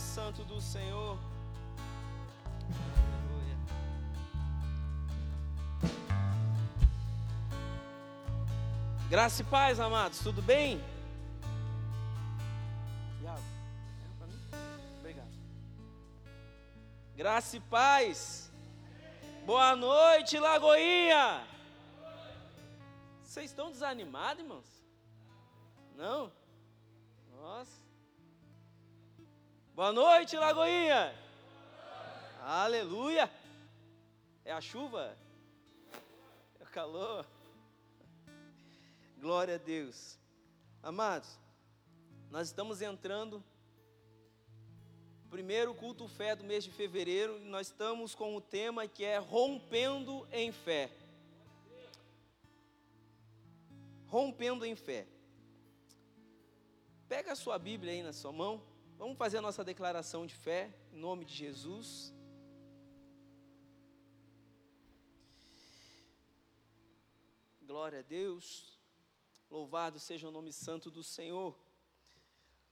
santo 0.00 0.42
do 0.44 0.60
Senhor. 0.60 1.18
Graça 9.08 9.42
e 9.42 9.44
paz, 9.44 9.80
amados, 9.80 10.20
tudo 10.20 10.40
bem? 10.40 10.80
Graça 17.16 17.58
e 17.58 17.60
paz. 17.60 18.50
Boa 19.44 19.76
noite, 19.76 20.38
Lagoinha. 20.38 21.46
Vocês 23.22 23.50
estão 23.50 23.70
desanimados, 23.70 24.42
irmãos? 24.42 24.84
Não? 25.96 26.32
Boa 29.80 29.92
noite, 29.92 30.36
Lagoinha. 30.36 31.10
Aleluia. 32.42 33.30
É 34.44 34.52
a 34.52 34.60
chuva? 34.60 35.16
É 36.60 36.62
o 36.62 36.66
calor? 36.66 37.26
Glória 39.18 39.54
a 39.54 39.56
Deus. 39.56 40.18
Amados, 40.82 41.30
nós 42.30 42.48
estamos 42.48 42.82
entrando 42.82 43.42
primeiro 45.30 45.74
culto 45.74 46.06
fé 46.06 46.36
do 46.36 46.44
mês 46.44 46.62
de 46.62 46.70
fevereiro 46.70 47.38
e 47.38 47.48
nós 47.48 47.68
estamos 47.68 48.14
com 48.14 48.36
o 48.36 48.40
tema 48.42 48.86
que 48.86 49.02
é 49.02 49.16
rompendo 49.16 50.28
em 50.30 50.52
fé. 50.52 50.90
Rompendo 54.08 54.66
em 54.66 54.76
fé. 54.76 55.06
Pega 57.08 57.32
a 57.32 57.34
sua 57.34 57.58
Bíblia 57.58 57.94
aí 57.94 58.02
na 58.02 58.12
sua 58.12 58.30
mão. 58.30 58.68
Vamos 59.00 59.16
fazer 59.16 59.38
a 59.38 59.40
nossa 59.40 59.64
declaração 59.64 60.26
de 60.26 60.34
fé 60.34 60.70
em 60.92 60.98
nome 60.98 61.24
de 61.24 61.32
Jesus. 61.32 62.12
Glória 67.62 68.00
a 68.00 68.02
Deus. 68.02 68.78
Louvado 69.50 69.98
seja 69.98 70.28
o 70.28 70.30
nome 70.30 70.52
santo 70.52 70.90
do 70.90 71.02
Senhor. 71.02 71.58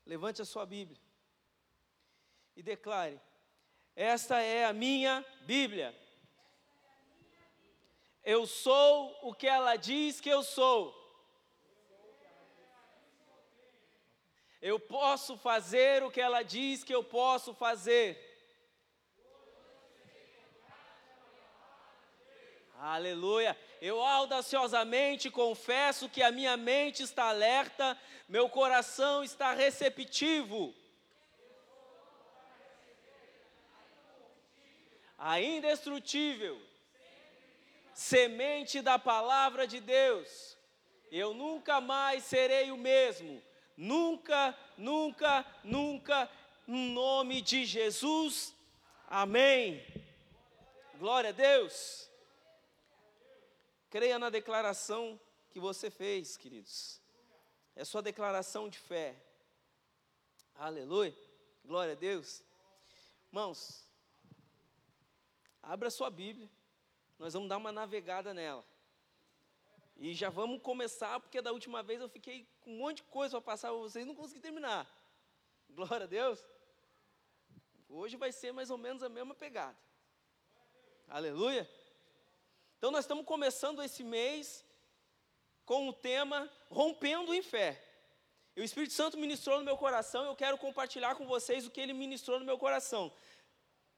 Levante 0.05 0.39
a 0.39 0.45
sua 0.45 0.67
Bíblia 0.67 1.01
e 2.55 2.61
declare: 2.61 3.19
Esta 3.95 4.39
é 4.39 4.65
a 4.65 4.71
minha 4.71 5.25
Bíblia. 5.47 5.99
Eu 8.23 8.45
sou 8.45 9.17
o 9.23 9.33
que 9.33 9.47
ela 9.47 9.75
diz 9.77 10.21
que 10.21 10.29
eu 10.29 10.43
sou. 10.43 10.98
Eu 14.61 14.79
posso 14.79 15.37
fazer 15.37 16.03
o 16.03 16.11
que 16.11 16.19
ela 16.19 16.43
diz 16.43 16.83
que 16.83 16.93
eu 16.93 17.03
posso 17.03 17.53
fazer. 17.53 18.29
Aleluia. 22.77 23.57
Eu 23.81 24.01
audaciosamente 24.01 25.29
confesso 25.29 26.09
que 26.09 26.21
a 26.21 26.31
minha 26.31 26.55
mente 26.57 27.03
está 27.03 27.25
alerta, 27.25 27.97
meu 28.27 28.49
coração 28.49 29.23
está 29.23 29.53
receptivo. 29.53 30.73
A 35.17 35.41
indestrutível 35.41 36.61
semente 37.93 38.81
da 38.81 38.97
palavra 38.97 39.67
de 39.67 39.81
Deus. 39.81 40.57
Eu 41.11 41.33
nunca 41.33 41.81
mais 41.81 42.23
serei 42.23 42.71
o 42.71 42.77
mesmo. 42.77 43.41
Nunca, 43.79 44.53
nunca, 44.77 45.45
nunca, 45.63 46.29
em 46.67 46.91
nome 46.91 47.41
de 47.41 47.63
Jesus. 47.63 48.53
Amém. 49.07 49.81
Glória 50.95 51.29
a 51.29 51.31
Deus. 51.31 52.09
Creia 53.89 54.19
na 54.19 54.29
declaração 54.29 55.17
que 55.49 55.61
você 55.61 55.89
fez, 55.89 56.35
queridos. 56.35 56.99
É 57.73 57.85
sua 57.85 58.01
declaração 58.01 58.67
de 58.67 58.77
fé. 58.77 59.15
Aleluia. 60.55 61.15
Glória 61.63 61.93
a 61.93 61.97
Deus. 61.97 62.43
Irmãos, 63.29 63.89
abra 65.63 65.89
sua 65.89 66.09
Bíblia. 66.09 66.49
Nós 67.17 67.33
vamos 67.33 67.47
dar 67.47 67.55
uma 67.55 67.71
navegada 67.71 68.33
nela. 68.33 68.65
E 70.01 70.13
já 70.13 70.29
vamos 70.29 70.61
começar, 70.61 71.19
porque 71.19 71.41
da 71.41 71.51
última 71.51 71.83
vez 71.83 71.99
eu 71.99 72.07
fiquei 72.07 72.47
com 72.61 72.71
um 72.71 72.77
monte 72.77 72.97
de 72.97 73.03
coisa 73.03 73.31
para 73.31 73.51
passar 73.51 73.67
para 73.67 73.77
vocês 73.79 74.05
e 74.05 74.07
não 74.07 74.15
consegui 74.15 74.39
terminar. 74.39 74.89
Glória 75.69 76.05
a 76.05 76.07
Deus. 76.07 76.39
Hoje 77.89 78.15
vai 78.15 78.31
ser 78.31 78.53
mais 78.53 78.71
ou 78.71 78.77
menos 78.77 79.03
a 79.03 79.09
mesma 79.09 79.35
pegada. 79.35 79.77
Aleluia. 81.05 81.69
Então 82.77 82.91
nós 82.91 83.03
estamos 83.03 83.25
começando 83.25 83.83
esse 83.83 84.01
mês 84.01 84.65
com 85.65 85.89
o 85.89 85.93
tema 85.93 86.49
Rompendo 86.69 87.33
em 87.33 87.41
Fé. 87.41 87.83
E 88.55 88.61
o 88.61 88.63
Espírito 88.63 88.93
Santo 88.93 89.17
ministrou 89.17 89.57
no 89.57 89.65
meu 89.65 89.75
coração, 89.75 90.23
eu 90.23 90.35
quero 90.35 90.57
compartilhar 90.57 91.15
com 91.15 91.27
vocês 91.27 91.67
o 91.67 91.69
que 91.69 91.81
ele 91.81 91.91
ministrou 91.91 92.39
no 92.39 92.45
meu 92.45 92.57
coração. 92.57 93.11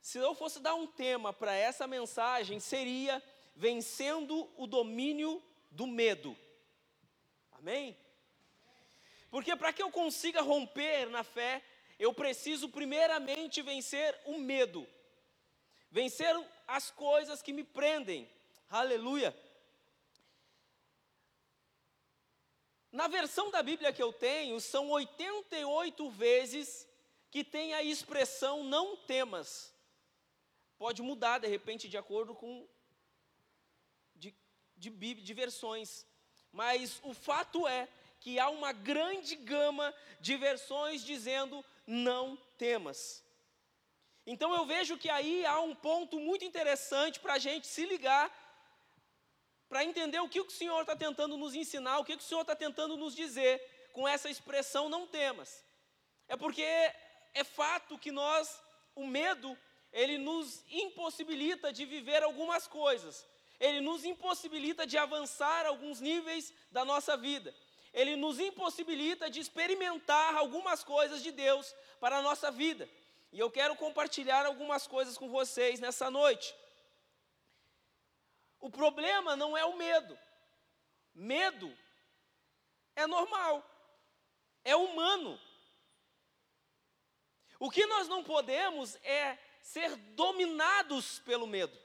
Se 0.02 0.18
eu 0.18 0.34
fosse 0.34 0.60
dar 0.60 0.74
um 0.74 0.88
tema 0.88 1.32
para 1.32 1.54
essa 1.54 1.86
mensagem, 1.86 2.60
seria 2.60 3.22
vencendo 3.56 4.52
o 4.58 4.66
domínio 4.66 5.44
do 5.72 5.88
medo. 5.88 6.38
Amém? 7.54 7.98
Porque 9.30 9.56
para 9.56 9.72
que 9.72 9.82
eu 9.82 9.90
consiga 9.90 10.42
romper 10.42 11.10
na 11.10 11.24
fé, 11.24 11.64
eu 11.98 12.14
preciso 12.14 12.68
primeiramente 12.68 13.62
vencer 13.62 14.20
o 14.26 14.38
medo. 14.38 14.86
Vencer 15.90 16.36
as 16.68 16.92
coisas 16.92 17.42
que 17.42 17.54
me 17.54 17.64
prendem. 17.64 18.30
Aleluia. 18.70 19.36
Na 22.92 23.08
versão 23.08 23.50
da 23.50 23.64
Bíblia 23.64 23.94
que 23.94 24.04
eu 24.04 24.12
tenho, 24.12 24.60
são 24.60 24.90
88 24.90 26.10
vezes 26.10 26.88
que 27.30 27.44
tem 27.44 27.74
a 27.74 27.82
expressão 27.82 28.66
não 28.66 28.98
temas. 28.98 29.74
Pode 30.78 31.02
mudar 31.02 31.40
de 31.40 31.48
repente 31.48 31.88
de 31.88 31.98
acordo 31.98 32.36
com 32.36 32.68
de, 34.82 34.90
de, 35.14 35.34
versões. 35.34 36.06
Mas 36.52 37.00
o 37.04 37.14
fato 37.14 37.68
é 37.68 37.88
que 38.20 38.40
há 38.40 38.50
uma 38.50 38.72
grande 38.72 39.36
gama 39.36 39.94
de 40.20 40.36
versões 40.36 41.04
dizendo 41.04 41.64
não 41.86 42.36
temas. 42.58 43.24
Então 44.26 44.54
eu 44.54 44.66
vejo 44.66 44.98
que 44.98 45.10
aí 45.10 45.46
há 45.46 45.60
um 45.60 45.76
ponto 45.76 46.20
muito 46.20 46.44
interessante 46.44 47.20
para 47.20 47.34
a 47.34 47.40
gente 47.40 47.68
se 47.68 47.86
ligar 47.86 48.26
para 49.70 49.86
entender 49.86 50.20
o 50.20 50.28
que 50.28 50.42
o 50.42 50.50
Senhor 50.52 50.82
está 50.82 50.96
tentando 50.96 51.38
nos 51.38 51.56
ensinar, 51.56 52.00
o 52.00 52.04
que 52.04 52.16
o 52.16 52.22
Senhor 52.22 52.42
está 52.42 52.56
tentando 52.56 52.98
nos 52.98 53.16
dizer 53.16 53.90
com 53.94 54.06
essa 54.06 54.30
expressão 54.30 54.90
não 54.90 55.08
temas. 55.08 55.64
É 56.28 56.36
porque 56.36 56.62
é 56.62 57.44
fato 57.44 57.98
que 57.98 58.12
nós, 58.12 58.62
o 58.94 59.08
medo, 59.08 59.58
ele 59.94 60.18
nos 60.18 60.64
impossibilita 60.70 61.72
de 61.72 61.86
viver 61.86 62.22
algumas 62.22 62.68
coisas, 62.68 63.26
ele 63.62 63.80
nos 63.80 64.04
impossibilita 64.04 64.88
de 64.88 64.98
avançar 64.98 65.68
alguns 65.68 66.02
níveis 66.02 66.52
da 66.72 66.84
nossa 66.84 67.16
vida, 67.16 67.56
ele 67.94 68.16
nos 68.16 68.40
impossibilita 68.40 69.30
de 69.30 69.40
experimentar 69.40 70.36
algumas 70.36 70.84
coisas 70.84 71.22
de 71.22 71.32
Deus 71.32 71.74
para 72.00 72.18
a 72.18 72.22
nossa 72.24 72.50
vida. 72.50 72.90
E 73.32 73.40
eu 73.40 73.52
quero 73.52 73.76
compartilhar 73.76 74.46
algumas 74.46 74.88
coisas 74.88 75.16
com 75.16 75.30
vocês 75.30 75.80
nessa 75.80 76.10
noite. 76.10 76.56
O 78.60 78.70
problema 78.70 79.36
não 79.36 79.56
é 79.56 79.64
o 79.64 79.78
medo. 79.78 80.18
Medo 81.14 81.72
é 82.96 83.06
normal, 83.06 83.64
é 84.64 84.76
humano. 84.76 85.40
O 87.60 87.70
que 87.70 87.86
nós 87.86 88.08
não 88.08 88.24
podemos 88.24 88.96
é 89.04 89.38
ser 89.62 89.96
dominados 89.96 91.20
pelo 91.20 91.46
medo. 91.46 91.78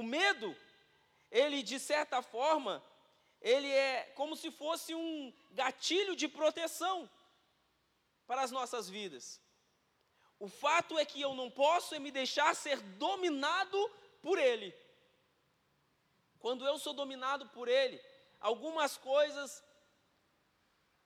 O 0.00 0.02
medo, 0.02 0.54
ele 1.30 1.62
de 1.62 1.78
certa 1.80 2.20
forma, 2.20 2.84
ele 3.40 3.70
é 3.70 4.12
como 4.14 4.36
se 4.36 4.50
fosse 4.50 4.94
um 4.94 5.32
gatilho 5.52 6.14
de 6.14 6.28
proteção 6.28 7.08
para 8.26 8.42
as 8.42 8.50
nossas 8.50 8.90
vidas. 8.90 9.40
O 10.38 10.48
fato 10.48 10.98
é 10.98 11.04
que 11.06 11.22
eu 11.22 11.32
não 11.34 11.50
posso 11.50 11.98
me 11.98 12.10
deixar 12.10 12.54
ser 12.54 12.78
dominado 13.06 13.80
por 14.20 14.38
Ele. 14.38 14.74
Quando 16.40 16.66
eu 16.66 16.78
sou 16.78 16.92
dominado 16.92 17.48
por 17.48 17.66
Ele, 17.66 17.98
algumas 18.38 18.98
coisas 18.98 19.64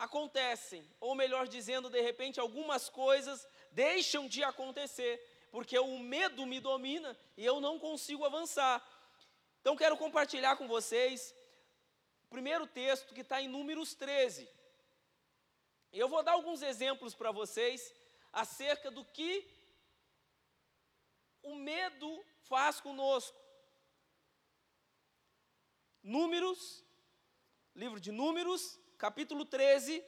acontecem, 0.00 0.82
ou 0.98 1.14
melhor 1.14 1.46
dizendo, 1.46 1.88
de 1.88 2.00
repente, 2.00 2.40
algumas 2.40 2.88
coisas 2.88 3.46
deixam 3.70 4.26
de 4.26 4.42
acontecer, 4.42 5.14
porque 5.50 5.78
o 5.78 5.98
medo 5.98 6.46
me 6.46 6.60
domina 6.60 7.16
e 7.36 7.44
eu 7.44 7.60
não 7.60 7.78
consigo 7.78 8.24
avançar. 8.24 8.82
Então, 9.60 9.76
quero 9.76 9.96
compartilhar 9.96 10.56
com 10.56 10.66
vocês 10.68 11.34
o 12.24 12.28
primeiro 12.28 12.66
texto 12.66 13.14
que 13.14 13.20
está 13.22 13.42
em 13.42 13.48
Números 13.48 13.94
13. 13.94 14.48
Eu 15.92 16.08
vou 16.08 16.22
dar 16.22 16.32
alguns 16.32 16.62
exemplos 16.62 17.14
para 17.14 17.32
vocês 17.32 17.92
acerca 18.32 18.90
do 18.90 19.04
que 19.04 19.46
o 21.42 21.56
medo 21.56 22.24
faz 22.42 22.80
conosco. 22.80 23.36
Números, 26.02 26.84
livro 27.74 27.98
de 27.98 28.12
Números, 28.12 28.78
capítulo 28.96 29.44
13. 29.44 30.04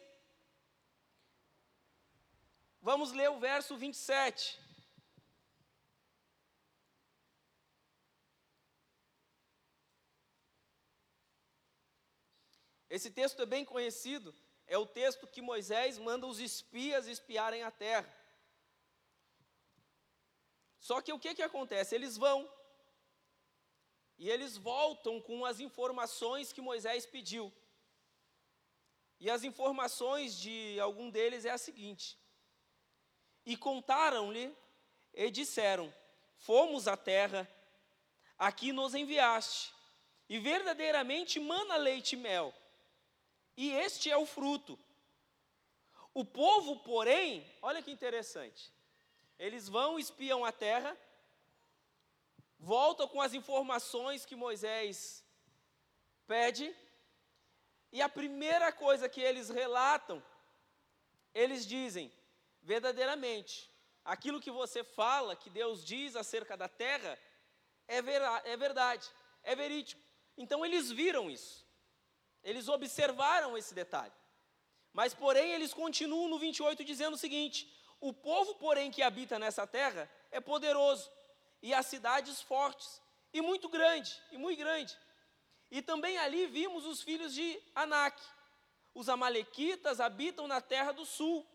Vamos 2.81 3.13
ler 3.13 3.29
o 3.31 3.39
verso 3.39 3.77
27. 3.77 4.62
Esse 12.97 13.11
texto 13.11 13.41
é 13.41 13.47
bem 13.47 13.65
conhecido, 13.65 14.35
é 14.67 14.77
o 14.77 14.85
texto 14.85 15.27
que 15.27 15.41
Moisés 15.41 15.97
manda 15.97 16.27
os 16.27 16.39
espias 16.39 17.07
espiarem 17.07 17.63
a 17.63 17.71
terra. 17.71 18.15
Só 20.79 21.01
que 21.01 21.11
o 21.11 21.19
que, 21.19 21.35
que 21.35 21.43
acontece? 21.43 21.95
Eles 21.95 22.19
vão 22.19 22.47
e 24.19 24.29
eles 24.29 24.59
voltam 24.59 25.23
com 25.23 25.43
as 25.47 25.59
informações 25.59 26.53
que 26.53 26.61
Moisés 26.61 27.07
pediu. 27.07 27.51
E 29.19 29.31
as 29.31 29.43
informações 29.43 30.37
de 30.37 30.79
algum 30.79 31.09
deles 31.09 31.47
é 31.47 31.51
a 31.51 31.57
seguinte: 31.57 32.19
E 33.47 33.57
contaram-lhe 33.57 34.55
e 35.15 35.31
disseram: 35.31 35.91
Fomos 36.37 36.87
à 36.87 36.95
terra, 36.95 37.51
aqui 38.39 38.71
nos 38.71 38.95
enviaste, 38.95 39.73
e 40.29 40.39
verdadeiramente 40.39 41.41
mana 41.41 41.77
leite 41.77 42.17
e 42.17 42.19
mel 42.19 42.55
e 43.57 43.71
este 43.71 44.11
é 44.11 44.17
o 44.17 44.27
fruto. 44.27 44.79
O 46.15 46.25
povo, 46.25 46.77
porém, 46.81 47.47
olha 47.61 47.83
que 47.83 47.91
interessante, 47.91 48.73
eles 49.39 49.69
vão, 49.69 49.99
espiam 49.99 50.45
a 50.45 50.53
terra, 50.53 50.97
voltam 52.59 53.09
com 53.09 53.21
as 53.21 53.35
informações 53.35 54.25
que 54.27 54.37
Moisés 54.37 55.25
pede, 56.27 56.75
e 57.91 58.01
a 58.01 58.09
primeira 58.09 58.73
coisa 58.73 59.09
que 59.09 59.21
eles 59.21 59.51
relatam, 59.51 60.23
eles 61.35 61.67
dizem, 61.67 62.13
verdadeiramente, 62.63 63.71
aquilo 64.05 64.41
que 64.41 64.51
você 64.51 64.83
fala, 64.83 65.37
que 65.37 65.51
Deus 65.51 65.85
diz 65.85 66.17
acerca 66.17 66.57
da 66.57 66.69
terra, 66.69 67.19
é, 67.89 67.99
é 68.53 68.57
verdade, 68.57 69.11
é 69.43 69.55
verídico. 69.55 70.01
Então 70.37 70.65
eles 70.65 70.91
viram 70.91 71.31
isso. 71.31 71.67
Eles 72.45 72.69
observaram 72.69 73.57
esse 73.57 73.75
detalhe. 73.75 74.13
Mas, 74.93 75.15
porém, 75.15 75.53
eles 75.53 75.73
continuam 75.73 76.29
no 76.29 76.39
28 76.39 76.85
dizendo 76.85 77.15
o 77.15 77.19
seguinte: 77.19 77.73
O 78.01 78.13
povo, 78.13 78.55
porém, 78.57 78.91
que 78.91 79.03
habita 79.03 79.39
nessa 79.39 79.67
terra 79.67 80.11
é 80.31 80.41
poderoso, 80.41 81.11
e 81.63 81.73
as 81.73 81.87
cidades 81.87 82.43
fortes, 82.43 83.01
e 83.33 83.41
muito 83.41 83.69
grande, 83.69 84.21
e 84.31 84.37
muito 84.37 84.59
grande. 84.59 84.97
E 85.71 85.81
também 85.81 86.19
ali 86.19 86.47
vimos 86.47 86.85
os 86.85 87.03
filhos 87.03 87.33
de 87.33 87.59
Anak. 87.75 88.21
Os 88.95 89.09
amalequitas 89.09 90.01
habitam 90.01 90.47
na 90.47 90.61
terra 90.61 90.93
do 90.93 91.07
sul. 91.07 91.47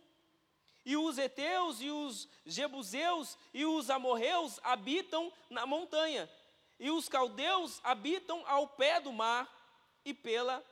E 0.83 0.97
os 0.97 1.19
heteus 1.19 1.81
e 1.81 1.91
os 1.91 2.27
jebuseus 2.45 3.37
e 3.53 3.65
os 3.65 3.91
amorreus 3.91 4.59
habitam 4.63 5.31
na 5.49 5.67
montanha. 5.67 6.27
E 6.79 6.89
os 6.89 7.07
caldeus 7.07 7.79
habitam 7.83 8.43
ao 8.47 8.67
pé 8.67 8.99
do 8.99 9.11
mar 9.11 9.47
e 10.03 10.13
pela 10.13 10.63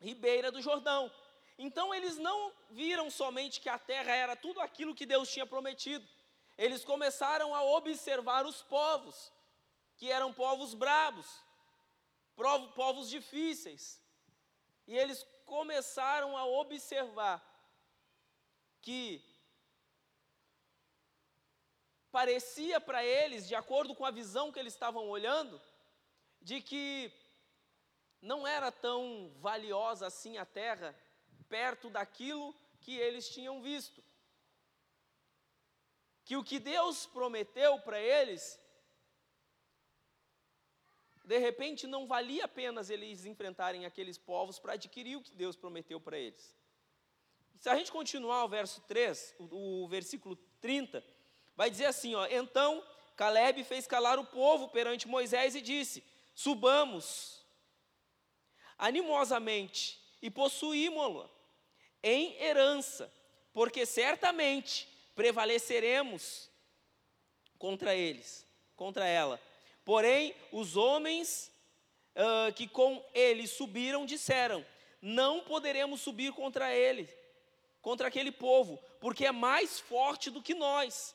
ribeira 0.00 0.50
do 0.50 0.60
Jordão. 0.60 1.10
Então 1.58 1.94
eles 1.94 2.16
não 2.18 2.52
viram 2.70 3.10
somente 3.10 3.60
que 3.60 3.68
a 3.68 3.78
terra 3.78 4.14
era 4.14 4.36
tudo 4.36 4.60
aquilo 4.60 4.94
que 4.94 5.06
Deus 5.06 5.30
tinha 5.30 5.46
prometido. 5.46 6.06
Eles 6.58 6.84
começaram 6.84 7.54
a 7.54 7.62
observar 7.62 8.46
os 8.46 8.62
povos, 8.62 9.32
que 9.96 10.10
eram 10.10 10.32
povos 10.32 10.74
brabos, 10.74 11.26
povos 12.74 13.08
difíceis. 13.08 14.00
E 14.86 14.96
eles 14.96 15.26
começaram 15.44 16.36
a 16.36 16.44
observar 16.44 17.42
que 18.80 19.22
parecia 22.10 22.80
para 22.80 23.04
eles, 23.04 23.46
de 23.46 23.54
acordo 23.54 23.94
com 23.94 24.04
a 24.04 24.10
visão 24.10 24.50
que 24.50 24.58
eles 24.58 24.72
estavam 24.72 25.08
olhando, 25.08 25.60
de 26.40 26.60
que 26.60 27.12
não 28.20 28.46
era 28.46 28.72
tão 28.72 29.32
valiosa 29.40 30.06
assim 30.06 30.38
a 30.38 30.44
terra, 30.44 30.94
perto 31.48 31.90
daquilo 31.90 32.54
que 32.80 32.96
eles 32.96 33.28
tinham 33.28 33.60
visto. 33.60 34.02
Que 36.24 36.36
o 36.36 36.44
que 36.44 36.58
Deus 36.58 37.06
prometeu 37.06 37.78
para 37.80 38.00
eles, 38.00 38.60
de 41.24 41.38
repente 41.38 41.86
não 41.86 42.06
valia 42.06 42.44
apenas 42.44 42.90
eles 42.90 43.24
enfrentarem 43.24 43.84
aqueles 43.84 44.18
povos 44.18 44.58
para 44.58 44.74
adquirir 44.74 45.16
o 45.16 45.22
que 45.22 45.34
Deus 45.34 45.56
prometeu 45.56 46.00
para 46.00 46.18
eles. 46.18 46.54
Se 47.60 47.68
a 47.68 47.76
gente 47.76 47.90
continuar 47.90 48.44
o 48.44 48.48
verso 48.48 48.80
3, 48.82 49.34
o, 49.38 49.84
o 49.84 49.88
versículo 49.88 50.36
30, 50.60 51.04
vai 51.56 51.70
dizer 51.70 51.86
assim: 51.86 52.14
ó, 52.14 52.26
Então 52.26 52.84
Caleb 53.16 53.64
fez 53.64 53.86
calar 53.86 54.18
o 54.18 54.24
povo 54.24 54.68
perante 54.68 55.08
Moisés 55.08 55.54
e 55.54 55.60
disse: 55.60 56.04
Subamos 56.34 57.35
animosamente 58.78 60.00
e 60.20 60.30
possuímos-la 60.30 61.28
em 62.02 62.40
herança, 62.40 63.12
porque 63.52 63.86
certamente 63.86 64.88
prevaleceremos 65.14 66.50
contra 67.58 67.94
eles, 67.94 68.46
contra 68.76 69.06
ela. 69.06 69.40
Porém, 69.84 70.34
os 70.52 70.76
homens 70.76 71.50
uh, 72.14 72.52
que 72.52 72.66
com 72.68 73.02
ele 73.14 73.46
subiram 73.46 74.04
disseram: 74.04 74.64
Não 75.00 75.40
poderemos 75.40 76.00
subir 76.00 76.32
contra 76.32 76.74
ele, 76.74 77.08
contra 77.80 78.08
aquele 78.08 78.32
povo, 78.32 78.82
porque 79.00 79.26
é 79.26 79.32
mais 79.32 79.80
forte 79.80 80.30
do 80.30 80.42
que 80.42 80.54
nós. 80.54 81.14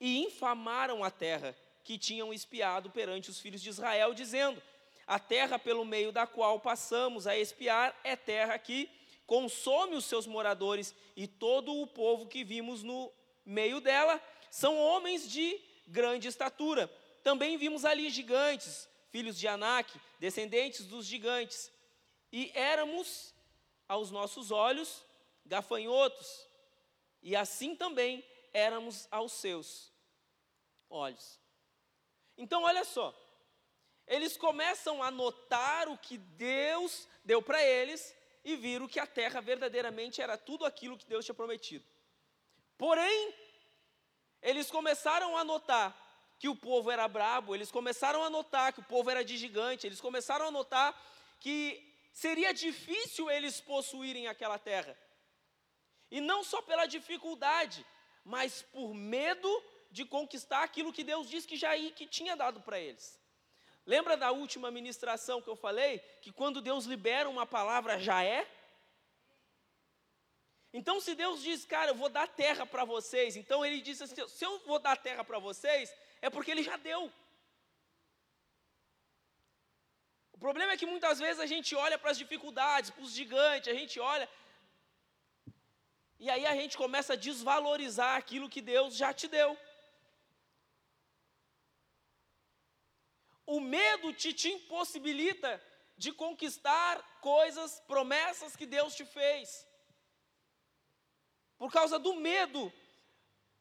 E 0.00 0.24
infamaram 0.24 1.04
a 1.04 1.10
terra 1.10 1.56
que 1.84 1.98
tinham 1.98 2.32
espiado 2.32 2.90
perante 2.90 3.30
os 3.30 3.38
filhos 3.38 3.62
de 3.62 3.68
Israel, 3.68 4.12
dizendo: 4.12 4.62
a 5.06 5.18
terra 5.18 5.58
pelo 5.58 5.84
meio 5.84 6.10
da 6.12 6.26
qual 6.26 6.60
passamos 6.60 7.26
a 7.26 7.36
espiar 7.36 7.98
é 8.04 8.16
terra 8.16 8.58
que 8.58 8.90
consome 9.26 9.96
os 9.96 10.04
seus 10.04 10.26
moradores, 10.26 10.94
e 11.16 11.26
todo 11.26 11.80
o 11.80 11.86
povo 11.86 12.26
que 12.26 12.44
vimos 12.44 12.82
no 12.82 13.10
meio 13.44 13.80
dela 13.80 14.20
são 14.50 14.76
homens 14.78 15.30
de 15.30 15.60
grande 15.86 16.28
estatura. 16.28 16.88
Também 17.22 17.56
vimos 17.56 17.84
ali 17.84 18.10
gigantes, 18.10 18.88
filhos 19.10 19.38
de 19.38 19.48
Anak, 19.48 19.98
descendentes 20.18 20.86
dos 20.86 21.06
gigantes, 21.06 21.70
e 22.32 22.50
éramos, 22.54 23.34
aos 23.88 24.10
nossos 24.10 24.50
olhos, 24.50 25.04
gafanhotos, 25.46 26.46
e 27.22 27.34
assim 27.34 27.74
também 27.74 28.24
éramos 28.52 29.08
aos 29.10 29.32
seus 29.32 29.92
olhos. 30.90 31.38
Então, 32.36 32.64
olha 32.64 32.84
só, 32.84 33.14
eles 34.06 34.36
começam 34.36 35.02
a 35.02 35.10
notar 35.10 35.88
o 35.88 35.96
que 35.96 36.18
Deus 36.18 37.08
deu 37.24 37.40
para 37.40 37.62
eles 37.62 38.14
e 38.44 38.56
viram 38.56 38.86
que 38.86 39.00
a 39.00 39.06
terra 39.06 39.40
verdadeiramente 39.40 40.20
era 40.20 40.36
tudo 40.36 40.66
aquilo 40.66 40.98
que 40.98 41.06
Deus 41.06 41.24
tinha 41.24 41.34
prometido. 41.34 41.84
Porém, 42.76 43.34
eles 44.42 44.70
começaram 44.70 45.36
a 45.36 45.44
notar 45.44 45.96
que 46.38 46.48
o 46.48 46.56
povo 46.56 46.90
era 46.90 47.08
brabo, 47.08 47.54
eles 47.54 47.70
começaram 47.70 48.22
a 48.22 48.28
notar 48.28 48.72
que 48.72 48.80
o 48.80 48.84
povo 48.84 49.10
era 49.10 49.24
de 49.24 49.36
gigante, 49.36 49.86
eles 49.86 50.00
começaram 50.00 50.46
a 50.46 50.50
notar 50.50 50.94
que 51.40 51.82
seria 52.12 52.52
difícil 52.52 53.30
eles 53.30 53.60
possuírem 53.60 54.26
aquela 54.26 54.58
terra. 54.58 54.98
E 56.10 56.20
não 56.20 56.44
só 56.44 56.60
pela 56.60 56.86
dificuldade, 56.86 57.84
mas 58.24 58.62
por 58.62 58.92
medo 58.92 59.50
de 59.90 60.04
conquistar 60.04 60.62
aquilo 60.62 60.92
que 60.92 61.04
Deus 61.04 61.28
disse 61.28 61.46
que 61.46 61.56
já 61.56 61.76
que 61.92 62.06
tinha 62.06 62.36
dado 62.36 62.60
para 62.60 62.78
eles. 62.78 63.18
Lembra 63.86 64.16
da 64.16 64.30
última 64.30 64.70
ministração 64.70 65.42
que 65.42 65.48
eu 65.48 65.56
falei? 65.56 65.98
Que 66.22 66.32
quando 66.32 66.62
Deus 66.62 66.84
libera 66.86 67.28
uma 67.28 67.46
palavra, 67.46 67.98
já 67.98 68.24
é? 68.24 68.48
Então, 70.72 71.00
se 71.00 71.14
Deus 71.14 71.42
diz, 71.42 71.64
cara, 71.64 71.90
eu 71.90 71.94
vou 71.94 72.08
dar 72.08 72.26
terra 72.26 72.66
para 72.66 72.84
vocês, 72.84 73.36
então 73.36 73.64
Ele 73.64 73.80
diz 73.80 74.00
assim: 74.02 74.26
se 74.26 74.44
eu 74.44 74.58
vou 74.60 74.78
dar 74.78 74.96
terra 74.96 75.22
para 75.22 75.38
vocês, 75.38 75.94
é 76.20 76.28
porque 76.28 76.50
Ele 76.50 76.64
já 76.64 76.76
deu. 76.76 77.12
O 80.32 80.38
problema 80.38 80.72
é 80.72 80.76
que 80.76 80.86
muitas 80.86 81.20
vezes 81.20 81.38
a 81.38 81.46
gente 81.46 81.76
olha 81.76 81.98
para 81.98 82.10
as 82.10 82.18
dificuldades, 82.18 82.90
para 82.90 83.04
os 83.04 83.12
gigantes, 83.12 83.68
a 83.72 83.76
gente 83.76 84.00
olha. 84.00 84.28
E 86.18 86.28
aí 86.28 86.44
a 86.44 86.56
gente 86.56 86.76
começa 86.76 87.12
a 87.12 87.16
desvalorizar 87.16 88.16
aquilo 88.16 88.48
que 88.48 88.60
Deus 88.60 88.96
já 88.96 89.12
te 89.12 89.28
deu. 89.28 89.56
O 93.46 93.60
medo 93.60 94.12
te, 94.12 94.32
te 94.32 94.48
impossibilita 94.48 95.62
de 95.96 96.12
conquistar 96.12 97.02
coisas, 97.20 97.80
promessas 97.86 98.56
que 98.56 98.66
Deus 98.66 98.94
te 98.94 99.04
fez. 99.04 99.66
Por 101.56 101.70
causa 101.70 101.98
do 101.98 102.14
medo, 102.14 102.72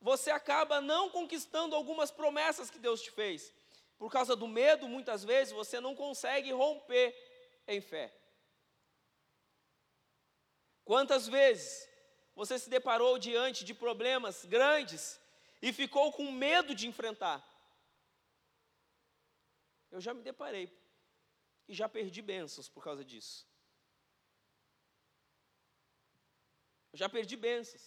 você 0.02 0.32
acaba 0.32 0.82
não 0.82 1.10
conquistando 1.10 1.75
algumas 1.75 2.12
promessas 2.12 2.70
que 2.70 2.80
Deus 2.80 3.02
te 3.02 3.12
fez. 3.12 3.54
Por 3.98 4.12
causa 4.12 4.36
do 4.36 4.48
medo, 4.48 4.88
muitas 4.88 5.24
vezes 5.24 5.54
você 5.54 5.80
não 5.80 5.96
consegue 5.96 6.52
romper 6.52 7.16
em 7.68 7.80
fé. 7.80 8.13
Quantas 10.84 11.28
vezes 11.28 11.88
você 12.36 12.60
se 12.60 12.70
deparou 12.70 13.18
diante 13.18 13.63
de 13.63 13.74
problemas 13.74 14.44
grandes 14.44 15.20
e 15.62 15.72
ficou 15.72 16.12
com 16.12 16.32
medo 16.32 16.75
de 16.75 16.88
enfrentar? 16.88 17.53
Eu 19.94 20.02
já 20.06 20.12
me 20.18 20.24
deparei 20.30 20.68
e 21.68 21.74
já 21.80 21.88
perdi 21.88 22.22
bênçãos 22.22 22.68
por 22.68 22.84
causa 22.84 23.04
disso. 23.06 23.48
Eu 26.92 26.98
já 27.02 27.08
perdi 27.16 27.36
bênçãos. 27.36 27.86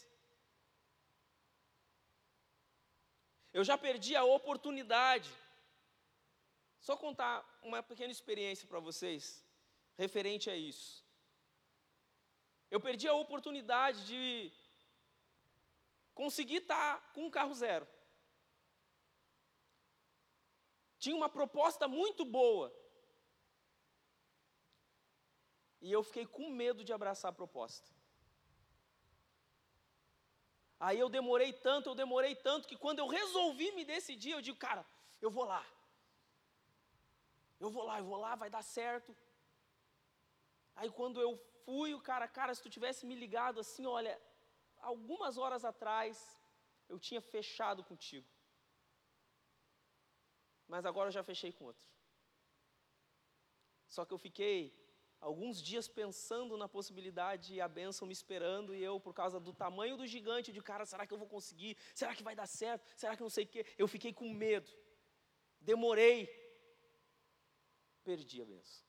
Eu 3.53 3.65
já 3.65 3.77
perdi 3.87 4.15
a 4.15 4.23
oportunidade. 4.23 5.33
Só 6.87 6.97
contar 6.97 7.35
uma 7.61 7.83
pequena 7.83 8.13
experiência 8.13 8.69
para 8.69 8.79
vocês, 8.79 9.45
referente 9.97 10.49
a 10.49 10.55
isso. 10.55 11.05
Eu 12.71 12.81
perdi 12.81 13.09
a 13.09 13.15
oportunidade 13.15 14.07
de 14.07 14.53
conseguir 16.15 16.59
estar 16.59 17.13
com 17.13 17.27
um 17.27 17.31
carro 17.31 17.55
zero. 17.55 17.87
Tinha 20.99 21.17
uma 21.17 21.29
proposta 21.29 21.87
muito 21.87 22.25
boa. 22.25 22.73
E 25.81 25.93
eu 25.93 26.03
fiquei 26.03 26.26
com 26.26 26.49
medo 26.50 26.83
de 26.85 26.93
abraçar 26.93 27.31
a 27.31 27.35
proposta. 27.35 27.88
Aí 30.79 30.99
eu 30.99 31.09
demorei 31.09 31.53
tanto, 31.53 31.88
eu 31.88 31.95
demorei 31.95 32.35
tanto, 32.35 32.69
que 32.69 32.76
quando 32.76 32.99
eu 32.99 33.07
resolvi 33.07 33.73
me 33.73 33.85
decidir, 33.85 34.33
eu 34.33 34.43
digo, 34.43 34.59
cara, 34.59 34.85
eu 35.21 35.31
vou 35.31 35.45
lá. 35.45 35.65
Eu 37.59 37.71
vou 37.71 37.85
lá, 37.85 37.99
eu 37.99 38.05
vou 38.05 38.19
lá, 38.19 38.35
vai 38.35 38.50
dar 38.50 38.62
certo. 38.62 39.17
Aí 40.75 40.91
quando 40.91 41.21
eu 41.21 41.33
fui, 41.65 41.95
o 41.95 42.00
cara, 42.00 42.29
cara, 42.29 42.55
se 42.55 42.62
tu 42.62 42.69
tivesse 42.69 43.07
me 43.07 43.15
ligado 43.15 43.61
assim, 43.61 43.87
olha, 43.87 44.21
algumas 44.81 45.38
horas 45.38 45.65
atrás, 45.65 46.38
eu 46.88 46.99
tinha 46.99 47.21
fechado 47.21 47.83
contigo. 47.83 48.29
Mas 50.69 50.85
agora 50.85 51.09
eu 51.09 51.13
já 51.13 51.23
fechei 51.23 51.53
com 51.53 51.65
outro. 51.65 51.83
Só 53.89 54.05
que 54.05 54.13
eu 54.13 54.19
fiquei 54.19 54.75
alguns 55.21 55.63
dias 55.63 55.89
pensando 55.89 56.57
na 56.57 56.69
possibilidade 56.69 57.55
e 57.55 57.61
a 57.61 57.69
bênção 57.69 58.07
me 58.07 58.13
esperando, 58.13 58.75
e 58.75 58.83
eu, 58.83 59.01
por 59.01 59.15
causa 59.15 59.41
do 59.41 59.53
tamanho 59.53 59.97
do 59.97 60.07
gigante, 60.07 60.53
de 60.53 60.61
cara, 60.61 60.85
será 60.85 61.07
que 61.07 61.15
eu 61.15 61.19
vou 61.19 61.29
conseguir? 61.29 61.77
Será 61.95 62.15
que 62.15 62.23
vai 62.23 62.35
dar 62.35 62.47
certo? 62.47 62.87
Será 62.97 63.17
que 63.17 63.23
não 63.23 63.31
sei 63.31 63.45
o 63.45 63.49
quê? 63.49 63.65
Eu 63.79 63.89
fiquei 63.89 64.13
com 64.13 64.29
medo, 64.33 64.71
demorei, 65.61 66.29
perdi 68.05 68.43
a 68.43 68.45
bênção. 68.45 68.85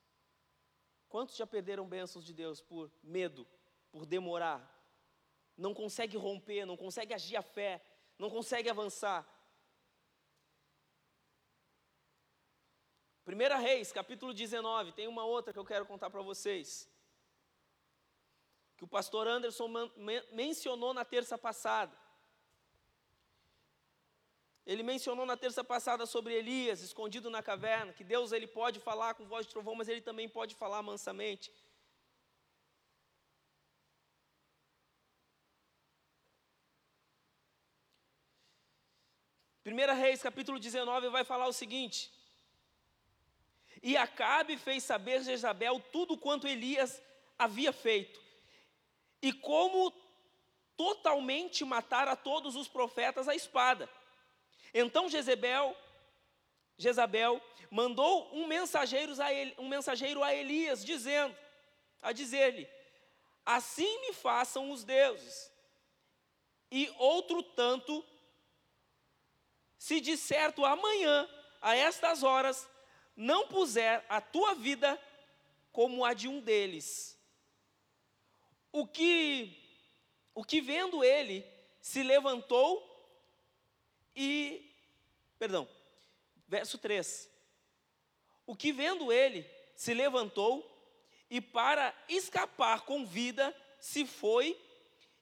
Quantos 1.10 1.38
já 1.38 1.48
perderam 1.48 1.88
bênçãos 1.88 2.26
de 2.26 2.34
Deus 2.34 2.62
por 2.62 2.92
medo, 3.02 3.48
por 3.92 4.06
demorar? 4.06 4.74
Não 5.56 5.74
consegue 5.74 6.18
romper, 6.18 6.66
não 6.66 6.78
consegue 6.78 7.14
agir 7.14 7.38
a 7.38 7.42
fé, 7.42 7.82
não 8.20 8.30
consegue 8.30 8.70
avançar. 8.70 9.26
1 13.28 13.62
Reis, 13.62 13.92
capítulo 13.92 14.34
19, 14.34 14.94
tem 14.94 15.06
uma 15.06 15.26
outra 15.26 15.52
que 15.52 15.60
eu 15.60 15.66
quero 15.66 15.86
contar 15.86 16.10
para 16.10 16.22
vocês. 16.22 16.90
Que 18.78 18.86
o 18.86 18.88
pastor 18.88 19.28
Anderson 19.28 19.68
mencionou 20.32 20.94
na 20.94 21.04
terça 21.04 21.38
passada. 21.38 21.94
Ele 24.66 24.82
mencionou 24.82 25.26
na 25.26 25.36
terça 25.36 25.62
passada 25.62 26.06
sobre 26.06 26.36
Elias 26.36 26.82
escondido 26.82 27.30
na 27.30 27.44
caverna, 27.44 27.92
que 27.92 28.04
Deus 28.04 28.32
ele 28.32 28.48
pode 28.48 28.80
falar 28.80 29.14
com 29.14 29.26
voz 29.26 29.46
de 29.46 29.52
trovão, 29.52 29.76
mas 29.76 29.90
ele 29.90 30.02
também 30.02 30.30
pode 30.30 30.56
falar 30.56 30.82
mansamente. 30.82 31.52
Primeira 39.66 39.92
Reis, 39.92 40.22
capítulo 40.22 40.58
19, 40.58 41.10
vai 41.10 41.26
falar 41.26 41.48
o 41.48 41.54
seguinte: 41.54 42.17
e 43.82 43.96
Acabe 43.96 44.58
fez 44.58 44.84
saber 44.84 45.24
Jezabel 45.24 45.80
tudo 45.92 46.18
quanto 46.18 46.48
Elias 46.48 47.02
havia 47.38 47.72
feito, 47.72 48.20
e 49.22 49.32
como 49.34 49.94
totalmente 50.76 51.66
matar 51.66 52.08
a 52.08 52.16
todos 52.16 52.56
os 52.56 52.68
profetas 52.68 53.28
à 53.28 53.36
espada. 53.36 53.90
Então 54.74 55.10
Jezebel, 55.10 55.76
Jezabel 56.78 57.42
mandou 57.72 58.34
um 58.34 58.48
mensageiro 58.48 59.20
a, 59.22 59.34
ele, 59.34 59.56
um 59.58 59.68
mensageiro 59.68 60.24
a 60.24 60.34
Elias, 60.34 60.86
dizendo, 60.86 61.36
a 62.02 62.12
dizer-lhe: 62.12 62.70
Assim 63.46 64.02
me 64.02 64.14
façam 64.14 64.72
os 64.72 64.84
deuses, 64.84 65.52
e 66.72 66.94
outro 66.98 67.42
tanto, 67.42 68.06
se 69.78 70.00
de 70.00 70.18
certo 70.18 70.66
amanhã, 70.66 71.28
a 71.62 71.76
estas 71.76 72.24
horas, 72.24 72.68
não 73.18 73.48
puser 73.48 74.06
a 74.08 74.22
tua 74.22 74.54
vida 74.54 75.02
como 75.72 76.06
a 76.06 76.14
de 76.14 76.28
um 76.28 76.40
deles. 76.40 77.20
O 78.72 78.86
que, 78.86 79.58
o 80.36 80.44
que 80.44 80.62
vendo 80.62 81.04
ele, 81.04 81.44
se 81.82 82.04
levantou 82.04 82.84
e, 84.16 84.72
perdão, 85.40 85.68
verso 86.48 86.78
3. 86.78 87.28
O 88.46 88.56
que 88.56 88.72
vendo 88.72 89.12
ele, 89.12 89.50
se 89.76 89.96
levantou 89.96 90.66
e 91.30 91.42
para 91.42 91.94
escapar 92.08 92.82
com 92.82 93.06
vida, 93.06 93.56
se 93.80 94.06
foi 94.06 94.60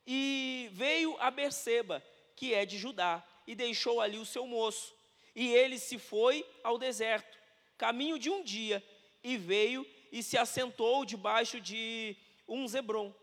e 0.06 0.70
veio 0.74 1.16
a 1.20 1.32
Berseba, 1.32 2.04
que 2.36 2.54
é 2.54 2.66
de 2.66 2.78
Judá, 2.78 3.26
e 3.48 3.56
deixou 3.56 4.02
ali 4.02 4.18
o 4.18 4.26
seu 4.26 4.46
moço. 4.46 4.94
E 5.34 5.54
ele 5.54 5.80
se 5.80 5.98
foi 5.98 6.46
ao 6.64 6.78
deserto 6.78 7.35
caminho 7.78 8.18
de 8.18 8.30
um 8.30 8.44
dia, 8.44 8.84
e 9.24 9.38
veio 9.38 9.86
e 10.12 10.22
se 10.22 10.38
assentou 10.38 11.04
debaixo 11.04 11.60
de 11.60 12.16
um 12.48 12.68
zebrom. 12.68 13.14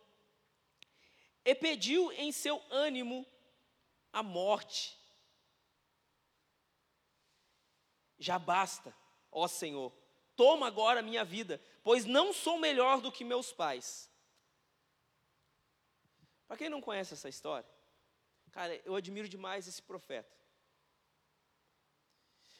E 1.44 1.54
pediu 1.54 2.10
em 2.12 2.32
seu 2.32 2.62
ânimo 2.70 3.26
a 4.12 4.22
morte. 4.22 4.98
Já 8.18 8.38
basta, 8.38 8.94
ó 9.30 9.48
Senhor, 9.48 9.92
toma 10.36 10.66
agora 10.66 11.00
a 11.00 11.02
minha 11.02 11.24
vida, 11.24 11.60
pois 11.82 12.04
não 12.04 12.32
sou 12.32 12.58
melhor 12.58 13.00
do 13.00 13.10
que 13.10 13.24
meus 13.24 13.52
pais. 13.52 14.10
Para 16.46 16.56
quem 16.56 16.68
não 16.68 16.80
conhece 16.80 17.14
essa 17.14 17.28
história, 17.28 17.68
cara, 18.50 18.74
eu 18.84 18.94
admiro 18.94 19.28
demais 19.28 19.66
esse 19.66 19.80
profeta. 19.80 20.36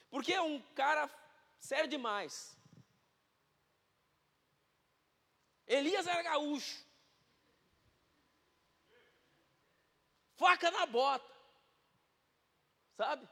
Porque 0.09 0.33
é 0.33 0.41
um 0.41 0.61
cara 0.75 1.09
Sério 1.69 1.89
demais. 1.89 2.35
Elias 5.65 6.09
era 6.09 6.23
gaúcho. 6.25 6.85
Faca 10.41 10.71
na 10.73 10.87
bota. 10.87 11.33
Sabe? 12.97 13.29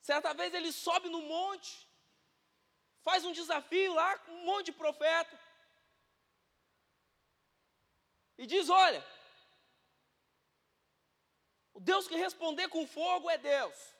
Certa 0.00 0.32
vez 0.32 0.54
ele 0.54 0.70
sobe 0.70 1.08
no 1.08 1.22
monte, 1.22 1.72
faz 3.02 3.24
um 3.24 3.32
desafio 3.32 3.92
lá 3.92 4.16
com 4.20 4.30
um 4.30 4.44
monte 4.44 4.66
de 4.66 4.72
profeta. 4.72 5.36
E 8.38 8.46
diz: 8.46 8.68
Olha, 8.68 9.04
o 11.74 11.80
Deus 11.80 12.06
que 12.06 12.14
responder 12.14 12.68
com 12.68 12.86
fogo 12.86 13.28
é 13.28 13.36
Deus. 13.36 13.95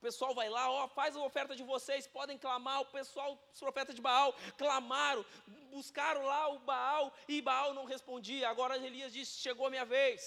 O 0.00 0.02
pessoal 0.08 0.34
vai 0.34 0.48
lá, 0.48 0.70
ó, 0.70 0.88
faz 0.88 1.14
a 1.14 1.22
oferta 1.22 1.54
de 1.54 1.62
vocês, 1.62 2.06
podem 2.06 2.38
clamar. 2.38 2.80
O 2.80 2.86
pessoal, 2.86 3.38
os 3.52 3.60
profetas 3.60 3.94
de 3.94 4.00
Baal, 4.00 4.34
clamaram, 4.56 5.22
buscaram 5.70 6.22
lá 6.24 6.48
o 6.48 6.58
Baal 6.60 7.12
e 7.28 7.42
Baal 7.42 7.74
não 7.74 7.84
respondia. 7.84 8.48
Agora 8.48 8.78
Elias 8.78 9.12
disse: 9.12 9.42
chegou 9.46 9.66
a 9.66 9.70
minha 9.74 9.84
vez. 9.84 10.22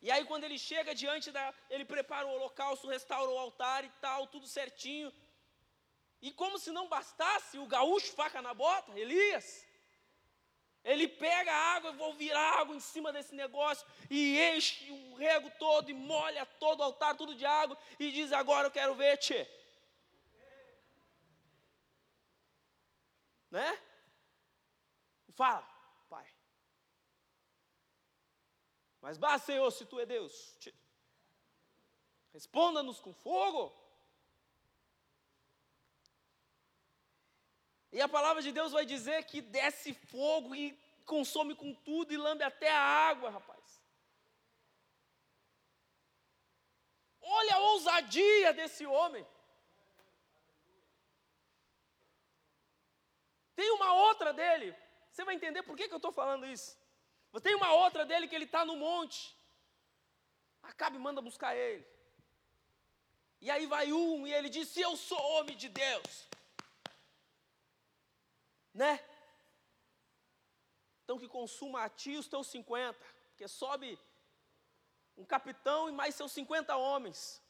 E 0.00 0.12
aí, 0.12 0.24
quando 0.24 0.44
ele 0.44 0.58
chega 0.58 0.94
diante 0.94 1.32
da. 1.32 1.52
Ele 1.68 1.84
prepara 1.84 2.24
o 2.28 2.34
holocausto, 2.34 2.86
restaura 2.86 3.32
o 3.32 3.38
altar 3.38 3.84
e 3.84 3.90
tal, 4.00 4.28
tudo 4.28 4.46
certinho. 4.46 5.12
E 6.20 6.30
como 6.30 6.56
se 6.56 6.70
não 6.70 6.88
bastasse, 6.88 7.58
o 7.58 7.66
gaúcho 7.66 8.12
faca 8.12 8.40
na 8.40 8.54
bota, 8.54 8.96
Elias. 8.96 9.66
Ele 10.84 11.06
pega 11.06 11.52
a 11.52 11.74
água, 11.76 11.90
eu 11.90 11.94
vou 11.94 12.14
virar 12.14 12.60
água 12.60 12.74
em 12.74 12.80
cima 12.80 13.12
desse 13.12 13.34
negócio 13.34 13.86
e 14.10 14.40
enche 14.40 14.90
o 14.90 15.14
rego 15.14 15.50
todo 15.58 15.88
e 15.90 15.94
molha 15.94 16.44
todo 16.44 16.80
o 16.80 16.82
altar, 16.82 17.16
tudo 17.16 17.34
de 17.34 17.46
água 17.46 17.78
e 17.98 18.10
diz: 18.10 18.32
Agora 18.32 18.66
eu 18.66 18.70
quero 18.70 18.94
ver, 18.94 19.16
te. 19.16 19.46
Né? 23.50 23.78
Fala, 25.34 25.62
pai. 26.08 26.26
Mas, 29.00 29.18
bah, 29.18 29.38
Senhor, 29.38 29.70
se 29.70 29.84
tu 29.84 30.00
é 30.00 30.06
Deus, 30.06 30.56
responda-nos 32.32 32.98
com 32.98 33.12
fogo. 33.12 33.81
E 37.92 38.00
a 38.00 38.08
palavra 38.08 38.42
de 38.42 38.50
Deus 38.50 38.72
vai 38.72 38.84
dizer 38.86 39.24
que 39.24 39.40
desce 39.40 39.92
fogo 39.92 40.54
e 40.54 40.64
consome 41.04 41.54
com 41.54 41.74
tudo 41.74 42.12
e 42.12 42.16
lambe 42.16 42.42
até 42.42 42.70
a 42.70 42.80
água, 42.80 43.28
rapaz. 43.30 43.82
Olha 47.20 47.54
a 47.56 47.60
ousadia 47.72 48.52
desse 48.54 48.86
homem. 48.86 49.26
Tem 53.54 53.70
uma 53.72 53.92
outra 54.08 54.32
dele, 54.32 54.74
você 55.10 55.24
vai 55.24 55.34
entender 55.34 55.62
por 55.62 55.76
que, 55.76 55.86
que 55.86 55.94
eu 55.94 56.02
estou 56.02 56.12
falando 56.12 56.46
isso. 56.46 56.70
Tem 57.42 57.54
uma 57.54 57.72
outra 57.72 58.04
dele 58.04 58.26
que 58.26 58.34
ele 58.34 58.46
está 58.46 58.64
no 58.64 58.76
monte. 58.76 59.36
Acabe 60.62 60.98
manda 60.98 61.20
buscar 61.20 61.54
ele. 61.56 61.86
E 63.40 63.50
aí 63.50 63.66
vai 63.66 63.92
um 63.92 64.26
e 64.26 64.32
ele 64.32 64.48
diz: 64.48 64.76
Eu 64.76 64.96
sou 64.96 65.20
homem 65.34 65.56
de 65.56 65.68
Deus. 65.68 66.28
Né? 68.74 69.00
Então 71.04 71.18
que 71.18 71.28
consuma 71.28 71.84
a 71.84 71.88
ti 71.88 72.16
os 72.16 72.28
teus 72.28 72.46
50, 72.46 72.98
porque 73.28 73.46
sobe 73.46 73.98
um 75.16 75.24
capitão 75.24 75.88
e 75.88 75.92
mais 75.92 76.14
seus 76.14 76.32
50 76.32 76.76
homens. 76.76 77.42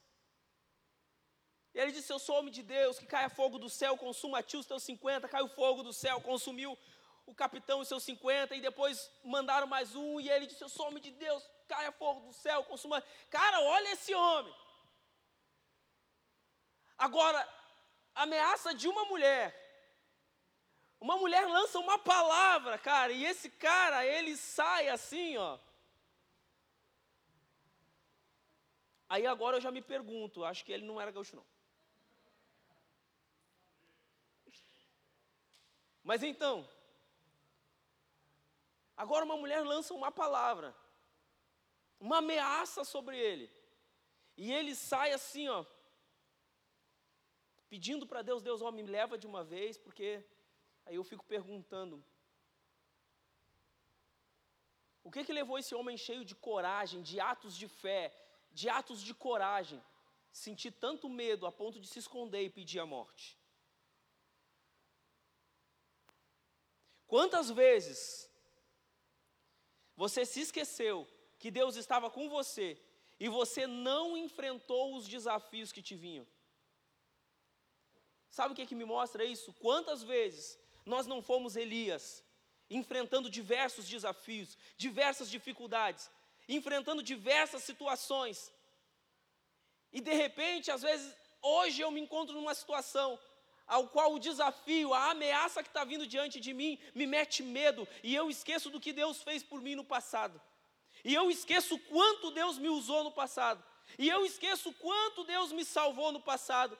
E 1.74 1.78
ele 1.78 1.92
disse: 1.92 2.12
Eu 2.12 2.18
sou 2.18 2.38
homem 2.38 2.52
de 2.52 2.62
Deus, 2.62 2.98
que 2.98 3.06
caia 3.06 3.30
fogo 3.30 3.58
do 3.58 3.68
céu, 3.68 3.96
consuma 3.96 4.38
a 4.38 4.42
ti 4.42 4.56
os 4.56 4.66
teus 4.66 4.82
50, 4.82 5.28
caiu 5.28 5.48
fogo 5.48 5.82
do 5.82 5.92
céu, 5.92 6.20
consumiu 6.20 6.78
o 7.24 7.34
capitão 7.34 7.80
e 7.80 7.86
seus 7.86 8.02
50, 8.02 8.54
e 8.54 8.60
depois 8.60 9.10
mandaram 9.24 9.66
mais 9.66 9.94
um, 9.94 10.20
e 10.20 10.28
ele 10.28 10.46
disse: 10.46 10.62
Eu 10.62 10.68
sou 10.68 10.88
homem 10.88 11.02
de 11.02 11.12
Deus, 11.12 11.48
caia 11.68 11.92
fogo 11.92 12.20
do 12.20 12.32
céu, 12.32 12.64
consuma. 12.64 13.02
Cara, 13.30 13.60
olha 13.60 13.92
esse 13.92 14.14
homem. 14.14 14.54
Agora, 16.98 17.48
ameaça 18.14 18.74
de 18.74 18.86
uma 18.88 19.04
mulher. 19.06 19.61
Uma 21.02 21.16
mulher 21.16 21.44
lança 21.48 21.80
uma 21.80 21.98
palavra, 21.98 22.78
cara, 22.78 23.12
e 23.12 23.24
esse 23.24 23.50
cara, 23.50 24.06
ele 24.06 24.36
sai 24.36 24.88
assim, 24.88 25.36
ó. 25.36 25.58
Aí 29.08 29.26
agora 29.26 29.56
eu 29.56 29.60
já 29.60 29.72
me 29.72 29.82
pergunto, 29.82 30.44
acho 30.44 30.64
que 30.64 30.70
ele 30.70 30.86
não 30.86 31.00
era 31.00 31.10
gaúcho 31.10 31.34
não. 31.34 31.44
Mas 36.04 36.22
então, 36.22 36.68
agora 38.96 39.24
uma 39.24 39.36
mulher 39.36 39.64
lança 39.64 39.92
uma 39.92 40.12
palavra, 40.12 40.72
uma 41.98 42.18
ameaça 42.18 42.84
sobre 42.84 43.18
ele. 43.18 43.50
E 44.36 44.52
ele 44.52 44.76
sai 44.76 45.12
assim, 45.12 45.48
ó, 45.48 45.64
pedindo 47.68 48.06
para 48.06 48.22
Deus, 48.22 48.40
Deus, 48.40 48.62
ó, 48.62 48.70
me 48.70 48.84
leva 48.84 49.18
de 49.18 49.26
uma 49.26 49.42
vez, 49.42 49.76
porque 49.76 50.24
aí 50.86 50.96
eu 50.96 51.04
fico 51.04 51.24
perguntando, 51.24 52.04
o 55.04 55.10
que 55.10 55.24
que 55.24 55.32
levou 55.32 55.58
esse 55.58 55.74
homem 55.74 55.96
cheio 55.96 56.24
de 56.24 56.34
coragem, 56.34 57.02
de 57.02 57.18
atos 57.20 57.56
de 57.56 57.68
fé, 57.68 58.14
de 58.52 58.68
atos 58.68 59.02
de 59.02 59.14
coragem, 59.14 59.82
sentir 60.32 60.72
tanto 60.72 61.08
medo 61.08 61.46
a 61.46 61.52
ponto 61.52 61.80
de 61.80 61.86
se 61.86 61.98
esconder 61.98 62.42
e 62.42 62.50
pedir 62.50 62.78
a 62.80 62.86
morte. 62.86 63.38
Quantas 67.06 67.50
vezes 67.50 68.30
você 69.94 70.24
se 70.24 70.40
esqueceu 70.40 71.06
que 71.38 71.50
Deus 71.50 71.76
estava 71.76 72.10
com 72.10 72.28
você 72.28 72.80
e 73.20 73.28
você 73.28 73.66
não 73.66 74.16
enfrentou 74.16 74.96
os 74.96 75.06
desafios 75.06 75.70
que 75.70 75.82
te 75.82 75.94
vinham? 75.94 76.26
Sabe 78.30 78.52
o 78.52 78.56
que, 78.56 78.64
que 78.64 78.74
me 78.74 78.86
mostra 78.86 79.26
isso? 79.26 79.52
Quantas 79.54 80.02
vezes 80.02 80.58
nós 80.84 81.06
não 81.06 81.22
fomos 81.22 81.56
Elias, 81.56 82.24
enfrentando 82.68 83.30
diversos 83.30 83.88
desafios, 83.88 84.56
diversas 84.76 85.30
dificuldades, 85.30 86.10
enfrentando 86.48 87.02
diversas 87.02 87.62
situações. 87.62 88.52
E 89.92 90.00
de 90.00 90.14
repente, 90.14 90.70
às 90.70 90.82
vezes, 90.82 91.14
hoje 91.40 91.82
eu 91.82 91.90
me 91.90 92.00
encontro 92.00 92.34
numa 92.34 92.54
situação 92.54 93.18
ao 93.66 93.88
qual 93.88 94.12
o 94.12 94.18
desafio, 94.18 94.92
a 94.92 95.10
ameaça 95.10 95.62
que 95.62 95.68
está 95.68 95.84
vindo 95.84 96.06
diante 96.06 96.40
de 96.40 96.52
mim, 96.52 96.78
me 96.94 97.06
mete 97.06 97.42
medo, 97.42 97.86
e 98.02 98.14
eu 98.14 98.28
esqueço 98.28 98.70
do 98.70 98.80
que 98.80 98.92
Deus 98.92 99.22
fez 99.22 99.42
por 99.42 99.60
mim 99.60 99.74
no 99.74 99.84
passado. 99.84 100.40
E 101.04 101.14
eu 101.14 101.30
esqueço 101.30 101.78
quanto 101.78 102.30
Deus 102.30 102.58
me 102.58 102.68
usou 102.68 103.02
no 103.04 103.12
passado. 103.12 103.64
E 103.98 104.08
eu 104.08 104.24
esqueço 104.24 104.72
quanto 104.74 105.24
Deus 105.24 105.52
me 105.52 105.64
salvou 105.64 106.12
no 106.12 106.20
passado. 106.20 106.78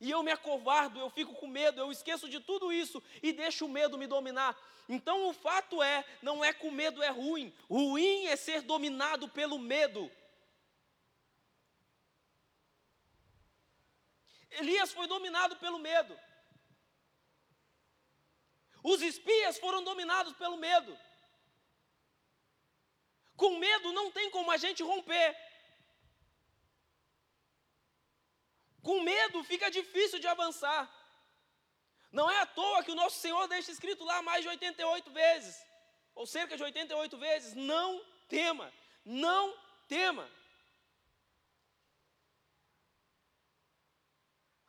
E 0.00 0.10
eu 0.10 0.22
me 0.22 0.32
acovardo, 0.32 0.98
eu 0.98 1.10
fico 1.10 1.34
com 1.34 1.46
medo, 1.46 1.80
eu 1.80 1.92
esqueço 1.92 2.28
de 2.28 2.40
tudo 2.40 2.72
isso 2.72 3.02
e 3.22 3.32
deixo 3.32 3.66
o 3.66 3.68
medo 3.68 3.98
me 3.98 4.06
dominar. 4.06 4.56
Então 4.88 5.28
o 5.28 5.32
fato 5.32 5.82
é, 5.82 6.04
não 6.22 6.42
é 6.44 6.52
que 6.52 6.66
o 6.66 6.72
medo 6.72 7.02
é 7.02 7.10
ruim, 7.10 7.54
ruim 7.68 8.26
é 8.26 8.34
ser 8.34 8.62
dominado 8.62 9.28
pelo 9.28 9.58
medo. 9.58 10.10
Elias 14.50 14.90
foi 14.92 15.06
dominado 15.06 15.56
pelo 15.56 15.78
medo. 15.78 16.18
Os 18.82 19.02
espias 19.02 19.58
foram 19.58 19.84
dominados 19.84 20.32
pelo 20.34 20.56
medo. 20.56 20.98
Com 23.36 23.58
medo 23.58 23.92
não 23.92 24.10
tem 24.10 24.30
como 24.30 24.50
a 24.50 24.56
gente 24.56 24.82
romper. 24.82 25.36
Com 28.82 29.02
medo 29.02 29.44
fica 29.44 29.70
difícil 29.70 30.18
de 30.18 30.26
avançar. 30.26 30.88
Não 32.10 32.30
é 32.30 32.40
à 32.40 32.46
toa 32.46 32.82
que 32.82 32.90
o 32.90 32.94
nosso 32.94 33.18
Senhor 33.18 33.46
deixa 33.46 33.70
escrito 33.70 34.04
lá 34.04 34.20
mais 34.22 34.42
de 34.42 34.48
88 34.48 35.10
vezes, 35.10 35.64
ou 36.14 36.26
cerca 36.26 36.56
de 36.56 36.62
88 36.62 37.18
vezes: 37.18 37.54
não 37.54 38.04
tema, 38.28 38.72
não 39.04 39.56
tema. 39.86 40.28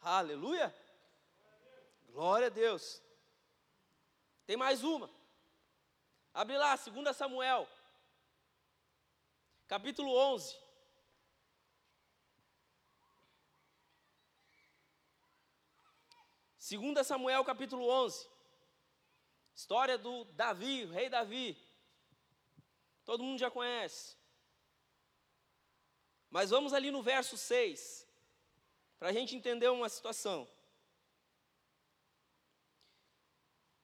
Aleluia! 0.02 0.76
Glória 2.10 2.47
a 2.47 2.50
Deus. 2.50 3.02
Tem 4.45 4.58
mais 4.58 4.84
uma. 4.84 5.10
Abre 6.34 6.58
lá, 6.58 6.76
2 6.76 7.15
Samuel, 7.15 7.67
capítulo 9.67 10.15
11. 10.15 10.56
2 16.78 17.06
Samuel 17.06 17.44
capítulo 17.44 17.86
11. 17.86 18.30
História 19.54 19.98
do 19.98 20.24
Davi, 20.24 20.86
o 20.86 20.92
rei 20.92 21.10
Davi. 21.10 21.58
Todo 23.04 23.24
mundo 23.24 23.40
já 23.40 23.52
conhece. 23.52 24.16
Mas 26.30 26.50
vamos 26.50 26.72
ali 26.72 26.90
no 26.90 27.04
verso 27.04 27.36
6, 27.38 28.08
para 28.98 29.10
a 29.10 29.12
gente 29.12 29.36
entender 29.36 29.68
uma 29.68 29.90
situação. 29.90 30.48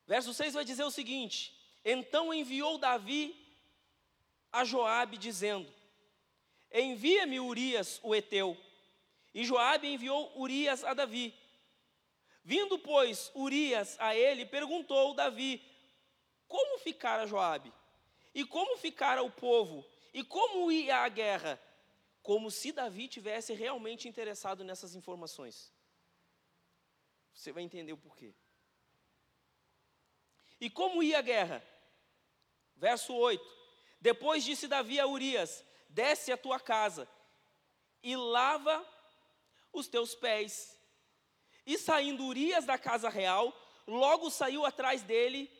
Verso 0.05 0.33
6 0.33 0.53
vai 0.53 0.63
dizer 0.63 0.85
o 0.85 0.91
seguinte: 0.91 1.53
Então 1.83 2.33
enviou 2.33 2.77
Davi 2.77 3.35
a 4.49 4.63
Joabe, 4.63 5.17
dizendo: 5.17 5.69
Envia-me 6.71 7.37
Urias, 7.37 7.99
o 8.01 8.15
Eteu. 8.15 8.57
E 9.33 9.43
Joabe 9.43 9.89
enviou 9.89 10.31
Urias 10.39 10.85
a 10.85 10.93
Davi. 10.93 11.37
Vindo, 12.47 12.79
pois, 12.79 13.29
Urias 13.35 13.97
a 13.99 14.15
ele, 14.15 14.45
perguntou 14.45 15.13
Davi: 15.13 15.61
Como 16.47 16.79
ficara 16.79 17.27
Joabe? 17.27 17.73
E 18.33 18.45
como 18.45 18.77
ficara 18.77 19.21
o 19.21 19.29
povo? 19.29 19.85
E 20.13 20.23
como 20.23 20.71
ia 20.71 20.99
a 20.99 21.09
guerra? 21.09 21.61
Como 22.21 22.49
se 22.49 22.71
Davi 22.71 23.09
tivesse 23.09 23.53
realmente 23.53 24.07
interessado 24.07 24.63
nessas 24.63 24.95
informações. 24.95 25.73
Você 27.33 27.51
vai 27.51 27.63
entender 27.63 27.91
o 27.91 27.97
porquê. 27.97 28.33
E 30.61 30.69
como 30.69 31.03
ia 31.03 31.19
a 31.19 31.21
guerra? 31.21 31.61
Verso 32.77 33.13
8: 33.13 33.43
Depois 33.99 34.45
disse 34.45 34.69
Davi 34.69 35.01
a 35.01 35.05
Urias: 35.05 35.65
Desce 35.89 36.31
a 36.31 36.37
tua 36.37 36.61
casa 36.61 37.09
e 38.01 38.15
lava 38.15 38.87
os 39.73 39.89
teus 39.89 40.15
pés 40.15 40.76
e 41.67 41.77
saindo 41.77 42.23
Urias 42.23 42.65
da 42.65 42.77
casa 42.77 43.09
real, 43.09 43.53
logo 43.85 44.31
saiu 44.31 44.65
atrás 44.65 45.03
dele 45.03 45.51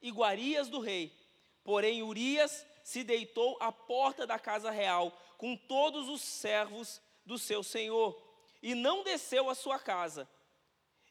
iguarias 0.00 0.70
do 0.70 0.80
rei. 0.80 1.14
Porém, 1.62 2.02
Urias 2.02 2.66
se 2.82 3.04
deitou 3.04 3.58
à 3.60 3.70
porta 3.70 4.26
da 4.26 4.38
casa 4.38 4.70
real 4.70 5.12
com 5.36 5.54
todos 5.54 6.08
os 6.08 6.22
servos 6.22 7.00
do 7.26 7.38
seu 7.38 7.62
senhor 7.62 8.18
e 8.62 8.74
não 8.74 9.04
desceu 9.04 9.50
à 9.50 9.54
sua 9.54 9.78
casa. 9.78 10.26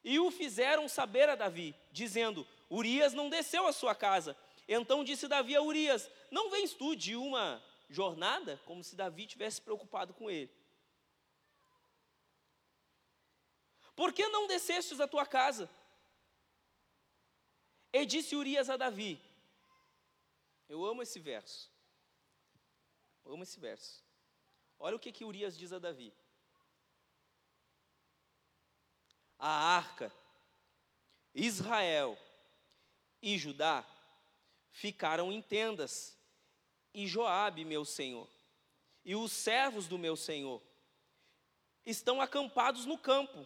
E 0.04 0.20
o 0.20 0.32
fizeram 0.32 0.88
saber 0.88 1.30
a 1.30 1.36
Davi, 1.36 1.76
dizendo: 1.92 2.48
Urias 2.72 3.14
não 3.14 3.30
desceu 3.30 3.68
à 3.68 3.72
sua 3.72 3.94
casa. 3.94 4.36
Então 4.68 5.04
disse 5.04 5.28
Davi 5.28 5.56
a 5.56 5.62
Urias: 5.62 6.10
Não 6.32 6.50
vens 6.50 6.74
tu 6.74 6.96
de 6.96 7.16
uma 7.16 7.64
jornada? 7.88 8.60
Como 8.66 8.84
se 8.84 8.96
Davi 8.96 9.28
tivesse 9.28 9.62
preocupado 9.62 10.12
com 10.14 10.30
ele. 10.30 10.52
Por 14.00 14.14
que 14.14 14.26
não 14.30 14.48
descestes 14.48 15.02
a 15.02 15.10
tua 15.10 15.26
casa? 15.26 15.70
E 17.92 18.06
disse 18.06 18.34
Urias 18.34 18.70
a 18.70 18.78
Davi: 18.78 19.22
Eu 20.70 20.86
amo 20.86 21.02
esse 21.02 21.20
verso. 21.20 21.70
Eu 23.26 23.34
amo 23.34 23.44
esse 23.44 23.60
verso. 23.60 24.02
Olha 24.80 24.96
o 24.96 25.00
que, 25.00 25.12
que 25.12 25.26
Urias 25.26 25.58
diz 25.58 25.74
a 25.74 25.80
Davi. 25.80 26.14
A 29.38 29.50
arca, 29.50 30.10
Israel 31.36 32.18
e 33.22 33.38
Judá 33.38 33.86
ficaram 34.72 35.30
em 35.30 35.42
tendas, 35.42 36.18
e 36.94 37.06
Joabe, 37.06 37.66
meu 37.66 37.84
senhor, 37.84 38.30
e 39.04 39.14
os 39.14 39.34
servos 39.34 39.90
do 39.90 39.98
meu 39.98 40.16
senhor 40.16 40.62
estão 41.86 42.22
acampados 42.22 42.86
no 42.86 42.98
campo. 42.98 43.46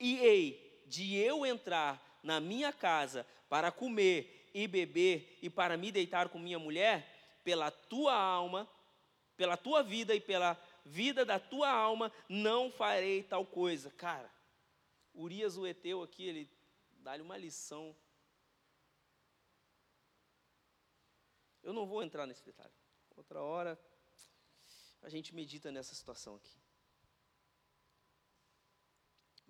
E 0.00 0.18
hei 0.18 0.82
de 0.86 1.14
eu 1.14 1.44
entrar 1.44 2.18
na 2.22 2.40
minha 2.40 2.72
casa 2.72 3.26
para 3.48 3.70
comer 3.70 4.50
e 4.54 4.66
beber 4.66 5.38
e 5.42 5.50
para 5.50 5.76
me 5.76 5.92
deitar 5.92 6.30
com 6.30 6.38
minha 6.38 6.58
mulher, 6.58 7.40
pela 7.44 7.70
tua 7.70 8.14
alma, 8.14 8.68
pela 9.36 9.56
tua 9.56 9.82
vida 9.82 10.14
e 10.14 10.20
pela 10.20 10.60
vida 10.84 11.24
da 11.24 11.38
tua 11.38 11.70
alma, 11.70 12.12
não 12.28 12.70
farei 12.70 13.22
tal 13.22 13.44
coisa. 13.44 13.90
Cara, 13.90 14.30
Urias 15.14 15.56
o 15.56 15.66
Eteu 15.66 16.02
aqui, 16.02 16.24
ele 16.24 16.50
dá-lhe 16.98 17.22
uma 17.22 17.36
lição. 17.36 17.94
Eu 21.62 21.72
não 21.72 21.86
vou 21.86 22.02
entrar 22.02 22.26
nesse 22.26 22.44
detalhe. 22.44 22.74
Outra 23.16 23.42
hora 23.42 23.78
a 25.02 25.08
gente 25.08 25.34
medita 25.34 25.70
nessa 25.70 25.94
situação 25.94 26.36
aqui. 26.36 26.59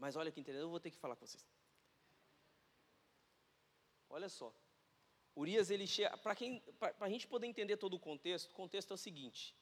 Mas 0.03 0.17
olha 0.17 0.33
que 0.33 0.41
interessante, 0.41 0.65
eu 0.65 0.71
vou 0.71 0.81
ter 0.81 0.91
que 0.91 0.97
falar 0.97 1.15
com 1.15 1.27
vocês. 1.27 1.47
Olha 4.09 4.31
só. 4.31 4.51
Urias, 5.37 5.71
ele 5.71 5.87
chega. 5.87 6.17
Para 6.17 6.35
a 7.01 7.09
gente 7.09 7.27
poder 7.27 7.47
entender 7.47 7.77
todo 7.77 7.95
o 7.95 8.01
contexto, 8.01 8.51
o 8.51 8.55
contexto 8.55 8.93
é 8.93 8.95
o 8.95 9.05
seguinte: 9.07 9.55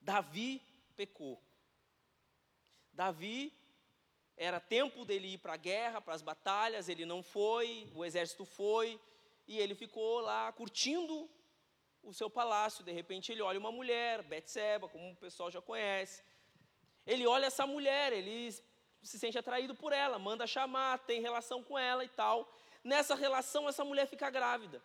Davi 0.00 0.62
pecou. 0.96 1.40
Davi 2.90 3.52
era 4.34 4.58
tempo 4.58 5.04
dele 5.04 5.34
ir 5.34 5.38
para 5.38 5.52
a 5.52 5.58
guerra, 5.58 6.00
para 6.00 6.14
as 6.14 6.22
batalhas, 6.22 6.88
ele 6.88 7.04
não 7.04 7.22
foi, 7.22 7.86
o 7.94 8.04
exército 8.04 8.46
foi, 8.46 8.98
e 9.46 9.58
ele 9.58 9.74
ficou 9.74 10.20
lá 10.20 10.50
curtindo 10.52 11.28
o 12.02 12.14
seu 12.14 12.30
palácio. 12.30 12.82
De 12.82 12.92
repente 12.92 13.30
ele 13.30 13.42
olha 13.42 13.58
uma 13.58 13.70
mulher, 13.70 14.22
Betseba, 14.22 14.88
como 14.88 15.12
o 15.12 15.16
pessoal 15.16 15.50
já 15.50 15.60
conhece. 15.60 16.24
Ele 17.06 17.26
olha 17.26 17.46
essa 17.46 17.66
mulher, 17.66 18.12
ele 18.12 18.48
se 19.02 19.18
sente 19.18 19.38
atraído 19.38 19.74
por 19.74 19.92
ela, 19.92 20.18
manda 20.18 20.46
chamar, 20.46 20.98
tem 21.00 21.20
relação 21.20 21.62
com 21.62 21.78
ela 21.78 22.04
e 22.04 22.08
tal. 22.08 22.52
Nessa 22.82 23.14
relação, 23.14 23.68
essa 23.68 23.84
mulher 23.84 24.06
fica 24.06 24.30
grávida. 24.30 24.82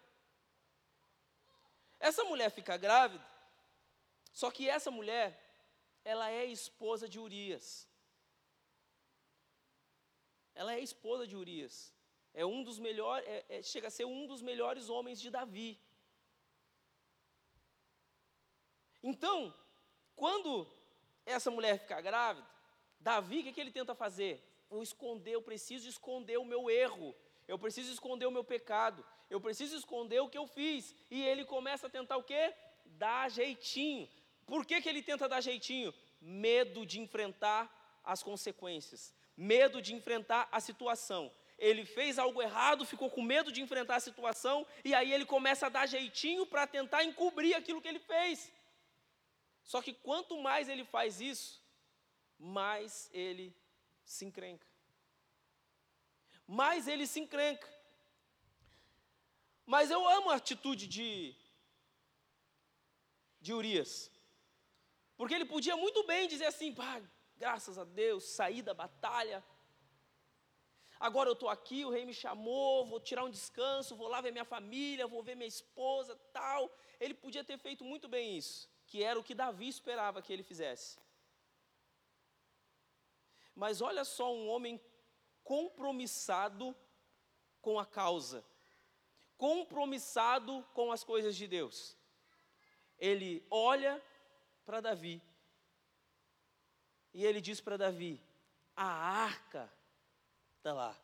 Essa 1.99 2.23
mulher 2.25 2.49
fica 2.49 2.75
grávida, 2.75 3.25
só 4.33 4.51
que 4.51 4.67
essa 4.67 4.91
mulher, 4.91 5.39
ela 6.03 6.29
é 6.29 6.45
esposa 6.45 7.07
de 7.07 7.17
Urias. 7.17 7.87
Ela 10.53 10.73
é 10.73 10.79
esposa 10.79 11.25
de 11.25 11.35
Urias. 11.35 11.93
É 12.33 12.45
um 12.45 12.63
dos 12.63 12.77
melhores, 12.79 13.27
é, 13.27 13.45
é, 13.47 13.63
chega 13.63 13.87
a 13.87 13.91
ser 13.91 14.05
um 14.05 14.27
dos 14.27 14.41
melhores 14.41 14.89
homens 14.89 15.21
de 15.21 15.29
Davi. 15.29 15.79
Então, 19.01 19.53
quando 20.15 20.67
essa 21.25 21.51
mulher 21.51 21.79
fica 21.79 22.01
grávida, 22.01 22.52
Davi, 23.03 23.39
o 23.39 23.43
que, 23.43 23.51
que 23.51 23.61
ele 23.61 23.71
tenta 23.71 23.93
fazer? 23.93 24.41
Vou 24.69 24.81
esconder, 24.81 25.33
eu 25.35 25.41
preciso 25.41 25.89
esconder 25.89 26.37
o 26.37 26.45
meu 26.45 26.69
erro, 26.69 27.13
eu 27.47 27.59
preciso 27.59 27.91
esconder 27.91 28.25
o 28.25 28.31
meu 28.31 28.45
pecado, 28.45 29.05
eu 29.29 29.39
preciso 29.41 29.75
esconder 29.75 30.21
o 30.21 30.29
que 30.29 30.37
eu 30.37 30.47
fiz. 30.47 30.95
E 31.11 31.21
ele 31.21 31.43
começa 31.43 31.87
a 31.87 31.89
tentar 31.89 32.15
o 32.15 32.23
quê? 32.23 32.53
Dar 32.85 33.29
jeitinho. 33.29 34.09
Por 34.45 34.65
que, 34.65 34.81
que 34.81 34.87
ele 34.87 35.01
tenta 35.01 35.27
dar 35.27 35.41
jeitinho? 35.41 35.93
Medo 36.21 36.85
de 36.85 37.01
enfrentar 37.01 37.61
as 38.05 38.23
consequências, 38.23 39.13
medo 39.35 39.81
de 39.81 39.93
enfrentar 39.93 40.47
a 40.49 40.59
situação. 40.61 41.31
Ele 41.57 41.85
fez 41.85 42.17
algo 42.17 42.41
errado, 42.41 42.85
ficou 42.85 43.09
com 43.09 43.21
medo 43.21 43.51
de 43.51 43.61
enfrentar 43.61 43.97
a 43.97 43.99
situação, 43.99 44.65
e 44.83 44.93
aí 44.93 45.13
ele 45.13 45.25
começa 45.25 45.65
a 45.65 45.69
dar 45.69 45.85
jeitinho 45.85 46.45
para 46.45 46.65
tentar 46.65 47.03
encobrir 47.03 47.53
aquilo 47.53 47.81
que 47.81 47.87
ele 47.87 47.99
fez. 47.99 48.51
Só 49.63 49.81
que 49.81 49.93
quanto 49.93 50.41
mais 50.41 50.67
ele 50.67 50.83
faz 50.83 51.21
isso, 51.21 51.62
mais 52.43 53.09
ele 53.13 53.55
se 54.03 54.25
encrenca. 54.25 54.67
Mais 56.45 56.87
ele 56.89 57.07
se 57.07 57.19
encrenca. 57.21 57.71
Mas 59.65 59.89
eu 59.89 60.05
amo 60.07 60.29
a 60.29 60.35
atitude 60.35 60.85
de, 60.87 61.33
de 63.39 63.53
Urias. 63.53 64.11
Porque 65.15 65.33
ele 65.33 65.45
podia 65.45 65.77
muito 65.77 66.05
bem 66.05 66.27
dizer 66.27 66.45
assim: 66.47 66.73
pá, 66.73 67.01
graças 67.37 67.77
a 67.77 67.85
Deus, 67.85 68.25
saí 68.25 68.61
da 68.61 68.73
batalha. 68.73 69.41
Agora 70.99 71.29
eu 71.29 71.33
estou 71.33 71.49
aqui, 71.49 71.85
o 71.85 71.89
rei 71.89 72.05
me 72.05 72.13
chamou, 72.13 72.85
vou 72.85 72.99
tirar 72.99 73.23
um 73.23 73.29
descanso, 73.29 73.95
vou 73.95 74.07
lá 74.07 74.19
ver 74.19 74.31
minha 74.31 74.45
família, 74.45 75.07
vou 75.07 75.23
ver 75.23 75.35
minha 75.35 75.47
esposa, 75.47 76.15
tal. 76.33 76.69
Ele 76.99 77.13
podia 77.13 77.43
ter 77.43 77.57
feito 77.57 77.85
muito 77.85 78.09
bem 78.09 78.37
isso, 78.37 78.69
que 78.85 79.01
era 79.01 79.19
o 79.19 79.23
que 79.23 79.33
Davi 79.33 79.69
esperava 79.69 80.21
que 80.21 80.31
ele 80.31 80.43
fizesse. 80.43 80.97
Mas 83.55 83.81
olha 83.81 84.03
só 84.03 84.33
um 84.33 84.47
homem 84.49 84.81
compromissado 85.43 86.75
com 87.61 87.79
a 87.79 87.85
causa, 87.85 88.43
compromissado 89.37 90.63
com 90.73 90.91
as 90.91 91.03
coisas 91.03 91.35
de 91.35 91.47
Deus. 91.47 91.97
Ele 92.97 93.45
olha 93.49 94.03
para 94.65 94.81
Davi 94.81 95.21
e 97.13 97.25
ele 97.25 97.41
diz 97.41 97.61
para 97.61 97.77
Davi: 97.77 98.21
a 98.75 98.85
arca 98.85 99.71
está 100.57 100.73
lá, 100.73 100.97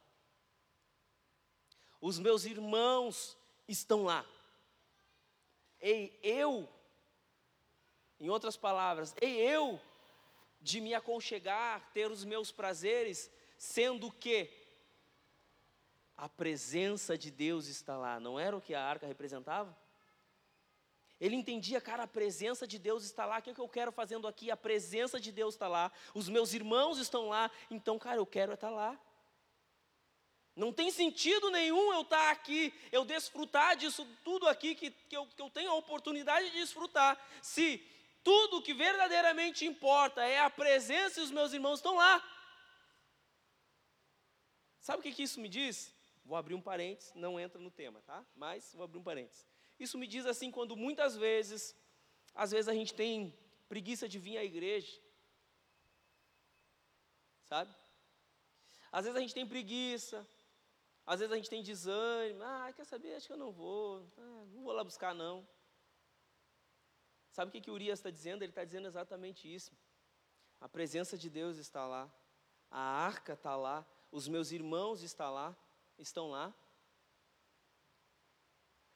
os 2.02 2.18
meus 2.18 2.46
irmãos 2.46 3.38
estão 3.68 4.04
lá. 4.04 4.26
Ei, 5.80 6.20
eu, 6.22 6.68
em 8.20 8.30
outras 8.30 8.58
palavras, 8.58 9.16
ei, 9.22 9.38
eu 9.38 9.80
de 10.62 10.82
me 10.82 10.94
aconchegar, 10.94 11.90
ter 11.94 12.12
os 12.12 12.24
meus 12.26 12.52
prazeres, 12.52 13.32
sendo 13.58 14.12
que 14.12 14.50
a 16.18 16.28
presença 16.28 17.18
de 17.18 17.32
Deus 17.32 17.68
está 17.68 17.98
lá. 17.98 18.20
Não 18.20 18.40
era 18.40 18.56
o 18.56 18.62
que 18.62 18.74
a 18.74 18.84
arca 18.84 19.08
representava? 19.08 19.76
Ele 21.20 21.36
entendia, 21.36 21.82
cara, 21.82 22.04
a 22.04 22.08
presença 22.08 22.66
de 22.66 22.80
Deus 22.80 23.04
está 23.04 23.26
lá. 23.26 23.40
O 23.40 23.42
que, 23.42 23.50
é 23.50 23.54
que 23.54 23.60
eu 23.60 23.68
quero 23.68 23.92
fazendo 23.92 24.28
aqui? 24.28 24.50
A 24.50 24.58
presença 24.58 25.20
de 25.20 25.32
Deus 25.32 25.56
está 25.56 25.68
lá. 25.68 25.92
Os 26.14 26.30
meus 26.30 26.54
irmãos 26.54 26.98
estão 26.98 27.30
lá. 27.30 27.52
Então, 27.70 28.00
cara, 28.00 28.18
eu 28.18 28.26
quero 28.26 28.54
estar 28.54 28.70
lá. 28.70 28.98
Não 30.56 30.74
tem 30.74 30.92
sentido 30.92 31.50
nenhum 31.50 31.94
eu 31.94 32.02
estar 32.02 32.32
aqui, 32.32 32.74
eu 32.92 33.06
desfrutar 33.06 33.78
disso 33.78 34.06
tudo 34.26 34.46
aqui 34.46 34.76
que, 34.76 34.92
que, 34.92 35.16
eu, 35.16 35.26
que 35.26 35.42
eu 35.42 35.50
tenho 35.50 35.72
a 35.72 35.76
oportunidade 35.76 36.50
de 36.50 36.58
desfrutar, 36.58 37.18
se 37.42 37.82
tudo 38.24 38.62
que 38.62 38.74
verdadeiramente 38.74 39.66
importa 39.66 40.24
é 40.24 40.40
a 40.40 40.50
presença 40.50 41.20
e 41.20 41.24
os 41.24 41.32
meus 41.32 41.54
irmãos 41.54 41.80
estão 41.80 41.96
lá. 41.96 42.24
Sabe 44.80 45.00
o 45.00 45.04
que, 45.04 45.12
que 45.12 45.24
isso 45.24 45.40
me 45.40 45.50
diz? 45.50 45.94
Vou 46.26 46.38
abrir 46.38 46.56
um 46.56 46.62
parênteses, 46.62 47.14
não 47.16 47.40
entra 47.40 47.60
no 47.60 47.72
tema, 47.72 48.02
tá? 48.02 48.26
Mas 48.36 48.74
vou 48.74 48.84
abrir 48.84 49.00
um 49.00 49.04
parênteses. 49.04 49.48
Isso 49.80 49.98
me 49.98 50.08
diz 50.08 50.26
assim, 50.26 50.52
quando 50.52 50.76
muitas 50.76 51.16
vezes, 51.16 51.76
às 52.36 52.52
vezes 52.52 52.68
a 52.68 52.74
gente 52.74 52.94
tem 52.94 53.34
preguiça 53.68 54.08
de 54.08 54.20
vir 54.20 54.38
à 54.38 54.44
igreja, 54.44 55.00
sabe? 57.48 57.74
Às 58.92 59.06
vezes 59.06 59.18
a 59.18 59.22
gente 59.22 59.34
tem 59.34 59.48
preguiça, 59.48 60.28
às 61.06 61.20
vezes 61.20 61.34
a 61.34 61.36
gente 61.38 61.50
tem 61.50 61.64
desânimo, 61.64 62.44
ah, 62.44 62.72
quer 62.76 62.86
saber, 62.86 63.16
acho 63.16 63.28
que 63.28 63.34
eu 63.34 63.38
não 63.38 63.52
vou, 63.52 64.06
ah, 64.18 64.46
não 64.52 64.64
vou 64.64 64.74
lá 64.74 64.84
buscar 64.84 65.14
não. 65.14 65.48
Sabe 67.40 67.48
o 67.48 67.52
que, 67.54 67.62
que 67.62 67.72
Urias 67.72 68.00
está 68.00 68.10
dizendo? 68.10 68.44
Ele 68.44 68.52
está 68.52 68.66
dizendo 68.66 68.86
exatamente 68.86 69.48
isso. 69.48 69.72
A 70.60 70.68
presença 70.68 71.18
de 71.18 71.30
Deus 71.30 71.56
está 71.56 71.88
lá, 71.88 72.14
a 72.70 72.82
arca 72.82 73.32
está 73.32 73.56
lá, 73.56 73.88
os 74.12 74.28
meus 74.28 74.52
irmãos 74.52 75.02
estão 75.04 75.34
lá, 75.34 75.58
estão 75.98 76.32
lá. 76.32 76.54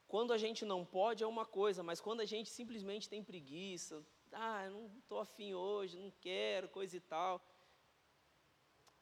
Quando 0.10 0.34
a 0.34 0.38
gente 0.38 0.66
não 0.66 0.84
pode 0.84 1.24
é 1.24 1.26
uma 1.26 1.46
coisa, 1.46 1.82
mas 1.84 2.02
quando 2.02 2.20
a 2.20 2.26
gente 2.26 2.50
simplesmente 2.50 3.08
tem 3.08 3.24
preguiça, 3.24 4.06
ah, 4.34 4.70
não 4.70 4.92
estou 5.00 5.22
afim 5.22 5.54
hoje, 5.54 5.96
não 5.96 6.12
quero, 6.20 6.68
coisa 6.68 6.98
e 6.98 7.00
tal. 7.00 7.42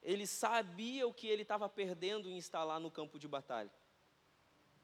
Ele 0.00 0.24
sabia 0.24 1.04
o 1.04 1.12
que 1.12 1.26
ele 1.26 1.42
estava 1.42 1.68
perdendo 1.68 2.30
em 2.30 2.38
estar 2.38 2.62
lá 2.62 2.78
no 2.78 2.92
campo 2.92 3.18
de 3.18 3.26
batalha. 3.26 3.72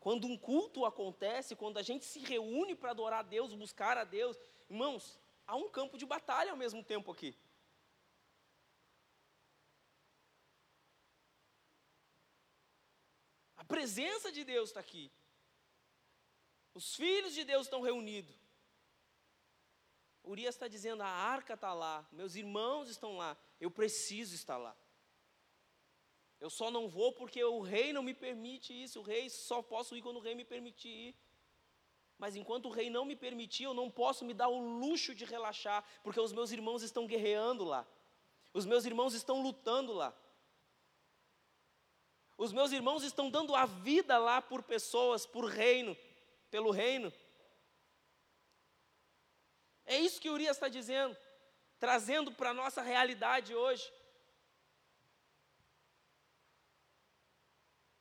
Quando 0.00 0.26
um 0.26 0.36
culto 0.38 0.84
acontece, 0.84 1.56
quando 1.56 1.78
a 1.78 1.82
gente 1.82 2.04
se 2.04 2.20
reúne 2.20 2.74
para 2.74 2.90
adorar 2.90 3.20
a 3.20 3.22
Deus, 3.22 3.52
buscar 3.52 3.98
a 3.98 4.04
Deus, 4.04 4.36
irmãos, 4.68 5.18
há 5.46 5.56
um 5.56 5.68
campo 5.68 5.98
de 5.98 6.06
batalha 6.06 6.52
ao 6.52 6.56
mesmo 6.56 6.84
tempo 6.84 7.10
aqui. 7.10 7.36
A 13.56 13.64
presença 13.64 14.30
de 14.30 14.44
Deus 14.44 14.70
está 14.70 14.80
aqui. 14.80 15.10
Os 16.74 16.94
filhos 16.94 17.34
de 17.34 17.44
Deus 17.44 17.66
estão 17.66 17.82
reunidos. 17.82 18.36
Urias 20.22 20.54
está 20.54 20.68
dizendo: 20.68 21.02
a 21.02 21.08
arca 21.08 21.54
está 21.54 21.74
lá, 21.74 22.06
meus 22.12 22.36
irmãos 22.36 22.88
estão 22.88 23.16
lá, 23.16 23.36
eu 23.60 23.70
preciso 23.70 24.34
estar 24.34 24.58
lá. 24.58 24.76
Eu 26.40 26.50
só 26.50 26.70
não 26.70 26.88
vou 26.88 27.12
porque 27.12 27.42
o 27.42 27.60
rei 27.60 27.92
não 27.92 28.02
me 28.02 28.14
permite 28.14 28.72
isso, 28.72 29.00
o 29.00 29.02
rei 29.02 29.28
só 29.28 29.60
posso 29.60 29.96
ir 29.96 30.02
quando 30.02 30.18
o 30.18 30.20
rei 30.20 30.34
me 30.34 30.44
permitir 30.44 30.88
ir. 30.88 31.16
Mas 32.16 32.36
enquanto 32.36 32.66
o 32.66 32.70
rei 32.70 32.90
não 32.90 33.04
me 33.04 33.14
permitir, 33.14 33.64
eu 33.64 33.74
não 33.74 33.90
posso 33.90 34.24
me 34.24 34.34
dar 34.34 34.48
o 34.48 34.58
luxo 34.58 35.14
de 35.14 35.24
relaxar, 35.24 35.84
porque 36.02 36.20
os 36.20 36.32
meus 36.32 36.50
irmãos 36.50 36.82
estão 36.82 37.06
guerreando 37.06 37.64
lá. 37.64 37.86
Os 38.52 38.66
meus 38.66 38.84
irmãos 38.84 39.14
estão 39.14 39.40
lutando 39.40 39.92
lá. 39.92 40.12
Os 42.36 42.52
meus 42.52 42.70
irmãos 42.72 43.02
estão 43.02 43.30
dando 43.30 43.54
a 43.54 43.66
vida 43.66 44.16
lá 44.18 44.40
por 44.40 44.62
pessoas, 44.62 45.26
por 45.26 45.44
reino, 45.44 45.96
pelo 46.50 46.70
reino. 46.70 47.12
É 49.84 49.98
isso 49.98 50.20
que 50.20 50.30
Urias 50.30 50.56
está 50.56 50.68
dizendo, 50.68 51.16
trazendo 51.78 52.30
para 52.32 52.50
a 52.50 52.54
nossa 52.54 52.82
realidade 52.82 53.54
hoje. 53.54 53.90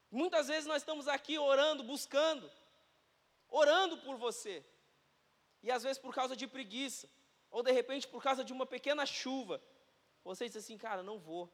Muitas 0.10 0.48
vezes 0.48 0.66
nós 0.66 0.82
estamos 0.82 1.08
aqui 1.08 1.38
orando, 1.38 1.84
buscando, 1.84 2.50
orando 3.50 3.98
por 3.98 4.18
você. 4.18 4.66
E 5.62 5.70
às 5.70 5.84
vezes 5.84 5.98
por 5.98 6.14
causa 6.14 6.36
de 6.36 6.48
preguiça, 6.48 7.10
ou 7.52 7.62
de 7.62 7.72
repente 7.72 8.08
por 8.08 8.22
causa 8.24 8.44
de 8.44 8.54
uma 8.54 8.66
pequena 8.66 9.06
chuva, 9.06 9.62
você 10.24 10.48
diz 10.48 10.58
assim, 10.58 10.78
cara, 10.78 11.04
não 11.04 11.20
vou. 11.20 11.52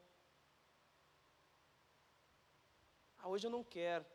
Ah, 3.18 3.28
hoje 3.28 3.48
eu 3.48 3.52
não 3.52 3.64
quero. 3.64 4.06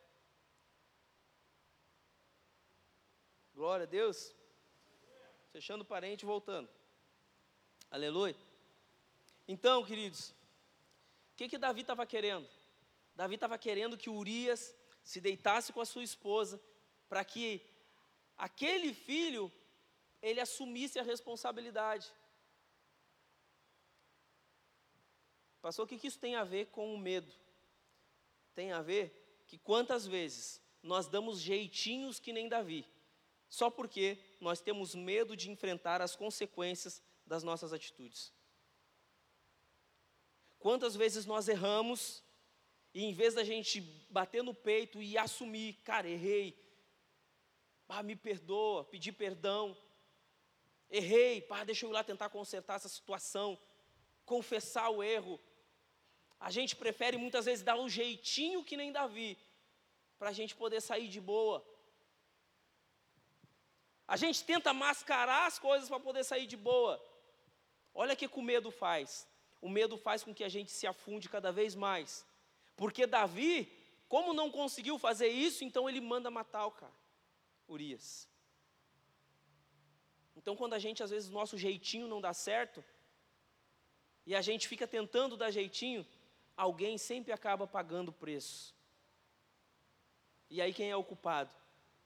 Glória 3.55 3.85
a 3.85 3.89
Deus. 3.89 4.35
Fechando 5.51 5.85
parente 5.85 6.23
e 6.23 6.27
voltando. 6.27 6.69
Aleluia. 7.91 8.37
Então, 9.49 9.85
queridos, 9.85 10.31
o 10.31 11.37
que, 11.37 11.49
que 11.49 11.57
Davi 11.57 11.81
estava 11.81 12.07
querendo? 12.07 12.49
Davi 13.19 13.35
estava 13.35 13.59
querendo 13.59 13.99
que 13.99 14.09
Urias 14.09 14.73
se 15.03 15.21
deitasse 15.21 15.73
com 15.73 15.81
a 15.81 15.85
sua 15.85 16.05
esposa, 16.05 16.63
para 17.09 17.25
que 17.25 17.69
aquele 18.37 18.95
filho 18.95 19.51
ele 20.23 20.39
assumisse 20.39 21.01
a 21.01 21.03
responsabilidade. 21.03 22.07
Pastor, 25.61 25.85
o 25.85 25.89
que, 25.89 25.99
que 25.99 26.07
isso 26.07 26.21
tem 26.21 26.37
a 26.37 26.45
ver 26.45 26.67
com 26.67 26.95
o 26.95 26.97
medo? 26.97 27.33
Tem 28.55 28.71
a 28.71 28.81
ver 28.83 29.43
que 29.49 29.59
quantas 29.59 30.07
vezes 30.07 30.63
nós 30.81 31.09
damos 31.09 31.41
jeitinhos 31.41 32.21
que 32.21 32.33
nem 32.33 32.49
Davi, 32.49 32.87
só 33.49 33.69
porque 33.69 34.17
nós 34.41 34.61
temos 34.61 34.95
medo 34.95 35.37
de 35.37 35.51
enfrentar 35.51 36.01
as 36.01 36.15
consequências 36.15 37.03
das 37.27 37.43
nossas 37.43 37.73
atitudes. 37.73 38.33
Quantas 40.61 40.95
vezes 40.95 41.27
nós 41.27 41.49
erramos 41.49 42.23
e 42.95 43.05
em 43.05 43.13
vez 43.13 43.35
da 43.35 43.45
gente 43.45 43.81
bater 44.11 44.43
no 44.43 44.55
peito 44.55 45.03
e 45.03 45.17
assumir, 45.17 45.75
cara, 45.85 46.09
errei, 46.09 46.59
pá, 47.87 48.03
me 48.03 48.17
perdoa, 48.17 48.85
pedir 48.85 49.13
perdão, 49.13 49.77
errei, 50.91 51.41
pá, 51.41 51.65
deixa 51.65 51.85
eu 51.85 51.91
ir 51.91 51.93
lá 51.93 52.03
tentar 52.03 52.29
consertar 52.29 52.77
essa 52.77 52.89
situação, 52.89 53.59
confessar 54.25 54.91
o 54.91 55.03
erro. 55.03 55.39
A 56.41 56.51
gente 56.51 56.77
prefere 56.77 57.17
muitas 57.17 57.45
vezes 57.45 57.65
dar 57.65 57.77
um 57.77 57.89
jeitinho 57.89 58.65
que 58.65 58.77
nem 58.77 58.93
Davi, 58.93 59.39
para 60.19 60.31
a 60.31 60.33
gente 60.33 60.55
poder 60.55 60.81
sair 60.81 61.09
de 61.09 61.21
boa. 61.21 61.65
A 64.07 64.17
gente 64.17 64.43
tenta 64.43 64.73
mascarar 64.73 65.47
as 65.47 65.59
coisas 65.59 65.89
para 65.89 66.01
poder 66.01 66.25
sair 66.25 66.47
de 66.47 66.57
boa. 66.57 67.03
Olha 67.95 68.15
o 68.15 68.17
que 68.17 68.27
o 68.27 68.43
medo 68.43 68.71
faz. 68.71 69.29
O 69.61 69.69
medo 69.69 69.99
faz 69.99 70.23
com 70.23 70.35
que 70.35 70.45
a 70.45 70.49
gente 70.49 70.71
se 70.71 70.87
afunde 70.87 71.29
cada 71.29 71.53
vez 71.53 71.75
mais. 71.75 72.25
Porque 72.79 73.07
Davi, 73.07 73.71
como 74.09 74.33
não 74.33 74.51
conseguiu 74.51 74.99
fazer 74.99 75.29
isso, 75.29 75.63
então 75.65 75.87
ele 75.89 76.01
manda 76.01 76.31
matar 76.31 76.65
o 76.65 76.71
cara, 76.71 76.99
Urias. 77.69 78.27
Então, 80.35 80.57
quando 80.57 80.73
a 80.73 80.79
gente, 80.79 81.03
às 81.03 81.11
vezes, 81.11 81.29
o 81.29 81.39
nosso 81.41 81.59
jeitinho 81.59 82.09
não 82.09 82.23
dá 82.23 82.33
certo, 82.33 82.83
e 84.25 84.35
a 84.35 84.41
gente 84.41 84.67
fica 84.67 84.87
tentando 84.87 85.37
dar 85.37 85.51
jeitinho, 85.51 86.07
alguém 86.57 86.97
sempre 86.97 87.33
acaba 87.33 87.67
pagando 87.67 88.09
o 88.09 88.19
preço. 88.25 88.75
E 90.49 90.63
aí, 90.63 90.73
quem 90.73 90.91
é 90.91 90.97
o 90.97 91.05
culpado? 91.05 91.51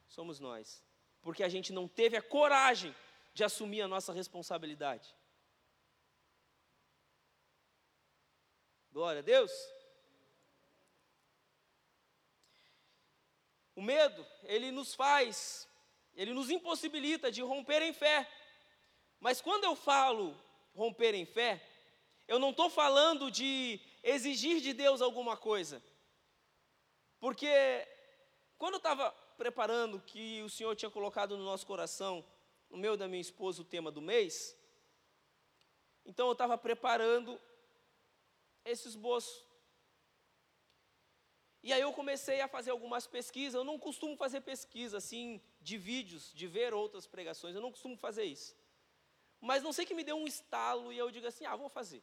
Somos 0.09 0.41
nós 0.41 0.83
porque 1.23 1.45
a 1.45 1.49
gente 1.49 1.73
não 1.73 1.87
teve 1.87 2.17
a 2.17 2.23
coragem 2.23 2.95
de 3.33 3.45
assumir 3.45 3.81
a 3.81 3.89
nossa 3.89 4.13
responsabilidade. 4.13 5.15
Glória 8.93 9.21
a 9.21 9.23
Deus. 9.23 9.51
O 13.75 13.83
medo, 13.83 14.27
ele 14.45 14.71
nos 14.71 14.95
faz, 14.95 15.69
ele 16.15 16.33
nos 16.33 16.51
impossibilita 16.51 17.31
de 17.31 17.43
romper 17.43 17.83
em 17.83 17.93
fé. 17.93 18.29
Mas 19.19 19.41
quando 19.41 19.65
eu 19.65 19.75
falo 19.75 20.37
romper 20.75 21.15
em 21.15 21.25
fé, 21.25 21.65
eu 22.29 22.39
não 22.39 22.51
estou 22.51 22.69
falando 22.69 23.31
de 23.31 23.81
exigir 24.03 24.61
de 24.61 24.73
Deus 24.73 25.01
alguma 25.01 25.37
coisa. 25.37 25.83
Porque 27.19 27.49
quando 28.59 28.75
eu 28.75 28.79
estava 28.79 29.11
preparando 29.37 30.01
que 30.01 30.43
o 30.43 30.49
Senhor 30.49 30.75
tinha 30.77 30.91
colocado 30.91 31.37
no 31.37 31.45
nosso 31.45 31.67
coração, 31.67 32.25
no 32.71 32.79
meu 32.79 32.97
da 32.97 33.07
minha 33.07 33.21
esposa, 33.21 33.63
o 33.63 33.65
tema 33.65 33.91
do 33.91 34.01
mês. 34.01 34.57
Então 36.05 36.27
eu 36.27 36.33
estava 36.33 36.57
preparando 36.57 37.41
esse 38.65 38.89
esboço. 38.89 39.45
E 41.63 41.73
aí 41.73 41.81
eu 41.81 41.93
comecei 41.93 42.41
a 42.41 42.49
fazer 42.49 42.71
algumas 42.71 43.07
pesquisas. 43.07 43.55
Eu 43.55 43.65
não 43.65 43.79
costumo 43.79 44.17
fazer 44.17 44.41
pesquisa 44.41 44.97
assim 44.99 45.41
de 45.61 45.79
vídeos, 45.79 46.33
de 46.35 46.47
ver 46.47 46.75
outras 46.75 47.07
pregações. 47.07 47.55
Eu 47.55 47.61
não 47.61 47.71
costumo 47.71 47.97
fazer 47.97 48.25
isso. 48.25 48.57
Mas 49.41 49.63
não 49.63 49.73
sei 49.73 49.87
que 49.87 49.95
me 49.95 50.05
deu 50.05 50.17
um 50.17 50.27
estalo 50.27 50.93
e 50.93 50.99
eu 50.99 51.11
digo 51.11 51.27
assim: 51.27 51.45
ah, 51.47 51.57
vou 51.57 51.69
fazer. 51.69 52.03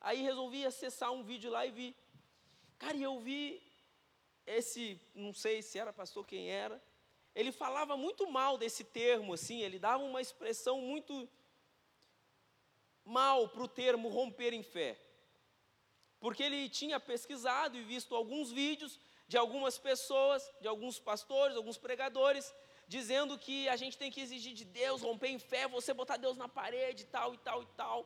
Aí 0.00 0.22
resolvi 0.22 0.66
acessar 0.66 1.12
um 1.12 1.22
vídeo 1.22 1.50
lá 1.50 1.64
e 1.64 1.70
vi. 1.70 1.96
Cara, 2.78 2.96
e 2.96 3.02
eu 3.02 3.18
vi 3.20 3.62
esse, 4.46 5.00
não 5.14 5.32
sei 5.32 5.62
se 5.62 5.78
era 5.78 5.92
pastor 5.92 6.26
quem 6.26 6.50
era, 6.50 6.82
ele 7.34 7.50
falava 7.50 7.96
muito 7.96 8.30
mal 8.30 8.56
desse 8.58 8.84
termo, 8.84 9.32
assim, 9.32 9.62
ele 9.62 9.78
dava 9.78 10.02
uma 10.04 10.20
expressão 10.20 10.80
muito 10.80 11.28
mal 13.04 13.48
para 13.48 13.62
o 13.62 13.68
termo 13.68 14.08
romper 14.08 14.52
em 14.52 14.62
fé. 14.62 15.00
Porque 16.24 16.42
ele 16.42 16.70
tinha 16.70 16.98
pesquisado 16.98 17.76
e 17.76 17.82
visto 17.82 18.16
alguns 18.16 18.50
vídeos 18.50 18.92
de 19.28 19.36
algumas 19.36 19.76
pessoas, 19.76 20.42
de 20.58 20.66
alguns 20.66 20.98
pastores, 20.98 21.54
alguns 21.54 21.76
pregadores, 21.76 22.44
dizendo 22.88 23.38
que 23.38 23.68
a 23.68 23.76
gente 23.76 23.98
tem 23.98 24.10
que 24.10 24.22
exigir 24.22 24.54
de 24.54 24.64
Deus, 24.64 25.02
romper 25.02 25.28
em 25.28 25.38
fé, 25.38 25.68
você 25.68 25.92
botar 25.92 26.16
Deus 26.16 26.38
na 26.38 26.48
parede, 26.48 27.04
tal 27.04 27.34
e 27.34 27.38
tal 27.48 27.62
e 27.62 27.66
tal. 27.80 27.98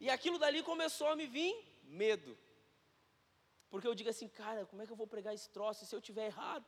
E 0.00 0.08
aquilo 0.08 0.38
dali 0.38 0.62
começou 0.62 1.08
a 1.08 1.16
me 1.20 1.26
vir 1.26 1.54
medo. 1.84 2.38
Porque 3.68 3.86
eu 3.86 3.94
digo 3.94 4.08
assim, 4.08 4.28
cara, 4.28 4.64
como 4.64 4.80
é 4.80 4.86
que 4.86 4.92
eu 4.92 4.96
vou 4.96 5.06
pregar 5.06 5.34
esse 5.34 5.50
troço 5.50 5.84
se 5.84 5.94
eu 5.94 6.00
tiver 6.00 6.24
errado? 6.32 6.64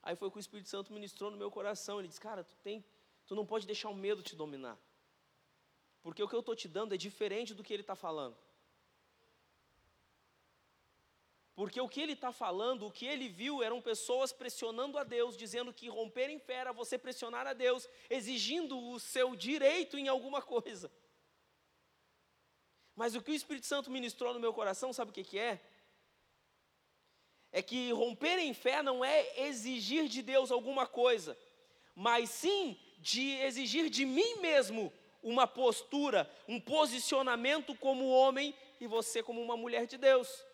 Aí 0.00 0.14
foi 0.14 0.30
que 0.30 0.36
o 0.36 0.44
Espírito 0.46 0.68
Santo 0.68 0.92
ministrou 0.92 1.28
no 1.32 1.36
meu 1.36 1.50
coração. 1.50 1.98
Ele 1.98 2.06
disse, 2.06 2.20
cara, 2.20 2.44
tu, 2.44 2.54
tem, 2.58 2.84
tu 3.26 3.34
não 3.34 3.44
pode 3.44 3.66
deixar 3.66 3.88
o 3.88 3.96
medo 3.96 4.22
te 4.22 4.36
dominar. 4.36 4.78
Porque 6.02 6.22
o 6.22 6.28
que 6.28 6.34
eu 6.34 6.40
estou 6.40 6.56
te 6.56 6.68
dando 6.68 6.94
é 6.94 6.96
diferente 6.98 7.54
do 7.54 7.62
que 7.62 7.72
ele 7.72 7.82
está 7.82 7.94
falando. 7.94 8.36
Porque 11.54 11.78
o 11.78 11.88
que 11.88 12.00
ele 12.00 12.14
está 12.14 12.32
falando, 12.32 12.86
o 12.86 12.90
que 12.90 13.04
ele 13.04 13.28
viu, 13.28 13.62
eram 13.62 13.82
pessoas 13.82 14.32
pressionando 14.32 14.96
a 14.96 15.04
Deus, 15.04 15.36
dizendo 15.36 15.74
que 15.74 15.88
romper 15.88 16.30
em 16.30 16.38
fé 16.38 16.54
era 16.54 16.72
você 16.72 16.96
pressionar 16.96 17.46
a 17.46 17.52
Deus, 17.52 17.86
exigindo 18.08 18.78
o 18.78 18.98
seu 18.98 19.36
direito 19.36 19.98
em 19.98 20.08
alguma 20.08 20.40
coisa. 20.40 20.90
Mas 22.96 23.14
o 23.14 23.20
que 23.20 23.30
o 23.30 23.34
Espírito 23.34 23.66
Santo 23.66 23.90
ministrou 23.90 24.32
no 24.32 24.40
meu 24.40 24.54
coração, 24.54 24.90
sabe 24.92 25.10
o 25.10 25.14
que, 25.14 25.22
que 25.22 25.38
é? 25.38 25.60
É 27.52 27.60
que 27.60 27.92
romper 27.92 28.38
em 28.38 28.54
fé 28.54 28.82
não 28.82 29.04
é 29.04 29.40
exigir 29.42 30.08
de 30.08 30.22
Deus 30.22 30.50
alguma 30.50 30.86
coisa, 30.86 31.36
mas 31.94 32.30
sim 32.30 32.78
de 32.98 33.32
exigir 33.32 33.90
de 33.90 34.06
mim 34.06 34.36
mesmo 34.36 34.92
uma 35.22 35.46
postura, 35.46 36.30
um 36.48 36.60
posicionamento 36.60 37.74
como 37.74 38.08
homem 38.08 38.54
e 38.80 38.86
você 38.86 39.22
como 39.22 39.42
uma 39.42 39.56
mulher 39.56 39.86
de 39.86 39.98
Deus. 39.98 40.44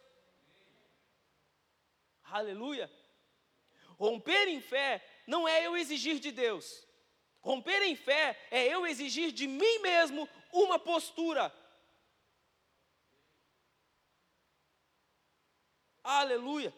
Aleluia. 2.25 2.91
Romper 3.99 4.49
em 4.49 4.61
fé 4.61 5.05
não 5.27 5.47
é 5.49 5.67
eu 5.67 5.77
exigir 5.77 6.19
de 6.19 6.31
Deus. 6.31 6.87
Romper 7.41 7.83
em 7.83 7.95
fé 7.95 8.39
é 8.51 8.67
eu 8.67 8.87
exigir 8.87 9.31
de 9.33 9.47
mim 9.47 9.79
mesmo 9.79 10.29
uma 10.53 10.79
postura. 10.79 11.55
Aleluia. 16.03 16.75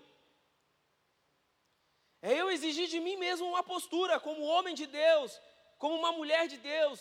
É 2.21 2.35
eu 2.35 2.51
exigir 2.51 2.89
de 2.89 3.01
mim 3.01 3.17
mesmo 3.17 3.47
uma 3.49 3.63
postura 3.63 4.19
como 4.19 4.43
homem 4.43 4.75
de 4.75 4.87
Deus, 4.87 5.41
como 5.79 5.97
uma 5.97 6.13
mulher 6.13 6.49
de 6.49 6.57
Deus. 6.57 7.01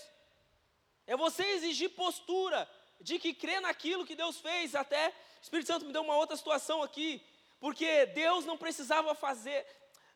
É 1.08 1.16
você 1.16 1.44
exigir 1.44 1.90
postura 1.92 2.70
de 3.00 3.18
que 3.18 3.34
crê 3.34 3.60
naquilo 3.60 4.06
que 4.06 4.16
Deus 4.16 4.40
fez. 4.40 4.76
Até 4.76 5.08
o 5.08 5.14
Espírito 5.42 5.68
Santo 5.68 5.86
me 5.86 5.94
deu 5.94 6.02
uma 6.04 6.18
outra 6.18 6.36
situação 6.36 6.84
aqui, 6.84 7.26
porque 7.60 8.06
Deus 8.08 8.46
não 8.46 8.58
precisava 8.58 9.16
fazer. 9.16 9.66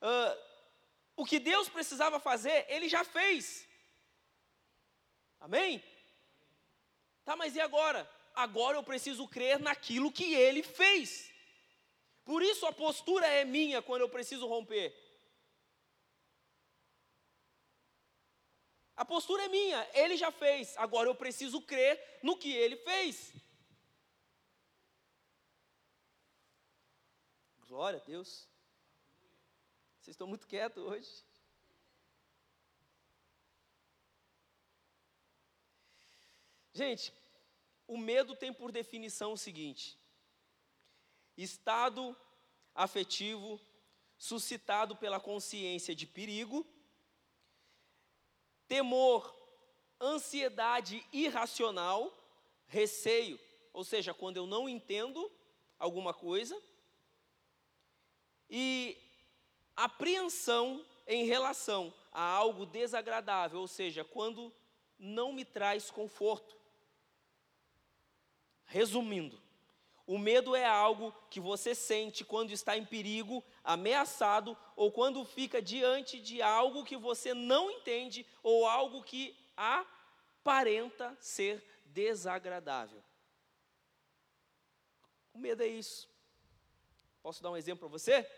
Uh, 0.02 0.38
o 1.16 1.26
que 1.26 1.40
Deus 1.40 1.70
precisava 1.70 2.20
fazer, 2.20 2.66
Ele 2.68 2.90
já 2.90 3.04
fez. 3.04 3.68
Amém? 5.40 5.84
Tá, 7.24 7.36
mas 7.36 7.56
e 7.56 7.62
agora? 7.62 8.10
Agora 8.36 8.78
eu 8.78 8.84
preciso 8.84 9.28
crer 9.28 9.60
naquilo 9.60 10.12
que 10.12 10.34
Ele 10.34 10.62
fez. 10.62 11.32
Por 12.26 12.44
isso 12.44 12.66
a 12.66 12.74
postura 12.74 13.26
é 13.28 13.46
minha 13.46 13.82
quando 13.82 14.02
eu 14.02 14.10
preciso 14.10 14.48
romper. 14.48 14.94
A 19.02 19.06
postura 19.14 19.46
é 19.46 19.48
minha, 19.48 19.90
ele 19.96 20.16
já 20.16 20.32
fez, 20.32 20.78
agora 20.78 21.10
eu 21.10 21.16
preciso 21.16 21.60
crer 21.60 22.20
no 22.22 22.38
que 22.38 22.54
ele 22.54 22.76
fez. 22.76 23.34
Glória 27.62 28.00
a 28.00 28.04
Deus. 28.04 28.48
Vocês 30.00 30.14
estão 30.14 30.28
muito 30.28 30.46
quietos 30.46 30.84
hoje. 30.84 31.10
Gente, 36.72 37.12
o 37.88 37.98
medo 37.98 38.36
tem 38.36 38.54
por 38.54 38.72
definição 38.72 39.34
o 39.34 39.38
seguinte: 39.38 39.98
estado 41.36 42.16
afetivo 42.76 43.60
suscitado 44.16 44.96
pela 44.96 45.20
consciência 45.20 45.96
de 45.96 46.06
perigo, 46.06 46.64
temor, 48.72 49.36
ansiedade 50.00 51.06
irracional, 51.12 52.10
receio, 52.68 53.38
ou 53.74 53.84
seja, 53.84 54.14
quando 54.14 54.38
eu 54.38 54.48
não 54.48 54.70
entendo 54.70 55.30
alguma 55.78 56.14
coisa, 56.14 56.58
e 58.50 58.98
apreensão 59.76 60.86
em 61.06 61.26
relação 61.26 61.94
a 62.14 62.24
algo 62.24 62.66
desagradável, 62.66 63.60
ou 63.60 63.68
seja, 63.68 64.06
quando 64.06 64.54
não 64.98 65.34
me 65.34 65.44
traz 65.44 65.92
conforto. 65.92 66.56
Resumindo, 68.64 69.41
o 70.12 70.18
medo 70.18 70.54
é 70.58 70.66
algo 70.66 71.16
que 71.30 71.40
você 71.40 71.74
sente 71.74 72.26
quando 72.26 72.52
está 72.52 72.76
em 72.76 72.84
perigo, 72.84 73.42
ameaçado 73.64 74.58
ou 74.76 74.92
quando 74.92 75.24
fica 75.24 75.62
diante 75.62 76.20
de 76.20 76.42
algo 76.42 76.84
que 76.84 76.98
você 76.98 77.34
não 77.34 77.72
entende 77.72 78.28
ou 78.44 78.68
algo 78.68 79.02
que 79.02 79.34
aparenta 79.56 81.18
ser 81.22 81.64
desagradável. 81.86 83.02
O 85.34 85.40
medo 85.40 85.64
é 85.64 85.68
isso. 85.68 86.10
Posso 87.24 87.42
dar 87.42 87.52
um 87.52 87.56
exemplo 87.56 87.88
para 87.88 87.98
você? 87.98 88.30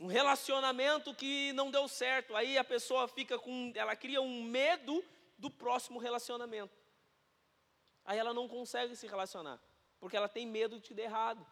Um 0.00 0.06
relacionamento 0.06 1.14
que 1.14 1.52
não 1.52 1.70
deu 1.70 1.86
certo, 1.86 2.34
aí 2.34 2.56
a 2.56 2.64
pessoa 2.64 3.06
fica 3.06 3.38
com, 3.38 3.70
ela 3.74 3.94
cria 3.94 4.22
um 4.22 4.42
medo 4.44 5.04
do 5.36 5.50
próximo 5.50 5.98
relacionamento. 5.98 6.83
Aí 8.04 8.18
ela 8.18 8.34
não 8.34 8.46
consegue 8.46 8.94
se 8.94 9.06
relacionar, 9.06 9.60
porque 9.98 10.16
ela 10.16 10.28
tem 10.28 10.46
medo 10.46 10.76
de 10.78 10.86
te 10.88 10.94
dar 10.94 11.02
errado. 11.02 11.46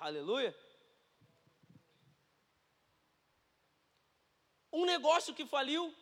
Aleluia. 0.00 0.54
Um 4.72 4.84
negócio 4.84 5.32
que 5.34 5.46
faliu. 5.46 5.94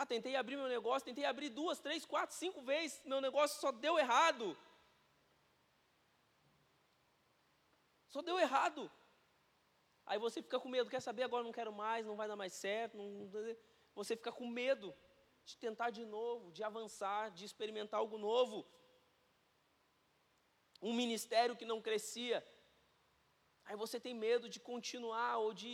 Ah, 0.00 0.06
tentei 0.06 0.36
abrir 0.36 0.56
meu 0.56 0.68
negócio, 0.68 1.04
tentei 1.04 1.24
abrir 1.24 1.48
duas, 1.48 1.80
três, 1.80 2.06
quatro, 2.06 2.36
cinco 2.36 2.62
vezes, 2.62 3.02
meu 3.04 3.20
negócio 3.20 3.60
só 3.60 3.72
deu 3.72 3.98
errado. 3.98 4.56
Só 8.06 8.22
deu 8.22 8.38
errado. 8.38 8.88
Aí 10.06 10.16
você 10.16 10.40
fica 10.40 10.60
com 10.60 10.68
medo, 10.68 10.88
quer 10.88 11.00
saber? 11.00 11.24
Agora 11.24 11.42
não 11.42 11.50
quero 11.50 11.72
mais, 11.72 12.06
não 12.06 12.14
vai 12.14 12.28
dar 12.28 12.36
mais 12.36 12.52
certo. 12.52 12.96
Não, 12.96 13.28
você 13.92 14.14
fica 14.14 14.30
com 14.30 14.46
medo 14.46 14.94
de 15.48 15.56
tentar 15.64 15.90
de 15.98 16.04
novo, 16.16 16.52
de 16.56 16.62
avançar, 16.70 17.30
de 17.36 17.44
experimentar 17.48 17.98
algo 18.00 18.18
novo. 18.28 18.58
Um 20.88 20.94
ministério 21.02 21.56
que 21.60 21.70
não 21.70 21.80
crescia. 21.86 22.38
Aí 23.66 23.76
você 23.84 23.98
tem 24.06 24.14
medo 24.26 24.46
de 24.54 24.60
continuar 24.70 25.32
ou 25.44 25.50
de 25.62 25.72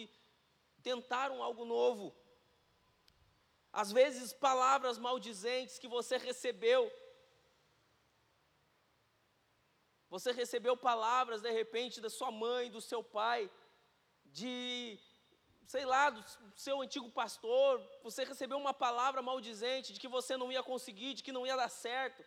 tentar 0.90 1.28
um 1.36 1.42
algo 1.48 1.64
novo. 1.76 2.06
Às 3.82 3.90
vezes, 3.98 4.32
palavras 4.48 4.96
maldizentes 5.06 5.78
que 5.82 5.88
você 5.96 6.16
recebeu. 6.28 6.82
Você 10.14 10.30
recebeu 10.42 10.76
palavras, 10.90 11.40
de 11.46 11.50
repente, 11.60 12.00
da 12.00 12.10
sua 12.18 12.30
mãe, 12.30 12.70
do 12.70 12.80
seu 12.90 13.02
pai, 13.02 13.50
de 14.40 14.56
sei 15.66 15.84
lá, 15.84 16.10
do 16.10 16.24
seu 16.54 16.80
antigo 16.80 17.10
pastor, 17.10 17.80
você 18.02 18.24
recebeu 18.24 18.58
uma 18.58 18.74
palavra 18.74 19.22
maldizente 19.22 19.92
de 19.92 20.00
que 20.00 20.08
você 20.08 20.36
não 20.36 20.52
ia 20.52 20.62
conseguir, 20.62 21.14
de 21.14 21.22
que 21.22 21.32
não 21.32 21.46
ia 21.46 21.56
dar 21.56 21.68
certo, 21.68 22.24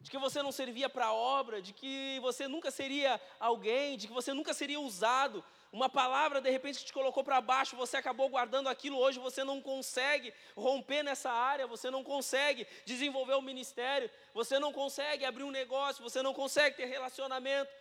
de 0.00 0.10
que 0.10 0.18
você 0.18 0.42
não 0.42 0.52
servia 0.52 0.88
para 0.88 1.06
a 1.06 1.14
obra, 1.14 1.62
de 1.62 1.72
que 1.72 2.18
você 2.20 2.46
nunca 2.46 2.70
seria 2.70 3.18
alguém, 3.40 3.96
de 3.96 4.06
que 4.06 4.12
você 4.12 4.34
nunca 4.34 4.52
seria 4.52 4.78
usado. 4.78 5.42
Uma 5.72 5.88
palavra 5.88 6.42
de 6.42 6.50
repente 6.50 6.80
que 6.80 6.84
te 6.84 6.92
colocou 6.92 7.24
para 7.24 7.40
baixo, 7.40 7.74
você 7.74 7.96
acabou 7.96 8.28
guardando 8.28 8.68
aquilo, 8.68 8.98
hoje 8.98 9.18
você 9.18 9.42
não 9.42 9.62
consegue 9.62 10.32
romper 10.54 11.02
nessa 11.02 11.30
área, 11.30 11.66
você 11.66 11.90
não 11.90 12.04
consegue 12.04 12.66
desenvolver 12.84 13.34
o 13.34 13.40
ministério, 13.40 14.10
você 14.34 14.58
não 14.58 14.72
consegue 14.72 15.24
abrir 15.24 15.42
um 15.42 15.50
negócio, 15.50 16.02
você 16.02 16.22
não 16.22 16.34
consegue 16.34 16.76
ter 16.76 16.84
relacionamento. 16.84 17.72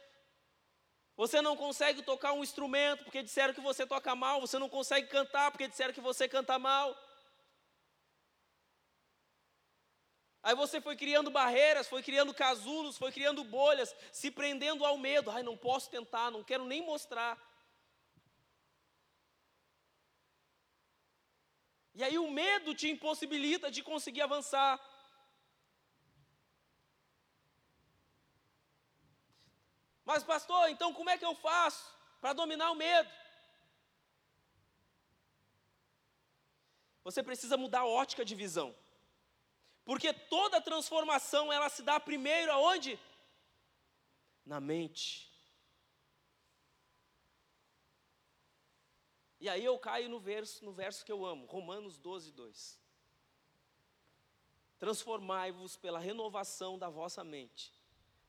Você 1.16 1.42
não 1.42 1.56
consegue 1.56 2.02
tocar 2.02 2.34
um 2.34 2.44
instrumento 2.44 3.04
porque 3.04 3.22
disseram 3.22 3.54
que 3.54 3.62
você 3.62 3.86
toca 3.86 4.16
mal, 4.16 4.42
você 4.42 4.58
não 4.58 4.68
consegue 4.68 5.08
cantar 5.08 5.52
porque 5.52 5.68
disseram 5.68 5.94
que 5.94 6.02
você 6.02 6.28
canta 6.28 6.58
mal. 6.58 6.98
Aí 10.42 10.56
você 10.56 10.82
foi 10.82 10.98
criando 10.98 11.32
barreiras, 11.32 11.88
foi 11.88 12.04
criando 12.04 12.34
casulos, 12.34 12.98
foi 12.98 13.12
criando 13.12 13.44
bolhas, 13.44 13.96
se 14.12 14.30
prendendo 14.30 14.84
ao 14.84 14.98
medo. 14.98 15.32
Ai, 15.32 15.42
não 15.42 15.56
posso 15.56 15.90
tentar, 15.90 16.32
não 16.32 16.44
quero 16.44 16.66
nem 16.66 16.82
mostrar. 16.82 17.38
E 21.96 22.04
aí 22.04 22.18
o 22.18 22.30
medo 22.30 22.74
te 22.74 22.90
impossibilita 22.90 23.70
de 23.70 23.84
conseguir 23.84 24.22
avançar. 24.22 24.80
Mas, 30.06 30.24
pastor, 30.24 30.70
então 30.70 30.94
como 30.94 31.10
é 31.10 31.18
que 31.18 31.26
eu 31.26 31.36
faço 31.36 31.94
para 32.20 32.34
dominar 32.34 32.72
o 32.72 32.76
medo? 32.76 33.10
Você 37.04 37.22
precisa 37.22 37.58
mudar 37.58 37.82
a 37.82 37.86
ótica 37.86 38.24
de 38.24 38.36
visão. 38.36 38.76
Porque 39.86 40.14
toda 40.14 40.62
transformação 40.62 41.52
ela 41.52 41.70
se 41.70 41.84
dá 41.84 42.00
primeiro 42.00 42.52
aonde? 42.52 43.00
Na 44.46 44.60
mente. 44.60 45.32
E 49.40 49.50
aí 49.50 49.64
eu 49.64 49.78
caio 49.78 50.10
no 50.10 50.20
verso, 50.20 50.64
no 50.64 50.72
verso 50.72 51.04
que 51.04 51.12
eu 51.12 51.26
amo, 51.26 51.46
Romanos 51.46 51.98
12, 51.98 52.32
2. 52.32 52.80
Transformai-vos 54.80 55.76
pela 55.76 56.00
renovação 56.00 56.78
da 56.78 56.90
vossa 56.90 57.24
mente 57.24 57.83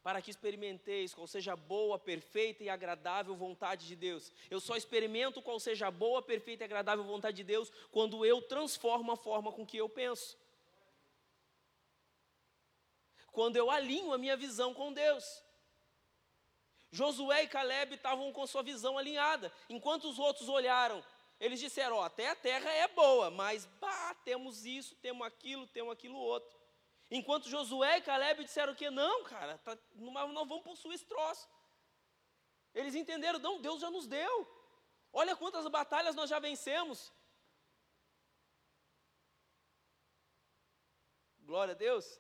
para 0.05 0.21
que 0.21 0.31
experimenteis 0.31 1.15
qual 1.15 1.27
seja 1.27 1.55
a 1.55 1.57
boa, 1.57 1.99
perfeita 1.99 2.63
e 2.63 2.69
agradável 2.69 3.35
vontade 3.35 3.87
de 3.87 3.97
Deus. 3.97 4.31
Eu 4.51 4.61
só 4.61 4.77
experimento 4.77 5.41
qual 5.41 5.59
seja 5.59 5.87
a 5.87 5.91
boa, 5.91 6.21
perfeita 6.21 6.63
e 6.63 6.67
agradável 6.67 7.03
vontade 7.03 7.39
de 7.39 7.43
Deus 7.43 7.73
quando 7.91 8.25
eu 8.25 8.43
transformo 8.43 9.11
a 9.13 9.17
forma 9.17 9.51
com 9.51 9.65
que 9.65 9.79
eu 9.79 9.89
penso. 9.89 10.37
Quando 13.33 13.57
eu 13.57 13.71
alinho 13.71 14.13
a 14.13 14.19
minha 14.19 14.37
visão 14.37 14.75
com 14.75 14.93
Deus. 14.93 15.43
Josué 16.93 17.45
e 17.45 17.49
Caleb 17.49 17.95
estavam 17.95 18.31
com 18.31 18.47
sua 18.47 18.63
visão 18.63 18.99
alinhada, 18.99 19.51
enquanto 19.71 20.05
os 20.05 20.19
outros 20.19 20.51
olharam, 20.51 21.03
eles 21.41 21.59
disseram: 21.59 21.97
Ó, 21.97 22.03
até 22.05 22.29
a 22.29 22.37
terra 22.37 22.71
é 22.71 22.87
boa, 22.89 23.31
mas 23.31 23.65
bah, 23.81 24.15
temos 24.23 24.67
isso, 24.67 24.95
temos 24.97 25.27
aquilo, 25.27 25.67
temos 25.67 25.95
aquilo 25.95 26.19
outro. 26.19 26.64
Enquanto 27.11 27.49
Josué 27.49 27.99
e 27.99 28.03
Caleb 28.03 28.45
disseram 28.45 28.75
que 28.75 28.91
não, 28.91 29.25
cara, 29.25 29.59
tá, 29.59 29.77
nós 29.95 30.49
vamos 30.49 30.65
possuir 30.65 30.95
esse 30.95 31.05
troço. 31.05 31.49
Eles 32.75 32.95
entenderam, 32.95 33.39
não, 33.39 33.61
Deus 33.61 33.81
já 33.81 33.91
nos 33.91 34.07
deu. 34.07 34.49
Olha 35.13 35.37
quantas 35.37 35.67
batalhas 35.69 36.15
nós 36.15 36.29
já 36.29 36.39
vencemos. 36.39 37.13
Glória 41.41 41.73
a 41.73 41.77
Deus. 41.77 42.19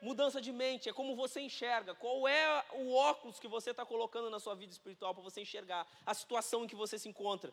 Mudança 0.00 0.40
de 0.40 0.52
mente, 0.52 0.88
é 0.88 0.92
como 0.92 1.16
você 1.16 1.40
enxerga. 1.40 1.94
Qual 1.94 2.28
é 2.28 2.64
o 2.72 2.92
óculos 2.92 3.40
que 3.40 3.48
você 3.48 3.70
está 3.70 3.84
colocando 3.86 4.28
na 4.30 4.38
sua 4.38 4.54
vida 4.54 4.72
espiritual 4.72 5.14
para 5.14 5.22
você 5.22 5.40
enxergar 5.40 5.86
a 6.04 6.12
situação 6.12 6.64
em 6.64 6.68
que 6.68 6.76
você 6.76 6.98
se 6.98 7.08
encontra? 7.08 7.52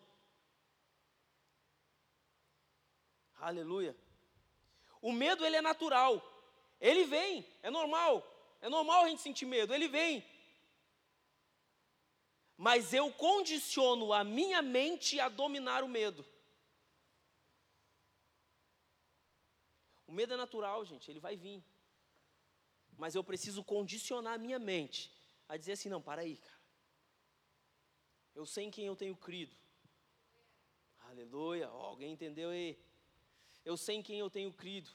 Aleluia. 3.39 3.95
O 5.01 5.11
medo 5.11 5.45
ele 5.45 5.55
é 5.55 5.61
natural. 5.61 6.21
Ele 6.79 7.05
vem, 7.05 7.45
é 7.61 7.69
normal. 7.69 8.25
É 8.61 8.69
normal 8.69 9.03
a 9.03 9.09
gente 9.09 9.21
sentir 9.21 9.45
medo, 9.45 9.73
ele 9.73 9.87
vem. 9.87 10.23
Mas 12.57 12.93
eu 12.93 13.11
condiciono 13.13 14.11
a 14.11 14.23
minha 14.23 14.61
mente 14.61 15.19
a 15.19 15.29
dominar 15.29 15.83
o 15.83 15.87
medo. 15.87 16.25
O 20.05 20.11
medo 20.11 20.33
é 20.33 20.37
natural, 20.37 20.83
gente, 20.85 21.09
ele 21.09 21.19
vai 21.19 21.37
vir. 21.37 21.63
Mas 22.97 23.15
eu 23.15 23.23
preciso 23.23 23.63
condicionar 23.63 24.33
a 24.33 24.37
minha 24.37 24.59
mente 24.59 25.11
a 25.47 25.55
dizer 25.55 25.73
assim: 25.73 25.87
não, 25.87 26.01
para 26.01 26.21
aí, 26.21 26.35
cara. 26.35 26.59
Eu 28.35 28.45
sei 28.45 28.65
em 28.65 28.71
quem 28.71 28.87
eu 28.87 28.95
tenho 28.95 29.15
crido. 29.15 29.55
Aleluia. 31.01 31.71
Oh, 31.71 31.85
alguém 31.91 32.11
entendeu 32.11 32.49
aí? 32.49 32.77
Eu 33.63 33.77
sei 33.77 33.95
em 33.97 34.03
quem 34.03 34.19
eu 34.19 34.29
tenho 34.29 34.51
crido. 34.51 34.89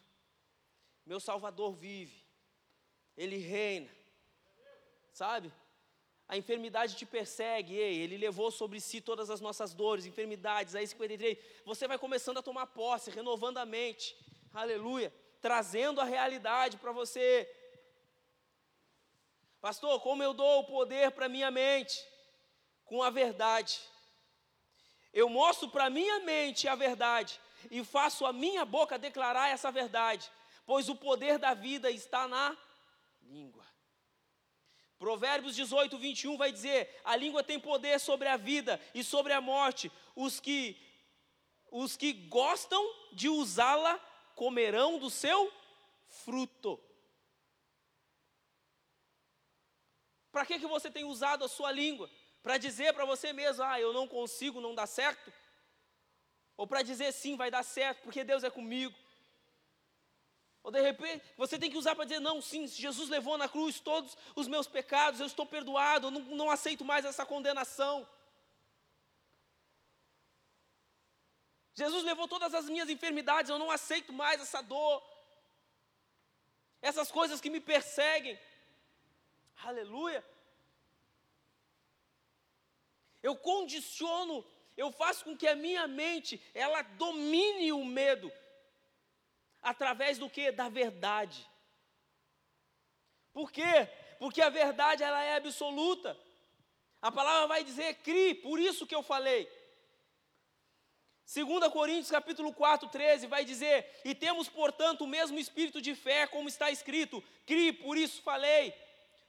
Meu 1.06 1.20
Salvador 1.20 1.72
vive. 1.74 2.24
Ele 3.16 3.36
reina. 3.36 3.90
Sabe? 5.12 5.52
A 6.26 6.36
enfermidade 6.36 6.96
te 6.96 7.04
persegue, 7.04 7.76
ei, 7.76 7.98
ele 7.98 8.16
levou 8.16 8.50
sobre 8.50 8.80
si 8.80 9.00
todas 9.00 9.28
as 9.28 9.40
nossas 9.40 9.74
dores, 9.74 10.06
enfermidades, 10.06 10.74
aí 10.74 10.86
53. 10.86 11.36
Você 11.66 11.86
vai 11.86 11.98
começando 11.98 12.38
a 12.38 12.42
tomar 12.42 12.66
posse, 12.68 13.10
renovando 13.10 13.58
a 13.58 13.66
mente. 13.66 14.16
Aleluia. 14.52 15.12
Trazendo 15.40 16.00
a 16.00 16.04
realidade 16.04 16.78
para 16.78 16.92
você. 16.92 17.48
Pastor, 19.60 20.00
como 20.00 20.22
eu 20.22 20.32
dou 20.32 20.60
o 20.60 20.64
poder 20.64 21.10
para 21.10 21.28
minha 21.28 21.50
mente? 21.50 22.02
Com 22.84 23.02
a 23.02 23.10
verdade. 23.10 23.80
Eu 25.12 25.28
mostro 25.28 25.68
para 25.68 25.90
minha 25.90 26.20
mente 26.20 26.66
a 26.66 26.74
verdade 26.74 27.38
e 27.70 27.84
faço 27.84 28.26
a 28.26 28.32
minha 28.32 28.64
boca 28.64 28.98
declarar 28.98 29.48
essa 29.48 29.70
verdade, 29.70 30.30
pois 30.66 30.88
o 30.88 30.96
poder 30.96 31.38
da 31.38 31.54
vida 31.54 31.90
está 31.90 32.26
na 32.28 32.56
língua. 33.22 33.64
Provérbios 34.98 35.54
18, 35.54 35.98
21 35.98 36.36
vai 36.36 36.52
dizer: 36.52 37.00
a 37.04 37.16
língua 37.16 37.42
tem 37.42 37.60
poder 37.60 37.98
sobre 38.00 38.28
a 38.28 38.36
vida 38.36 38.80
e 38.94 39.04
sobre 39.04 39.32
a 39.32 39.40
morte. 39.40 39.90
Os 40.14 40.40
que, 40.40 40.76
os 41.70 41.96
que 41.96 42.12
gostam 42.12 42.82
de 43.12 43.28
usá-la 43.28 43.98
comerão 44.34 44.98
do 44.98 45.10
seu 45.10 45.52
fruto. 46.08 46.80
Para 50.32 50.46
que, 50.46 50.58
que 50.58 50.66
você 50.66 50.90
tem 50.90 51.04
usado 51.04 51.44
a 51.44 51.48
sua 51.48 51.70
língua? 51.70 52.10
Para 52.42 52.58
dizer 52.58 52.92
para 52.92 53.04
você 53.04 53.32
mesmo, 53.32 53.62
ah, 53.62 53.80
eu 53.80 53.92
não 53.92 54.08
consigo, 54.08 54.60
não 54.60 54.74
dá 54.74 54.86
certo? 54.86 55.32
Ou 56.56 56.66
para 56.66 56.82
dizer 56.82 57.12
sim, 57.12 57.36
vai 57.36 57.50
dar 57.50 57.62
certo, 57.62 58.02
porque 58.02 58.24
Deus 58.24 58.42
é 58.42 58.50
comigo? 58.50 58.94
Ou 60.64 60.70
de 60.70 60.80
repente, 60.80 61.22
você 61.36 61.58
tem 61.58 61.70
que 61.70 61.76
usar 61.76 61.94
para 61.94 62.06
dizer, 62.06 62.20
não, 62.20 62.40
sim, 62.40 62.66
Jesus 62.66 63.10
levou 63.10 63.36
na 63.36 63.46
cruz 63.46 63.78
todos 63.78 64.16
os 64.34 64.48
meus 64.48 64.66
pecados, 64.66 65.20
eu 65.20 65.26
estou 65.26 65.44
perdoado, 65.44 66.06
eu 66.06 66.10
não, 66.10 66.20
não 66.20 66.50
aceito 66.50 66.82
mais 66.82 67.04
essa 67.04 67.26
condenação. 67.26 68.08
Jesus 71.74 72.02
levou 72.02 72.26
todas 72.26 72.54
as 72.54 72.64
minhas 72.64 72.88
enfermidades, 72.88 73.50
eu 73.50 73.58
não 73.58 73.70
aceito 73.70 74.10
mais 74.10 74.40
essa 74.40 74.62
dor, 74.62 75.02
essas 76.80 77.10
coisas 77.10 77.42
que 77.42 77.50
me 77.50 77.60
perseguem. 77.60 78.38
Aleluia. 79.64 80.24
Eu 83.22 83.36
condiciono, 83.36 84.42
eu 84.78 84.90
faço 84.92 85.24
com 85.24 85.36
que 85.36 85.46
a 85.46 85.54
minha 85.54 85.86
mente, 85.86 86.40
ela 86.54 86.80
domine 86.80 87.70
o 87.70 87.84
medo. 87.84 88.32
Através 89.64 90.18
do 90.18 90.30
que? 90.30 90.52
Da 90.52 90.68
verdade. 90.68 91.44
Por 93.32 93.50
quê? 93.50 93.88
Porque 94.20 94.40
a 94.40 94.48
verdade 94.48 95.02
ela 95.02 95.22
é 95.24 95.36
absoluta. 95.36 96.16
A 97.02 97.10
palavra 97.10 97.48
vai 97.48 97.64
dizer, 97.64 97.94
crie, 97.96 98.34
por 98.34 98.60
isso 98.60 98.86
que 98.86 98.94
eu 98.94 99.02
falei. 99.02 99.50
2 101.34 101.72
Coríntios 101.72 102.10
capítulo 102.10 102.52
4, 102.52 102.88
13 102.88 103.26
vai 103.26 103.44
dizer: 103.44 104.00
E 104.04 104.14
temos, 104.14 104.48
portanto, 104.48 105.02
o 105.02 105.06
mesmo 105.06 105.38
espírito 105.38 105.80
de 105.80 105.94
fé, 105.94 106.26
como 106.26 106.48
está 106.48 106.70
escrito: 106.70 107.24
Crie, 107.44 107.72
por 107.72 107.96
isso 107.96 108.22
falei 108.22 108.74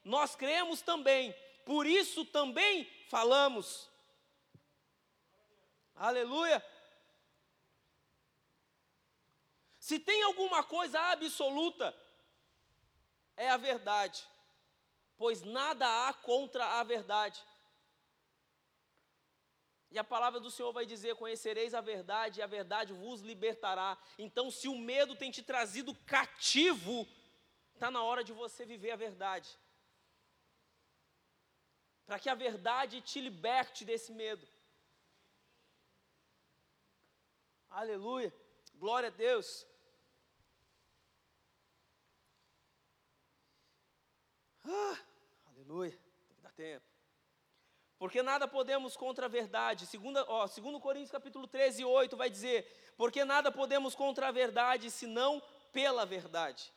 nós 0.06 0.36
cremos 0.36 0.84
também, 0.84 1.36
por 1.66 1.88
isso 1.88 2.24
também 2.26 2.88
falamos. 3.10 3.90
Aleluia. 5.96 6.64
Se 9.88 9.98
tem 10.00 10.20
alguma 10.24 10.62
coisa 10.64 11.00
absoluta, 11.12 11.96
é 13.38 13.50
a 13.50 13.58
verdade, 13.58 14.26
pois 15.16 15.44
nada 15.44 15.86
há 15.88 16.14
contra 16.14 16.64
a 16.80 16.84
verdade. 16.84 17.40
E 19.92 20.00
a 20.00 20.04
palavra 20.04 20.40
do 20.40 20.50
Senhor 20.50 20.72
vai 20.74 20.86
dizer: 20.94 21.16
Conhecereis 21.16 21.76
a 21.76 21.82
verdade, 21.82 22.40
e 22.40 22.44
a 22.44 22.48
verdade 22.48 22.94
vos 22.94 23.22
libertará. 23.22 23.96
Então, 24.18 24.50
se 24.50 24.68
o 24.68 24.78
medo 24.78 25.16
tem 25.16 25.30
te 25.30 25.44
trazido 25.44 25.94
cativo, 26.16 27.08
está 27.76 27.92
na 27.92 28.02
hora 28.02 28.24
de 28.24 28.34
você 28.34 28.66
viver 28.66 28.92
a 28.92 28.96
verdade 28.96 29.50
para 32.08 32.20
que 32.20 32.30
a 32.30 32.36
verdade 32.36 33.02
te 33.02 33.20
liberte 33.20 33.84
desse 33.84 34.12
medo. 34.12 34.48
Aleluia, 37.70 38.34
glória 38.76 39.10
a 39.10 39.12
Deus. 39.12 39.48
Ah, 44.68 44.98
aleluia, 45.52 45.92
tem 46.28 46.36
que 46.36 46.42
dar 46.42 46.52
tempo. 46.52 46.86
Porque 47.98 48.22
nada 48.22 48.48
podemos 48.48 48.98
contra 48.98 49.26
a 49.26 49.30
verdade. 49.30 49.86
Segunda, 49.86 50.26
ó, 50.28 50.48
segundo 50.48 50.80
Coríntios 50.80 51.12
capítulo 51.12 51.48
13, 51.48 51.86
8 51.86 52.18
vai 52.18 52.30
dizer, 52.30 52.66
porque 52.98 53.24
nada 53.24 53.52
podemos 53.52 53.96
contra 53.96 54.28
a 54.28 54.32
verdade, 54.32 54.92
senão 54.92 55.42
pela 55.72 56.06
verdade. 56.06 56.72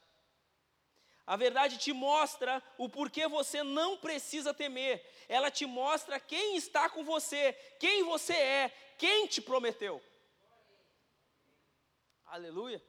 A 1.27 1.37
verdade 1.37 1.77
te 1.77 1.93
mostra 1.93 2.63
o 2.79 2.89
porquê 2.89 3.29
você 3.29 3.63
não 3.63 3.99
precisa 3.99 4.55
temer. 4.55 5.05
Ela 5.29 5.51
te 5.51 5.67
mostra 5.67 6.19
quem 6.19 6.57
está 6.57 6.89
com 6.89 7.05
você, 7.05 7.53
quem 7.79 8.03
você 8.03 8.33
é, 8.33 8.73
quem 8.97 9.27
te 9.27 9.43
prometeu. 9.43 10.03
Aleluia. 12.25 12.83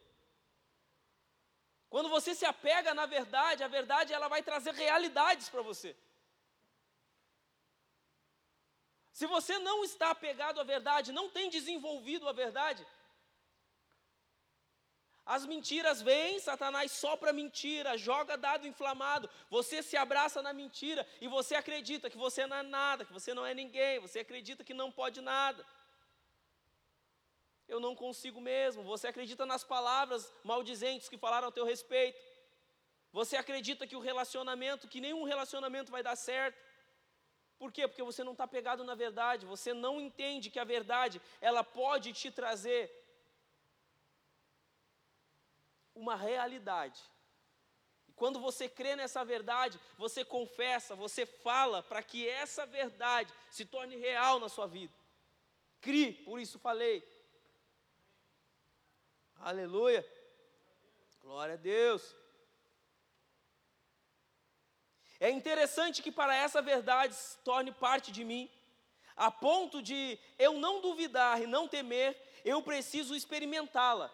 Quando 1.89 2.09
você 2.09 2.35
se 2.35 2.45
apega 2.45 2.93
na 2.93 3.05
verdade, 3.05 3.63
a 3.63 3.67
verdade 3.67 4.13
ela 4.13 4.27
vai 4.27 4.41
trazer 4.43 4.73
realidades 4.73 5.49
para 5.49 5.61
você. 5.61 5.95
Se 9.11 9.25
você 9.25 9.57
não 9.59 9.83
está 9.83 10.11
apegado 10.11 10.61
à 10.61 10.63
verdade, 10.63 11.11
não 11.11 11.29
tem 11.29 11.49
desenvolvido 11.49 12.29
a 12.29 12.31
verdade, 12.31 12.85
as 15.29 15.45
mentiras 15.45 16.01
vêm, 16.01 16.39
Satanás 16.39 16.91
sopra 16.91 17.31
mentira, 17.31 17.95
joga 17.95 18.35
dado 18.35 18.65
inflamado. 18.65 19.29
Você 19.47 19.83
se 19.83 19.95
abraça 19.95 20.41
na 20.41 20.51
mentira 20.51 21.05
e 21.21 21.27
você 21.27 21.53
acredita 21.53 22.09
que 22.09 22.17
você 22.17 22.47
não 22.47 22.57
é 22.57 22.63
nada, 22.63 23.05
que 23.05 23.13
você 23.13 23.31
não 23.31 23.45
é 23.45 23.53
ninguém, 23.53 23.99
você 23.99 24.21
acredita 24.21 24.63
que 24.63 24.73
não 24.73 24.91
pode 24.91 25.21
nada. 25.21 25.63
Eu 27.69 27.79
não 27.79 27.95
consigo 27.95 28.41
mesmo. 28.41 28.83
Você 28.83 29.07
acredita 29.07 29.45
nas 29.45 29.63
palavras 29.63 30.33
maldizentes 30.43 31.07
que 31.07 31.23
falaram 31.25 31.45
ao 31.45 31.51
teu 31.51 31.65
respeito. 31.73 32.19
Você 33.11 33.37
acredita 33.37 33.87
que 33.87 33.95
o 33.95 33.99
relacionamento, 33.99 34.87
que 34.87 34.99
nenhum 34.99 35.23
relacionamento 35.23 35.91
vai 35.91 36.01
dar 36.01 36.15
certo. 36.15 36.57
Por 37.59 37.71
quê? 37.71 37.87
Porque 37.87 38.01
você 38.01 38.23
não 38.23 38.31
está 38.31 38.47
pegado 38.47 38.83
na 38.83 38.95
verdade, 38.95 39.45
você 39.45 39.71
não 39.73 40.01
entende 40.01 40.49
que 40.49 40.59
a 40.59 40.63
verdade, 40.63 41.21
ela 41.39 41.63
pode 41.63 42.11
te 42.13 42.31
trazer 42.31 42.81
uma 45.93 46.15
realidade. 46.15 47.01
E 48.07 48.13
quando 48.13 48.39
você 48.39 48.67
crê 48.69 48.95
nessa 48.95 49.23
verdade, 49.25 49.79
você 49.97 50.23
confessa, 50.23 50.95
você 50.95 51.25
fala 51.25 51.83
para 51.83 52.01
que 52.01 52.27
essa 52.27 52.65
verdade 52.65 53.31
se 53.51 53.65
torne 53.65 53.95
real 53.97 54.39
na 54.39 54.49
sua 54.49 54.65
vida. 54.65 54.93
Crie, 55.81 56.13
por 56.13 56.39
isso 56.39 56.57
falei. 56.59 57.03
Aleluia. 59.39 60.05
Glória 61.21 61.53
a 61.53 61.57
Deus. 61.57 62.13
É 65.17 65.29
interessante 65.29 66.01
que 66.01 66.11
para 66.11 66.35
essa 66.35 66.61
verdade 66.61 67.13
se 67.15 67.37
torne 67.39 67.71
parte 67.71 68.11
de 68.11 68.25
mim, 68.25 68.51
a 69.15 69.31
ponto 69.31 69.81
de 69.81 70.19
eu 70.37 70.53
não 70.53 70.81
duvidar 70.81 71.41
e 71.41 71.47
não 71.47 71.67
temer, 71.67 72.17
eu 72.43 72.61
preciso 72.61 73.15
experimentá-la. 73.15 74.11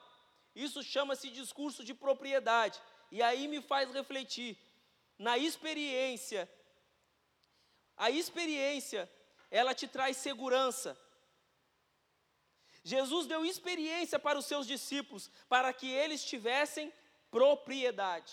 Isso 0.56 0.84
chama-se 0.84 1.30
discurso 1.30 1.84
de 1.84 1.94
propriedade. 1.94 2.80
E 3.12 3.22
aí 3.22 3.48
me 3.48 3.62
faz 3.62 3.92
refletir 3.92 4.58
na 5.18 5.38
experiência. 5.38 6.50
A 7.98 8.12
experiência, 8.12 9.10
ela 9.50 9.74
te 9.74 9.88
traz 9.88 10.18
segurança. 10.18 10.98
Jesus 12.86 13.26
deu 13.26 13.44
experiência 13.44 14.20
para 14.20 14.38
os 14.38 14.46
seus 14.46 14.68
discípulos, 14.68 15.32
para 15.50 15.74
que 15.74 15.90
eles 15.90 16.24
tivessem 16.24 16.94
propriedade. 17.32 18.32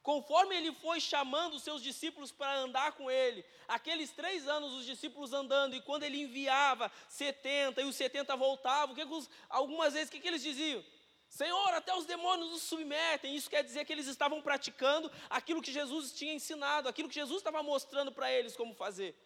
Conforme 0.00 0.56
ele 0.56 0.72
foi 0.72 1.00
chamando 1.00 1.54
os 1.54 1.62
seus 1.64 1.82
discípulos 1.82 2.30
para 2.30 2.56
andar 2.60 2.92
com 2.92 3.10
ele, 3.10 3.44
aqueles 3.66 4.12
três 4.12 4.46
anos 4.46 4.72
os 4.72 4.86
discípulos 4.86 5.32
andando, 5.32 5.74
e 5.74 5.82
quando 5.82 6.04
ele 6.04 6.22
enviava 6.22 6.90
70 7.08 7.82
e 7.82 7.84
os 7.84 7.96
70 7.96 8.36
voltavam, 8.36 8.94
que 8.94 9.02
algumas 9.48 9.92
vezes 9.94 10.08
o 10.08 10.12
que, 10.12 10.20
que 10.20 10.28
eles 10.28 10.42
diziam? 10.42 10.84
Senhor, 11.28 11.74
até 11.74 11.92
os 11.94 12.06
demônios 12.06 12.50
nos 12.50 12.62
submetem. 12.62 13.34
Isso 13.34 13.50
quer 13.50 13.64
dizer 13.64 13.84
que 13.84 13.92
eles 13.92 14.06
estavam 14.06 14.40
praticando 14.40 15.10
aquilo 15.28 15.60
que 15.60 15.72
Jesus 15.72 16.12
tinha 16.12 16.32
ensinado, 16.32 16.88
aquilo 16.88 17.08
que 17.08 17.14
Jesus 17.14 17.38
estava 17.38 17.60
mostrando 17.60 18.12
para 18.12 18.32
eles 18.32 18.56
como 18.56 18.72
fazer. 18.72 19.16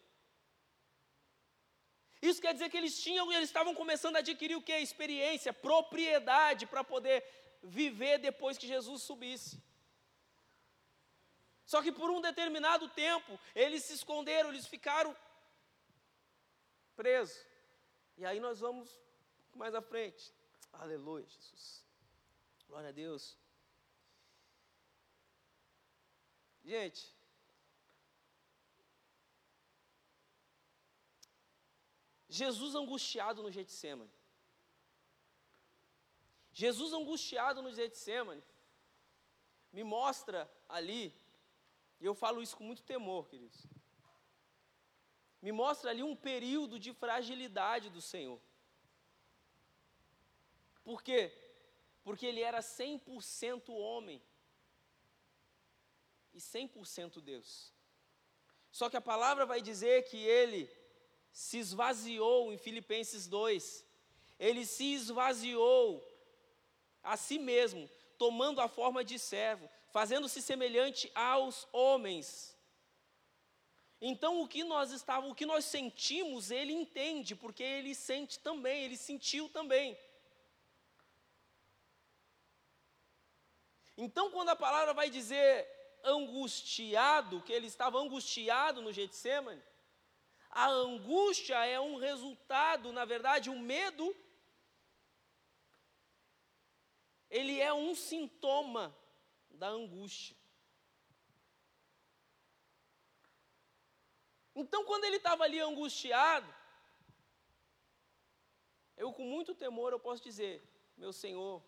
Isso 2.28 2.40
quer 2.40 2.54
dizer 2.54 2.70
que 2.70 2.76
eles 2.80 2.96
tinham, 3.06 3.30
eles 3.30 3.50
estavam 3.50 3.74
começando 3.74 4.16
a 4.16 4.20
adquirir 4.20 4.56
o 4.56 4.62
que? 4.62 4.76
Experiência, 4.76 5.52
propriedade 5.52 6.66
para 6.66 6.82
poder 6.82 7.22
viver 7.62 8.16
depois 8.18 8.56
que 8.56 8.66
Jesus 8.66 9.02
subisse. 9.02 9.62
Só 11.66 11.82
que 11.82 11.92
por 11.92 12.10
um 12.10 12.20
determinado 12.20 12.88
tempo, 12.88 13.38
eles 13.54 13.84
se 13.84 13.94
esconderam, 13.94 14.50
eles 14.50 14.66
ficaram 14.66 15.14
presos. 16.96 17.38
E 18.16 18.24
aí 18.24 18.40
nós 18.40 18.60
vamos 18.60 18.88
mais 19.54 19.74
à 19.74 19.82
frente. 19.82 20.32
Aleluia, 20.72 21.26
Jesus. 21.26 21.84
Glória 22.66 22.88
a 22.88 22.92
Deus. 22.92 23.36
Gente, 26.64 27.13
Jesus 32.34 32.74
angustiado 32.74 33.44
no 33.44 33.50
Getsemane. 33.56 34.10
Jesus 36.52 36.92
angustiado 36.92 37.62
no 37.62 37.72
Getsemane 37.72 38.42
me 39.72 39.84
mostra 39.84 40.50
ali 40.68 41.14
e 42.00 42.04
eu 42.04 42.14
falo 42.14 42.42
isso 42.42 42.56
com 42.56 42.64
muito 42.64 42.82
temor, 42.82 43.28
queridos. 43.28 43.60
Me 45.40 45.52
mostra 45.52 45.90
ali 45.90 46.02
um 46.02 46.16
período 46.16 46.76
de 46.76 46.92
fragilidade 46.92 47.88
do 47.88 48.02
Senhor. 48.02 48.40
Por 50.82 51.02
quê? 51.04 51.32
Porque 52.02 52.26
ele 52.26 52.40
era 52.40 52.60
100% 52.60 53.68
homem 53.68 54.20
e 56.32 56.38
100% 56.38 57.20
Deus. 57.20 57.72
Só 58.72 58.90
que 58.90 58.96
a 58.96 59.08
palavra 59.12 59.46
vai 59.46 59.62
dizer 59.62 60.02
que 60.08 60.16
ele 60.16 60.68
se 61.34 61.58
esvaziou 61.58 62.52
em 62.52 62.56
Filipenses 62.56 63.26
2. 63.26 63.84
Ele 64.38 64.64
se 64.64 64.94
esvaziou 64.94 66.00
a 67.02 67.16
si 67.16 67.40
mesmo, 67.40 67.90
tomando 68.16 68.60
a 68.60 68.68
forma 68.68 69.04
de 69.04 69.18
servo, 69.18 69.68
fazendo-se 69.90 70.40
semelhante 70.40 71.10
aos 71.12 71.66
homens. 71.72 72.56
Então 74.00 74.40
o 74.40 74.46
que 74.46 74.62
nós 74.62 74.92
estávamos, 74.92 75.32
o 75.32 75.34
que 75.34 75.44
nós 75.44 75.64
sentimos, 75.64 76.52
ele 76.52 76.72
entende, 76.72 77.34
porque 77.34 77.64
ele 77.64 77.96
sente 77.96 78.38
também, 78.38 78.84
ele 78.84 78.96
sentiu 78.96 79.48
também. 79.48 79.98
Então 83.96 84.30
quando 84.30 84.50
a 84.50 84.56
palavra 84.56 84.94
vai 84.94 85.10
dizer 85.10 85.68
angustiado, 86.04 87.42
que 87.42 87.52
ele 87.52 87.66
estava 87.66 87.98
angustiado 87.98 88.80
no 88.80 88.92
Getsemane, 88.92 89.60
a 90.54 90.66
angústia 90.68 91.56
é 91.66 91.80
um 91.80 91.96
resultado, 91.96 92.92
na 92.92 93.04
verdade, 93.04 93.50
o 93.50 93.58
medo 93.58 94.16
ele 97.28 97.60
é 97.60 97.72
um 97.74 97.92
sintoma 97.96 98.96
da 99.50 99.68
angústia. 99.68 100.36
Então, 104.54 104.84
quando 104.84 105.04
ele 105.04 105.16
estava 105.16 105.42
ali 105.42 105.58
angustiado, 105.58 106.48
eu 108.96 109.12
com 109.12 109.24
muito 109.24 109.56
temor 109.56 109.92
eu 109.92 109.98
posso 109.98 110.22
dizer, 110.22 110.62
meu 110.96 111.12
Senhor, 111.12 111.60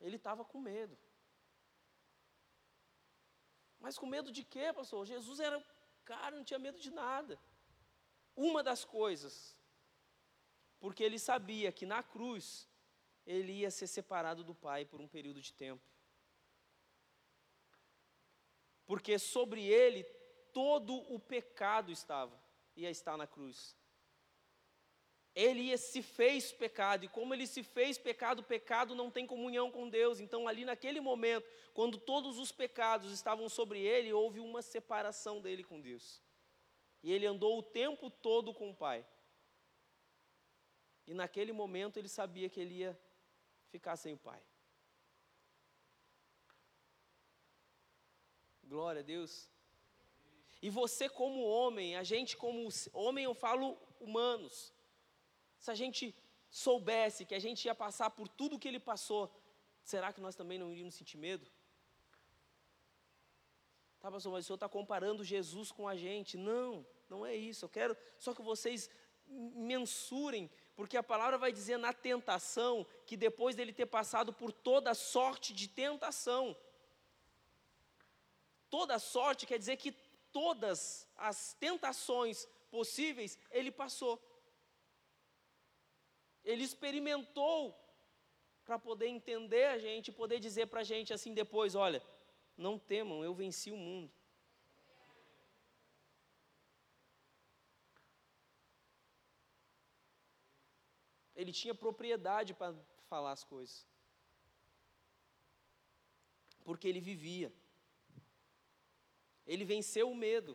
ele 0.00 0.16
estava 0.16 0.44
com 0.44 0.58
medo. 0.58 0.98
Mas 3.78 3.96
com 3.96 4.06
medo 4.06 4.32
de 4.32 4.42
quê, 4.42 4.72
pastor? 4.72 5.06
Jesus 5.06 5.38
era 5.38 5.64
cara, 6.04 6.34
não 6.34 6.42
tinha 6.42 6.58
medo 6.58 6.80
de 6.80 6.90
nada. 6.90 7.38
Uma 8.48 8.60
das 8.70 8.82
coisas, 8.84 9.34
porque 10.82 11.02
ele 11.04 11.18
sabia 11.18 11.70
que 11.78 11.86
na 11.94 12.02
cruz 12.14 12.44
ele 13.26 13.52
ia 13.62 13.70
ser 13.70 13.86
separado 13.86 14.42
do 14.42 14.54
Pai 14.54 14.84
por 14.84 15.00
um 15.00 15.08
período 15.16 15.40
de 15.40 15.52
tempo 15.52 15.90
porque 18.90 19.20
sobre 19.20 19.64
ele 19.64 20.02
todo 20.52 20.96
o 21.14 21.20
pecado 21.20 21.92
estava, 21.92 22.36
ia 22.74 22.90
estar 22.90 23.16
na 23.16 23.24
cruz. 23.24 23.76
Ele 25.32 25.60
ia, 25.60 25.78
se 25.78 26.02
fez 26.02 26.50
pecado, 26.50 27.04
e 27.04 27.08
como 27.08 27.32
ele 27.32 27.46
se 27.46 27.62
fez 27.62 27.96
pecado, 27.96 28.40
o 28.40 28.42
pecado 28.42 28.96
não 28.96 29.08
tem 29.08 29.28
comunhão 29.28 29.70
com 29.70 29.88
Deus. 29.88 30.18
Então, 30.18 30.48
ali 30.48 30.64
naquele 30.64 31.00
momento, 31.00 31.48
quando 31.72 31.98
todos 31.98 32.36
os 32.36 32.50
pecados 32.50 33.12
estavam 33.12 33.48
sobre 33.48 33.78
ele, 33.78 34.12
houve 34.12 34.40
uma 34.40 34.60
separação 34.60 35.40
dele 35.40 35.62
com 35.62 35.80
Deus. 35.80 36.20
E 37.02 37.12
ele 37.12 37.26
andou 37.26 37.58
o 37.58 37.62
tempo 37.62 38.10
todo 38.10 38.52
com 38.52 38.70
o 38.70 38.74
Pai. 38.74 39.06
E 41.06 41.14
naquele 41.14 41.52
momento 41.52 41.96
ele 41.96 42.08
sabia 42.08 42.48
que 42.48 42.60
ele 42.60 42.74
ia 42.74 42.98
ficar 43.68 43.96
sem 43.96 44.12
o 44.14 44.18
Pai. 44.18 44.42
Glória 48.62 49.00
a 49.00 49.04
Deus. 49.04 49.50
E 50.62 50.68
você, 50.68 51.08
como 51.08 51.42
homem, 51.42 51.96
a 51.96 52.04
gente, 52.04 52.36
como 52.36 52.68
homem, 52.92 53.24
eu 53.24 53.34
falo 53.34 53.76
humanos. 53.98 54.72
Se 55.58 55.70
a 55.70 55.74
gente 55.74 56.14
soubesse 56.50 57.24
que 57.24 57.34
a 57.34 57.38
gente 57.38 57.64
ia 57.64 57.74
passar 57.74 58.10
por 58.10 58.28
tudo 58.28 58.58
que 58.58 58.68
ele 58.68 58.78
passou, 58.78 59.34
será 59.82 60.12
que 60.12 60.20
nós 60.20 60.36
também 60.36 60.58
não 60.58 60.70
iríamos 60.70 60.94
sentir 60.94 61.16
medo? 61.16 61.50
Tá, 64.00 64.10
pastor, 64.10 64.32
mas 64.32 64.44
o 64.44 64.46
senhor 64.46 64.56
está 64.56 64.68
comparando 64.68 65.22
Jesus 65.22 65.70
com 65.70 65.86
a 65.86 65.94
gente. 65.94 66.38
Não, 66.38 66.86
não 67.08 67.24
é 67.24 67.36
isso. 67.36 67.66
Eu 67.66 67.68
quero 67.68 67.94
só 68.18 68.32
que 68.34 68.40
vocês 68.40 68.88
mensurem, 69.26 70.50
porque 70.74 70.96
a 70.96 71.02
palavra 71.02 71.36
vai 71.36 71.52
dizer 71.52 71.76
na 71.76 71.92
tentação 71.92 72.86
que 73.06 73.16
depois 73.16 73.54
dele 73.54 73.74
ter 73.74 73.86
passado 73.86 74.32
por 74.32 74.52
toda 74.52 74.94
sorte 74.94 75.52
de 75.52 75.68
tentação, 75.68 76.56
toda 78.70 78.98
sorte 78.98 79.46
quer 79.46 79.58
dizer 79.58 79.76
que 79.76 79.92
todas 80.32 81.06
as 81.16 81.54
tentações 81.54 82.48
possíveis 82.70 83.38
ele 83.50 83.70
passou. 83.70 84.18
Ele 86.42 86.64
experimentou 86.64 87.78
para 88.64 88.78
poder 88.78 89.08
entender 89.08 89.66
a 89.66 89.78
gente, 89.78 90.10
poder 90.10 90.38
dizer 90.40 90.66
para 90.68 90.80
a 90.80 90.84
gente 90.84 91.12
assim 91.12 91.34
depois: 91.34 91.74
olha, 91.74 92.02
não 92.66 92.78
temam, 92.78 93.24
eu 93.24 93.34
venci 93.42 93.70
o 93.70 93.76
mundo. 93.76 94.12
Ele 101.34 101.52
tinha 101.60 101.74
propriedade 101.74 102.52
para 102.52 102.74
falar 103.08 103.32
as 103.32 103.44
coisas, 103.52 103.86
porque 106.66 106.86
ele 106.86 107.00
vivia. 107.00 107.50
Ele 109.46 109.64
venceu 109.64 110.06
o 110.10 110.14
medo. 110.26 110.52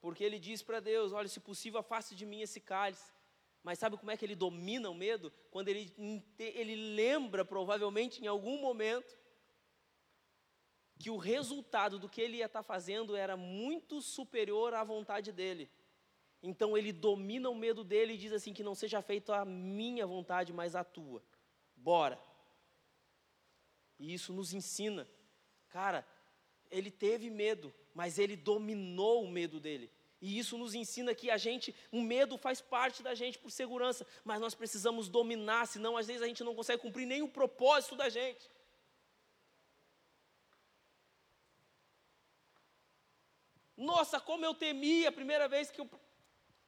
Porque 0.00 0.22
ele 0.24 0.38
diz 0.38 0.62
para 0.68 0.78
Deus: 0.80 1.12
Olha, 1.12 1.28
se 1.28 1.40
possível, 1.48 1.80
afaste 1.80 2.14
de 2.20 2.24
mim 2.24 2.40
esse 2.40 2.60
cálice. 2.60 3.10
Mas 3.62 3.78
sabe 3.78 3.96
como 3.96 4.10
é 4.10 4.16
que 4.16 4.24
ele 4.24 4.34
domina 4.34 4.90
o 4.90 4.94
medo? 4.94 5.32
Quando 5.50 5.68
ele, 5.68 5.94
ele 6.38 6.94
lembra, 6.94 7.44
provavelmente, 7.44 8.22
em 8.22 8.26
algum 8.26 8.60
momento, 8.60 9.16
que 10.98 11.10
o 11.10 11.16
resultado 11.16 11.98
do 11.98 12.08
que 12.08 12.20
ele 12.20 12.38
ia 12.38 12.46
estar 12.46 12.60
tá 12.60 12.62
fazendo 12.62 13.16
era 13.16 13.36
muito 13.36 14.00
superior 14.00 14.74
à 14.74 14.82
vontade 14.82 15.32
dele. 15.32 15.70
Então 16.42 16.76
ele 16.76 16.92
domina 16.92 17.48
o 17.48 17.54
medo 17.54 17.84
dele 17.84 18.14
e 18.14 18.18
diz 18.18 18.32
assim: 18.32 18.52
que 18.52 18.64
não 18.64 18.74
seja 18.74 19.00
feita 19.00 19.36
a 19.36 19.44
minha 19.44 20.06
vontade, 20.06 20.52
mas 20.52 20.74
a 20.74 20.82
tua. 20.82 21.22
Bora. 21.76 22.20
E 23.98 24.12
isso 24.12 24.32
nos 24.32 24.52
ensina. 24.52 25.08
Cara, 25.68 26.06
ele 26.70 26.90
teve 26.90 27.30
medo, 27.30 27.72
mas 27.94 28.18
ele 28.18 28.36
dominou 28.36 29.24
o 29.24 29.30
medo 29.30 29.60
dele. 29.60 29.90
E 30.26 30.38
isso 30.38 30.56
nos 30.56 30.72
ensina 30.72 31.16
que 31.16 31.28
a 31.32 31.36
gente, 31.36 31.74
o 31.90 32.00
medo 32.00 32.38
faz 32.38 32.60
parte 32.60 33.02
da 33.02 33.12
gente 33.12 33.40
por 33.40 33.50
segurança, 33.50 34.06
mas 34.24 34.40
nós 34.40 34.54
precisamos 34.54 35.08
dominar, 35.08 35.66
senão 35.66 35.96
às 35.96 36.06
vezes 36.06 36.22
a 36.22 36.28
gente 36.28 36.44
não 36.44 36.54
consegue 36.54 36.80
cumprir 36.80 37.06
nem 37.06 37.22
o 37.22 37.28
propósito 37.28 37.96
da 37.96 38.08
gente. 38.08 38.48
Nossa, 43.76 44.20
como 44.20 44.44
eu 44.44 44.54
temia 44.54 45.08
a 45.08 45.18
primeira 45.20 45.48
vez 45.48 45.72
que 45.72 45.80
eu 45.80 45.90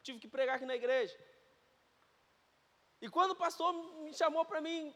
tive 0.02 0.18
que 0.18 0.26
pregar 0.26 0.56
aqui 0.56 0.66
na 0.66 0.74
igreja. 0.74 1.16
E 3.00 3.08
quando 3.08 3.30
o 3.32 3.36
pastor 3.36 3.72
me 4.02 4.12
chamou 4.12 4.44
para 4.44 4.60
mim 4.60 4.92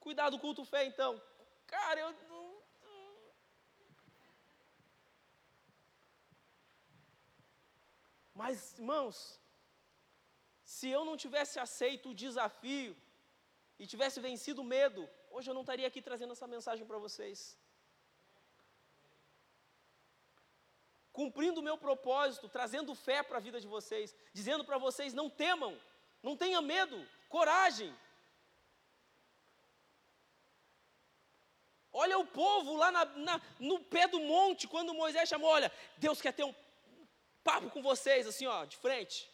cuidar 0.00 0.28
do 0.28 0.40
culto 0.40 0.64
fé, 0.64 0.84
então, 0.86 1.22
cara, 1.68 2.00
eu 2.00 2.31
Mas, 8.34 8.78
irmãos, 8.78 9.16
se 10.64 10.88
eu 10.88 11.04
não 11.04 11.16
tivesse 11.16 11.58
aceito 11.58 12.10
o 12.10 12.14
desafio 12.14 12.96
e 13.78 13.86
tivesse 13.86 14.20
vencido 14.20 14.62
o 14.62 14.70
medo, 14.76 15.08
hoje 15.30 15.50
eu 15.50 15.54
não 15.54 15.62
estaria 15.62 15.86
aqui 15.86 16.00
trazendo 16.00 16.32
essa 16.32 16.46
mensagem 16.46 16.86
para 16.86 16.98
vocês. 16.98 17.58
Cumprindo 21.12 21.60
o 21.60 21.62
meu 21.62 21.76
propósito, 21.76 22.48
trazendo 22.48 22.94
fé 22.94 23.22
para 23.22 23.36
a 23.36 23.40
vida 23.40 23.60
de 23.60 23.66
vocês, 23.66 24.14
dizendo 24.32 24.64
para 24.64 24.78
vocês: 24.78 25.12
não 25.12 25.28
temam, 25.28 25.78
não 26.22 26.36
tenham 26.36 26.62
medo, 26.62 27.06
coragem. 27.28 27.94
Olha 31.92 32.18
o 32.18 32.26
povo 32.26 32.74
lá 32.74 32.90
na, 32.90 33.04
na, 33.04 33.40
no 33.60 33.78
pé 33.80 34.08
do 34.08 34.20
monte, 34.20 34.66
quando 34.66 34.94
Moisés 34.94 35.28
chamou: 35.28 35.50
olha, 35.50 35.70
Deus 35.98 36.22
quer 36.22 36.32
ter 36.32 36.44
um 36.44 36.54
papo 37.42 37.70
com 37.70 37.82
vocês, 37.82 38.26
assim, 38.26 38.46
ó, 38.46 38.64
de 38.64 38.76
frente. 38.76 39.30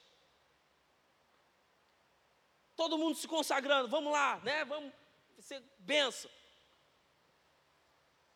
Todo 2.77 2.99
mundo 2.99 3.17
se 3.17 3.27
consagrando, 3.27 3.89
vamos 3.89 4.13
lá, 4.13 4.39
né? 4.41 4.65
Vamos 4.65 4.93
ser 5.41 5.63
benção. 5.79 6.31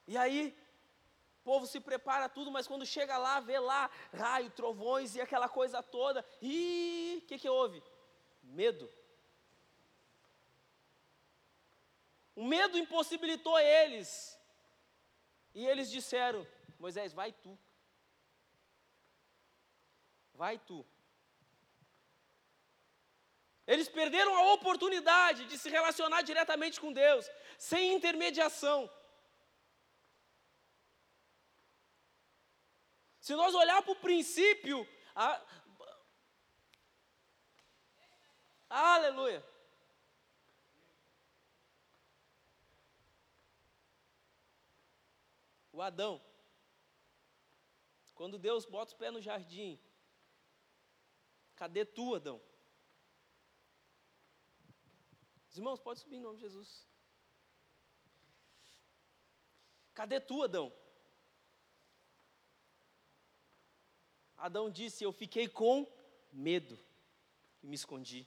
E 0.06 0.16
aí, 0.16 0.56
o 1.40 1.44
povo 1.44 1.66
se 1.66 1.80
prepara 1.80 2.28
tudo, 2.28 2.50
mas 2.50 2.66
quando 2.66 2.84
chega 2.84 3.16
lá, 3.18 3.40
vê 3.40 3.58
lá 3.58 3.90
raio, 4.12 4.50
trovões 4.50 5.14
e 5.14 5.20
aquela 5.20 5.48
coisa 5.48 5.82
toda. 5.82 6.24
E 6.40 7.20
o 7.22 7.26
que, 7.26 7.38
que 7.38 7.48
houve? 7.48 7.82
Medo. 8.42 8.92
O 12.34 12.44
medo 12.44 12.78
impossibilitou 12.78 13.58
eles. 13.58 14.38
E 15.54 15.66
eles 15.66 15.90
disseram: 15.90 16.46
Moisés, 16.78 17.12
vai 17.12 17.32
tu 17.32 17.58
vai 20.42 20.58
tu. 20.68 20.78
Eles 23.72 23.88
perderam 23.98 24.32
a 24.36 24.52
oportunidade 24.54 25.40
de 25.50 25.56
se 25.62 25.68
relacionar 25.76 26.22
diretamente 26.30 26.80
com 26.82 26.92
Deus, 26.92 27.24
sem 27.56 27.94
intermediação. 27.96 28.78
Se 33.26 33.36
nós 33.40 33.54
olhar 33.54 33.80
para 33.82 33.92
o 33.92 34.02
princípio, 34.06 34.78
a... 35.14 35.28
aleluia. 38.68 39.40
O 45.76 45.80
Adão, 45.80 46.14
quando 48.18 48.44
Deus 48.48 48.66
bota 48.74 48.92
os 48.92 48.98
pés 49.00 49.12
no 49.12 49.22
jardim, 49.30 49.72
Cadê 51.62 51.84
tu, 51.84 52.16
Adão? 52.16 52.42
Os 55.48 55.56
irmãos, 55.56 55.78
pode 55.78 56.00
subir 56.00 56.16
em 56.16 56.20
nome 56.20 56.38
de 56.38 56.42
Jesus. 56.42 56.88
Cadê 59.94 60.18
tu, 60.18 60.42
Adão? 60.42 60.72
Adão 64.36 64.68
disse: 64.68 65.04
Eu 65.04 65.12
fiquei 65.12 65.46
com 65.46 65.86
medo 66.32 66.76
e 67.62 67.68
me 67.68 67.76
escondi. 67.76 68.26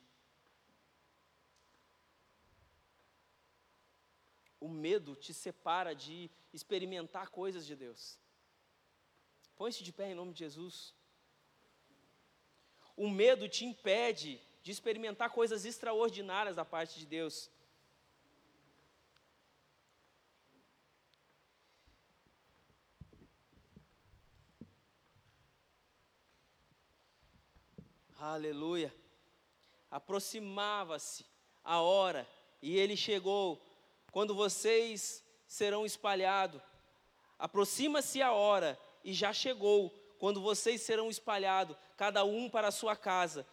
O 4.61 4.69
medo 4.69 5.13
te 5.13 5.33
separa 5.33 5.93
de 5.93 6.31
experimentar 6.53 7.27
coisas 7.31 7.65
de 7.65 7.75
Deus. 7.75 8.17
Põe-se 9.57 9.83
de 9.83 9.91
pé 9.91 10.11
em 10.11 10.15
nome 10.15 10.31
de 10.31 10.39
Jesus. 10.39 10.94
O 12.95 13.09
medo 13.09 13.49
te 13.49 13.65
impede 13.65 14.41
de 14.63 14.71
experimentar 14.71 15.29
coisas 15.29 15.65
extraordinárias 15.65 16.55
da 16.55 16.65
parte 16.65 16.99
de 16.99 17.05
Deus. 17.05 17.49
Aleluia. 28.17 28.91
Aproximava-se 29.91 31.25
a 31.63 31.81
hora 31.81 32.27
e 32.61 32.75
ele 32.75 32.97
chegou. 32.97 33.61
Quando 34.11 34.33
vocês 34.33 35.23
serão 35.45 35.85
espalhados, 35.85 36.61
aproxima-se 37.37 38.21
a 38.21 38.31
hora 38.31 38.79
e 39.03 39.13
já 39.13 39.31
chegou 39.31 39.93
quando 40.25 40.41
vocês 40.41 40.81
serão 40.81 41.07
espalhados, 41.07 41.77
cada 41.95 42.25
um 42.25 42.49
para 42.49 42.69
a 42.69 42.71
sua 42.71 42.95
casa. 42.95 43.45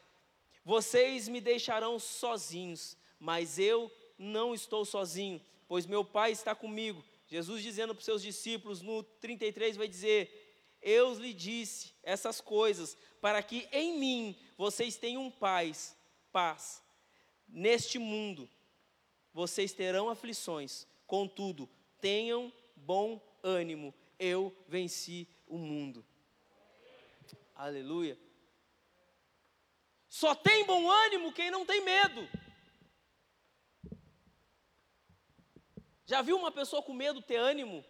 Vocês 0.65 1.29
me 1.29 1.39
deixarão 1.39 1.99
sozinhos, 1.99 2.97
mas 3.21 3.59
eu 3.59 3.93
não 4.17 4.55
estou 4.55 4.83
sozinho, 4.83 5.39
pois 5.69 5.85
meu 5.85 6.03
Pai 6.03 6.33
está 6.33 6.55
comigo. 6.55 7.05
Jesus 7.29 7.63
dizendo 7.63 7.95
para 7.95 7.99
os 7.99 8.07
seus 8.07 8.23
discípulos, 8.23 8.81
no 8.81 9.03
33, 9.03 9.77
vai 9.77 9.87
dizer: 9.87 10.81
Eu 10.81 11.13
lhe 11.13 11.35
disse 11.35 11.93
essas 12.03 12.41
coisas, 12.41 12.97
para 13.21 13.43
que 13.43 13.69
em 13.71 13.99
mim 13.99 14.35
vocês 14.57 14.97
tenham 14.97 15.31
paz, 15.31 15.95
paz. 16.33 16.83
Neste 17.47 17.99
mundo 17.99 18.49
vocês 19.35 19.75
terão 19.75 20.09
aflições, 20.09 20.87
contudo, 21.07 21.69
tenham 22.01 22.51
bom 22.75 23.21
ânimo, 23.43 23.93
eu 24.19 24.57
venci 24.67 25.29
o 25.47 25.59
mundo. 25.59 26.03
Aleluia. 27.55 28.19
Só 30.09 30.35
tem 30.35 30.65
bom 30.67 30.91
ânimo 30.91 31.33
quem 31.33 31.51
não 31.51 31.65
tem 31.65 31.81
medo. 31.83 32.29
Já 36.05 36.21
viu 36.21 36.37
uma 36.37 36.53
pessoa 36.53 36.83
com 36.83 36.93
medo 36.93 37.23
ter 37.23 37.37
ânimo? 37.37 37.85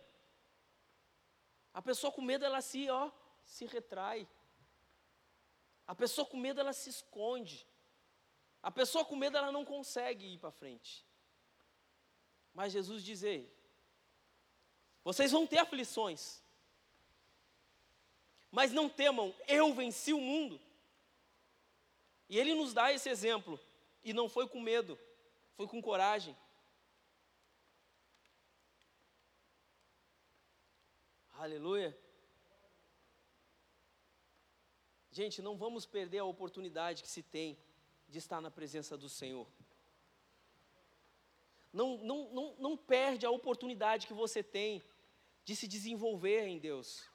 A 1.75 1.81
pessoa 1.81 2.13
com 2.13 2.21
medo 2.21 2.45
ela 2.45 2.61
se, 2.61 2.89
ó, 2.91 3.11
se 3.45 3.65
retrai. 3.67 4.29
A 5.87 5.95
pessoa 5.95 6.27
com 6.27 6.37
medo 6.37 6.61
ela 6.61 6.73
se 6.73 6.91
esconde. 6.91 7.67
A 8.63 8.71
pessoa 8.71 9.05
com 9.05 9.17
medo 9.17 9.37
ela 9.37 9.51
não 9.51 9.65
consegue 9.65 10.27
ir 10.27 10.39
para 10.39 10.51
frente. 10.51 11.05
Mas 12.55 12.73
Jesus 12.73 13.03
diz: 13.03 13.23
Ei, 13.23 13.53
vocês 15.03 15.33
vão 15.33 15.47
ter 15.47 15.59
aflições. 15.59 16.42
Mas 18.53 18.71
não 18.71 18.87
temam, 18.87 19.35
eu 19.49 19.73
venci 19.73 20.13
o 20.13 20.21
mundo. 20.21 20.61
E 22.29 22.39
ele 22.39 22.55
nos 22.55 22.75
dá 22.75 22.93
esse 22.93 23.09
exemplo. 23.09 23.59
E 24.05 24.13
não 24.13 24.29
foi 24.29 24.47
com 24.47 24.61
medo, 24.61 24.99
foi 25.55 25.67
com 25.67 25.81
coragem. 25.81 26.37
Aleluia. 31.33 31.99
Gente, 35.11 35.41
não 35.41 35.57
vamos 35.57 35.87
perder 35.87 36.19
a 36.19 36.25
oportunidade 36.25 37.03
que 37.03 37.09
se 37.09 37.23
tem 37.23 37.59
de 38.07 38.19
estar 38.19 38.41
na 38.43 38.51
presença 38.51 38.99
do 38.99 39.09
Senhor. 39.09 39.47
Não, 41.73 41.97
não, 41.99 42.31
não, 42.35 42.57
não 42.59 42.77
perde 42.77 43.25
a 43.25 43.31
oportunidade 43.31 44.07
que 44.07 44.13
você 44.13 44.43
tem 44.43 44.83
de 45.43 45.57
se 45.57 45.67
desenvolver 45.67 46.47
em 46.47 46.59
Deus 46.59 47.11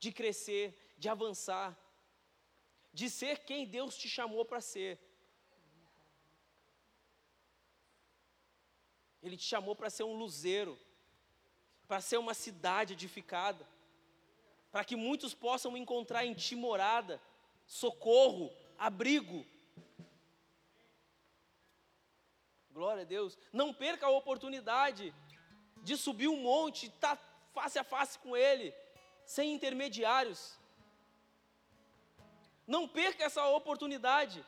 de 0.00 0.10
crescer, 0.10 0.74
de 0.96 1.08
avançar, 1.08 1.78
de 2.92 3.08
ser 3.08 3.44
quem 3.44 3.66
Deus 3.66 3.96
te 3.96 4.08
chamou 4.08 4.44
para 4.44 4.60
ser. 4.60 4.98
Ele 9.22 9.36
te 9.36 9.44
chamou 9.44 9.76
para 9.76 9.90
ser 9.90 10.04
um 10.04 10.14
luzeiro, 10.14 10.78
para 11.86 12.00
ser 12.00 12.16
uma 12.16 12.32
cidade 12.32 12.94
edificada, 12.94 13.68
para 14.72 14.84
que 14.84 14.96
muitos 14.96 15.34
possam 15.34 15.76
encontrar 15.76 16.24
em 16.24 16.32
ti 16.32 16.56
morada, 16.56 17.20
socorro, 17.66 18.50
abrigo. 18.78 19.44
Glória 22.72 23.02
a 23.02 23.06
Deus. 23.06 23.36
Não 23.52 23.74
perca 23.74 24.06
a 24.06 24.10
oportunidade 24.10 25.14
de 25.82 25.96
subir 25.96 26.28
um 26.28 26.40
monte, 26.40 26.86
estar 26.86 27.16
tá 27.16 27.22
face 27.52 27.78
a 27.78 27.84
face 27.84 28.18
com 28.18 28.34
Ele, 28.34 28.72
sem 29.34 29.52
intermediários. 29.56 30.40
Não 32.74 32.82
perca 32.88 33.22
essa 33.24 33.42
oportunidade. 33.58 34.44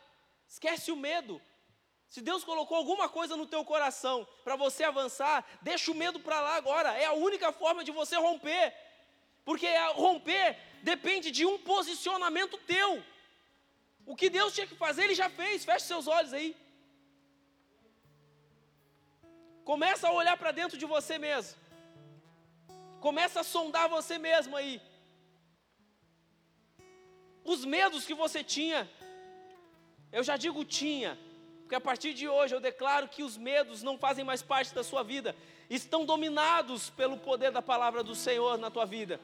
Esquece 0.54 0.90
o 0.90 0.96
medo. 0.96 1.40
Se 2.08 2.20
Deus 2.28 2.42
colocou 2.42 2.76
alguma 2.78 3.08
coisa 3.08 3.36
no 3.36 3.46
teu 3.52 3.62
coração 3.64 4.16
para 4.42 4.56
você 4.56 4.82
avançar, 4.82 5.36
deixa 5.70 5.92
o 5.92 5.94
medo 5.94 6.18
para 6.18 6.40
lá 6.46 6.56
agora. 6.56 6.90
É 7.04 7.04
a 7.04 7.12
única 7.28 7.52
forma 7.52 7.84
de 7.84 7.92
você 7.92 8.16
romper. 8.16 8.74
Porque 9.44 9.68
romper 10.06 10.58
depende 10.82 11.30
de 11.30 11.46
um 11.46 11.56
posicionamento 11.72 12.58
teu. 12.74 12.90
O 14.04 14.16
que 14.16 14.28
Deus 14.28 14.52
tinha 14.52 14.66
que 14.66 14.82
fazer, 14.84 15.04
Ele 15.04 15.14
já 15.14 15.30
fez. 15.30 15.64
Feche 15.64 15.86
seus 15.86 16.08
olhos 16.08 16.32
aí. 16.32 16.56
Começa 19.64 20.08
a 20.08 20.12
olhar 20.20 20.36
para 20.36 20.50
dentro 20.50 20.76
de 20.76 20.86
você 20.86 21.18
mesmo. 21.18 21.61
Começa 23.06 23.40
a 23.40 23.44
sondar 23.54 23.88
você 23.88 24.16
mesmo 24.16 24.56
aí. 24.56 24.80
Os 27.52 27.64
medos 27.64 28.06
que 28.06 28.14
você 28.14 28.44
tinha, 28.44 28.88
eu 30.12 30.22
já 30.22 30.36
digo 30.36 30.64
tinha, 30.64 31.18
porque 31.60 31.74
a 31.74 31.80
partir 31.80 32.14
de 32.14 32.28
hoje 32.28 32.54
eu 32.54 32.60
declaro 32.60 33.08
que 33.08 33.24
os 33.24 33.36
medos 33.36 33.82
não 33.82 33.98
fazem 33.98 34.24
mais 34.24 34.40
parte 34.40 34.72
da 34.72 34.84
sua 34.84 35.02
vida, 35.02 35.34
estão 35.68 36.04
dominados 36.04 36.90
pelo 36.90 37.16
poder 37.16 37.50
da 37.50 37.60
palavra 37.60 38.04
do 38.04 38.14
Senhor 38.14 38.56
na 38.56 38.70
tua 38.70 38.86
vida. 38.86 39.18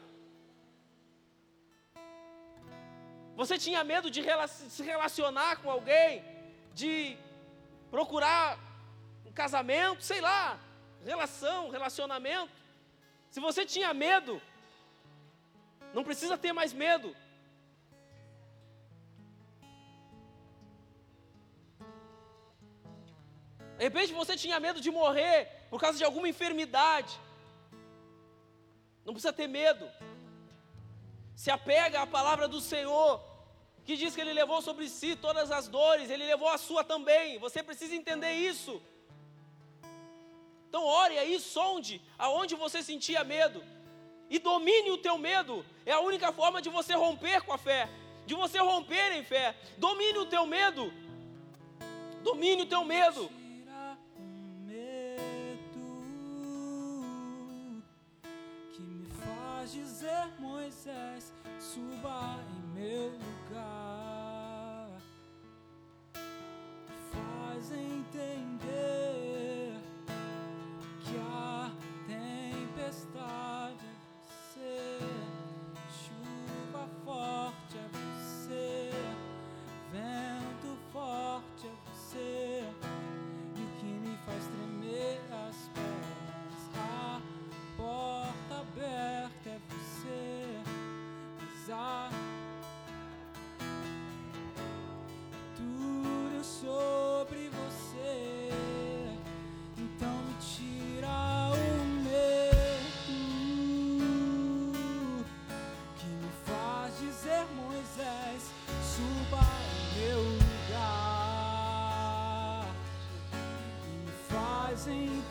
Você 3.37 3.57
tinha 3.57 3.81
medo 3.85 4.11
de 4.11 4.21
se 4.75 4.83
relacionar 4.83 5.61
com 5.61 5.71
alguém, 5.71 6.21
de 6.73 7.17
procurar 7.89 8.59
um 9.25 9.31
casamento, 9.31 10.03
sei 10.03 10.19
lá, 10.19 10.59
relação, 11.05 11.69
relacionamento. 11.69 12.59
Se 13.29 13.39
você 13.39 13.65
tinha 13.65 13.93
medo, 13.93 14.41
não 15.93 16.03
precisa 16.03 16.37
ter 16.37 16.53
mais 16.53 16.73
medo. 16.73 17.15
De 23.77 23.83
repente 23.85 24.13
você 24.13 24.35
tinha 24.35 24.59
medo 24.59 24.81
de 24.81 24.91
morrer 24.91 25.37
por 25.69 25.79
causa 25.79 25.97
de 25.97 26.03
alguma 26.03 26.27
enfermidade. 26.27 27.13
Não 29.05 29.13
precisa 29.13 29.31
ter 29.31 29.47
medo. 29.47 29.89
Se 31.35 31.49
apega 31.49 32.01
à 32.01 32.07
palavra 32.07 32.47
do 32.47 32.59
Senhor 32.59 33.23
que 33.85 33.95
diz 33.95 34.13
que 34.13 34.21
ele 34.21 34.33
levou 34.33 34.61
sobre 34.61 34.87
si 34.87 35.15
todas 35.15 35.49
as 35.49 35.67
dores, 35.67 36.09
ele 36.09 36.25
levou 36.25 36.49
a 36.49 36.57
sua 36.57 36.83
também. 36.83 37.39
Você 37.39 37.63
precisa 37.63 37.95
entender 37.95 38.33
isso. 38.33 38.81
Então 40.69 40.85
ore 40.85 41.17
aí, 41.17 41.39
sonde 41.39 42.01
aonde 42.17 42.55
você 42.55 42.81
sentia 42.81 43.23
medo 43.23 43.61
e 44.29 44.39
domine 44.39 44.91
o 44.91 44.97
teu 44.97 45.17
medo. 45.17 45.65
É 45.85 45.91
a 45.91 45.99
única 45.99 46.31
forma 46.31 46.61
de 46.61 46.69
você 46.69 46.93
romper 46.93 47.41
com 47.41 47.51
a 47.51 47.57
fé, 47.57 47.89
de 48.25 48.35
você 48.35 48.59
romper 48.59 49.11
em 49.13 49.23
fé. 49.23 49.55
Domine 49.77 50.19
o 50.19 50.27
teu 50.27 50.45
medo. 50.45 50.93
Domine 52.23 52.61
o 52.61 52.65
teu 52.67 52.85
medo. 52.85 53.29
dizer 59.71 60.31
Moisés, 60.39 61.31
suba 61.59 62.39
em 62.49 62.79
meu 62.79 63.11
lugar. 63.11 64.89
Faz 67.11 67.71
entender 67.71 68.88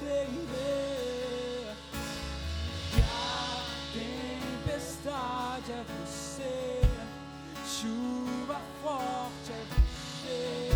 entender 0.01 1.75
que 2.93 3.01
a 3.01 3.65
tempestade 4.65 5.73
é 5.73 5.85
você, 6.05 6.81
chuva 7.67 8.61
forte 8.83 9.51
é 9.51 9.65
você, 9.75 10.71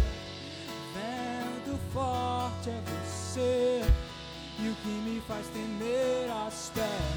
vento 0.95 1.79
forte 1.93 2.71
é 2.71 2.81
você, 2.87 3.83
e 4.59 4.69
o 4.69 4.75
que 4.75 4.89
me 4.89 5.21
faz 5.27 5.47
temer 5.49 6.31
as 6.47 6.71
pernas, 6.75 7.12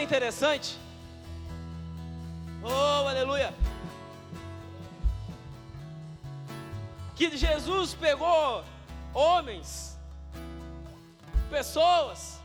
é 0.00 0.04
interessante? 0.08 0.70
Oh, 2.62 3.08
aleluia! 3.12 3.52
Que 7.16 7.36
Jesus 7.44 7.88
pegou 8.06 8.64
homens, 9.12 9.70
pessoas, 11.56 12.40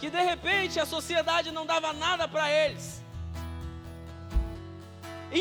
que 0.00 0.08
de 0.16 0.22
repente 0.32 0.78
a 0.78 0.86
sociedade 0.96 1.50
não 1.58 1.66
dava 1.66 1.92
nada 1.92 2.26
para 2.34 2.46
eles, 2.62 3.02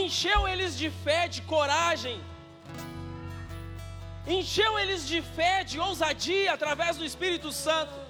encheu 0.02 0.48
eles 0.48 0.76
de 0.76 0.90
fé, 1.06 1.22
de 1.28 1.42
coragem, 1.54 2.20
encheu 4.36 4.72
eles 4.80 5.08
de 5.12 5.22
fé, 5.22 5.56
de 5.64 5.80
ousadia 5.80 6.52
através 6.58 6.98
do 6.98 7.06
Espírito 7.12 7.52
Santo. 7.52 8.03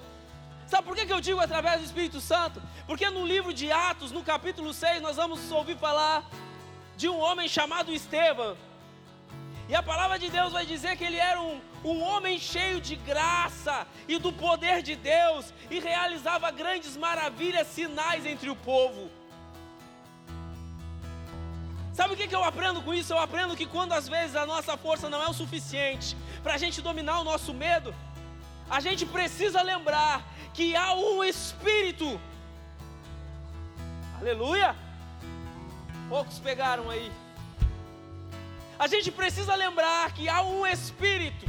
Sabe 0.74 0.88
por 0.88 0.96
que, 0.96 1.06
que 1.06 1.12
eu 1.12 1.20
digo 1.20 1.38
através 1.38 1.78
do 1.78 1.84
Espírito 1.84 2.20
Santo? 2.20 2.60
Porque 2.84 3.08
no 3.08 3.24
livro 3.24 3.54
de 3.54 3.70
Atos, 3.70 4.10
no 4.10 4.24
capítulo 4.24 4.74
6, 4.74 5.00
nós 5.00 5.14
vamos 5.14 5.48
ouvir 5.52 5.76
falar 5.76 6.28
de 6.96 7.08
um 7.08 7.16
homem 7.16 7.46
chamado 7.48 7.92
Estevão. 7.92 8.56
E 9.68 9.74
a 9.76 9.84
palavra 9.84 10.18
de 10.18 10.28
Deus 10.28 10.52
vai 10.52 10.66
dizer 10.66 10.96
que 10.96 11.04
ele 11.04 11.16
era 11.16 11.40
um, 11.40 11.60
um 11.84 12.02
homem 12.02 12.40
cheio 12.40 12.80
de 12.80 12.96
graça 12.96 13.86
e 14.08 14.18
do 14.18 14.32
poder 14.32 14.82
de 14.82 14.96
Deus 14.96 15.54
e 15.70 15.78
realizava 15.78 16.50
grandes 16.50 16.96
maravilhas, 16.96 17.68
sinais 17.68 18.26
entre 18.26 18.50
o 18.50 18.56
povo. 18.56 19.08
Sabe 21.92 22.14
o 22.14 22.16
que, 22.16 22.26
que 22.26 22.34
eu 22.34 22.42
aprendo 22.42 22.82
com 22.82 22.92
isso? 22.92 23.12
Eu 23.12 23.20
aprendo 23.20 23.54
que 23.54 23.64
quando 23.64 23.92
às 23.92 24.08
vezes 24.08 24.34
a 24.34 24.44
nossa 24.44 24.76
força 24.76 25.08
não 25.08 25.22
é 25.22 25.28
o 25.28 25.32
suficiente 25.32 26.16
para 26.42 26.54
a 26.54 26.58
gente 26.58 26.82
dominar 26.82 27.20
o 27.20 27.24
nosso 27.24 27.54
medo, 27.54 27.94
a 28.68 28.80
gente 28.80 29.04
precisa 29.06 29.62
lembrar 29.62 30.22
que 30.52 30.74
há 30.76 30.94
um 30.94 31.22
Espírito. 31.22 32.20
Aleluia! 34.20 34.74
Poucos 36.08 36.38
pegaram 36.38 36.90
aí. 36.90 37.10
A 38.78 38.86
gente 38.86 39.10
precisa 39.10 39.54
lembrar 39.54 40.12
que 40.12 40.28
há 40.28 40.42
um 40.42 40.66
Espírito, 40.66 41.46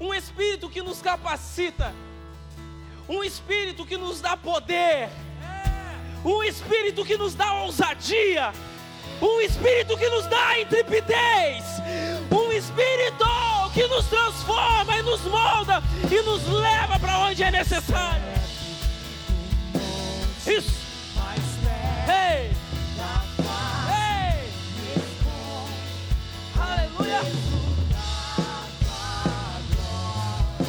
um 0.00 0.12
Espírito 0.12 0.68
que 0.68 0.82
nos 0.82 1.00
capacita, 1.00 1.94
um 3.08 3.22
Espírito 3.22 3.84
que 3.86 3.96
nos 3.96 4.20
dá 4.20 4.36
poder 4.36 5.10
um 6.24 6.42
espírito 6.42 7.04
que 7.04 7.18
nos 7.18 7.34
dá 7.34 7.52
ousadia, 7.52 8.52
um 9.20 9.40
espírito 9.42 9.96
que 9.96 10.08
nos 10.08 10.26
dá 10.26 10.58
intrepidez, 10.58 11.64
um 12.32 12.50
espírito 12.50 13.24
que 13.74 13.88
nos 13.88 14.06
transforma 14.06 14.96
e 14.96 15.02
nos 15.02 15.20
molda 15.22 15.82
e 16.08 16.22
nos 16.22 16.46
leva 16.46 16.98
para 17.00 17.18
onde 17.18 17.42
é 17.42 17.50
necessário. 17.50 18.22
Isso. 20.46 20.74
Ei. 22.06 22.52
Ei. 23.90 24.52
Aleluia. 26.56 27.20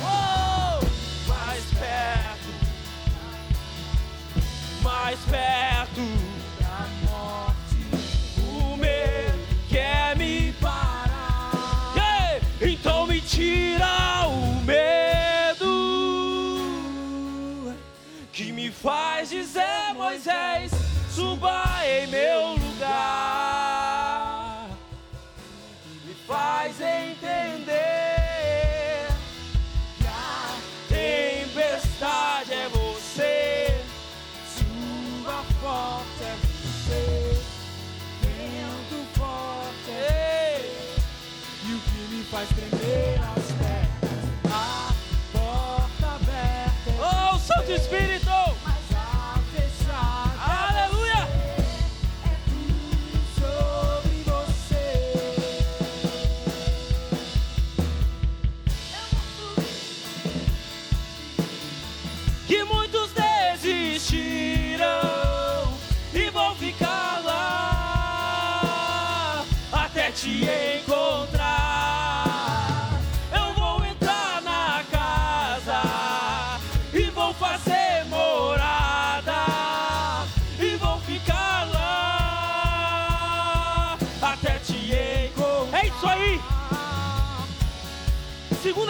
Oh, 0.02 0.80
mais 1.28 1.64
perto, 1.80 2.50
mais 4.82 5.20
perto 5.30 6.25
Moisés, 20.16 20.72
suba 21.14 21.66
em 21.86 22.08
meu 22.08 22.54
lugar. 22.54 23.90
Me 26.06 26.14
faz 26.26 26.80
entender 26.80 27.68
que 29.98 30.08
a 30.08 30.56
tempestade 30.88 32.54
é 32.54 32.70
você. 32.70 33.78
Chuva 34.56 35.44
forte 35.62 36.24
é 36.24 36.36
você, 36.54 37.38
vento 38.22 39.06
forte 39.20 39.92
é 39.92 40.62
Ei. 40.62 40.72
E 41.66 41.74
o 41.74 41.80
que 41.80 42.00
me 42.16 42.24
faz 42.24 42.48
tremer 42.48 43.20
aos 43.22 43.45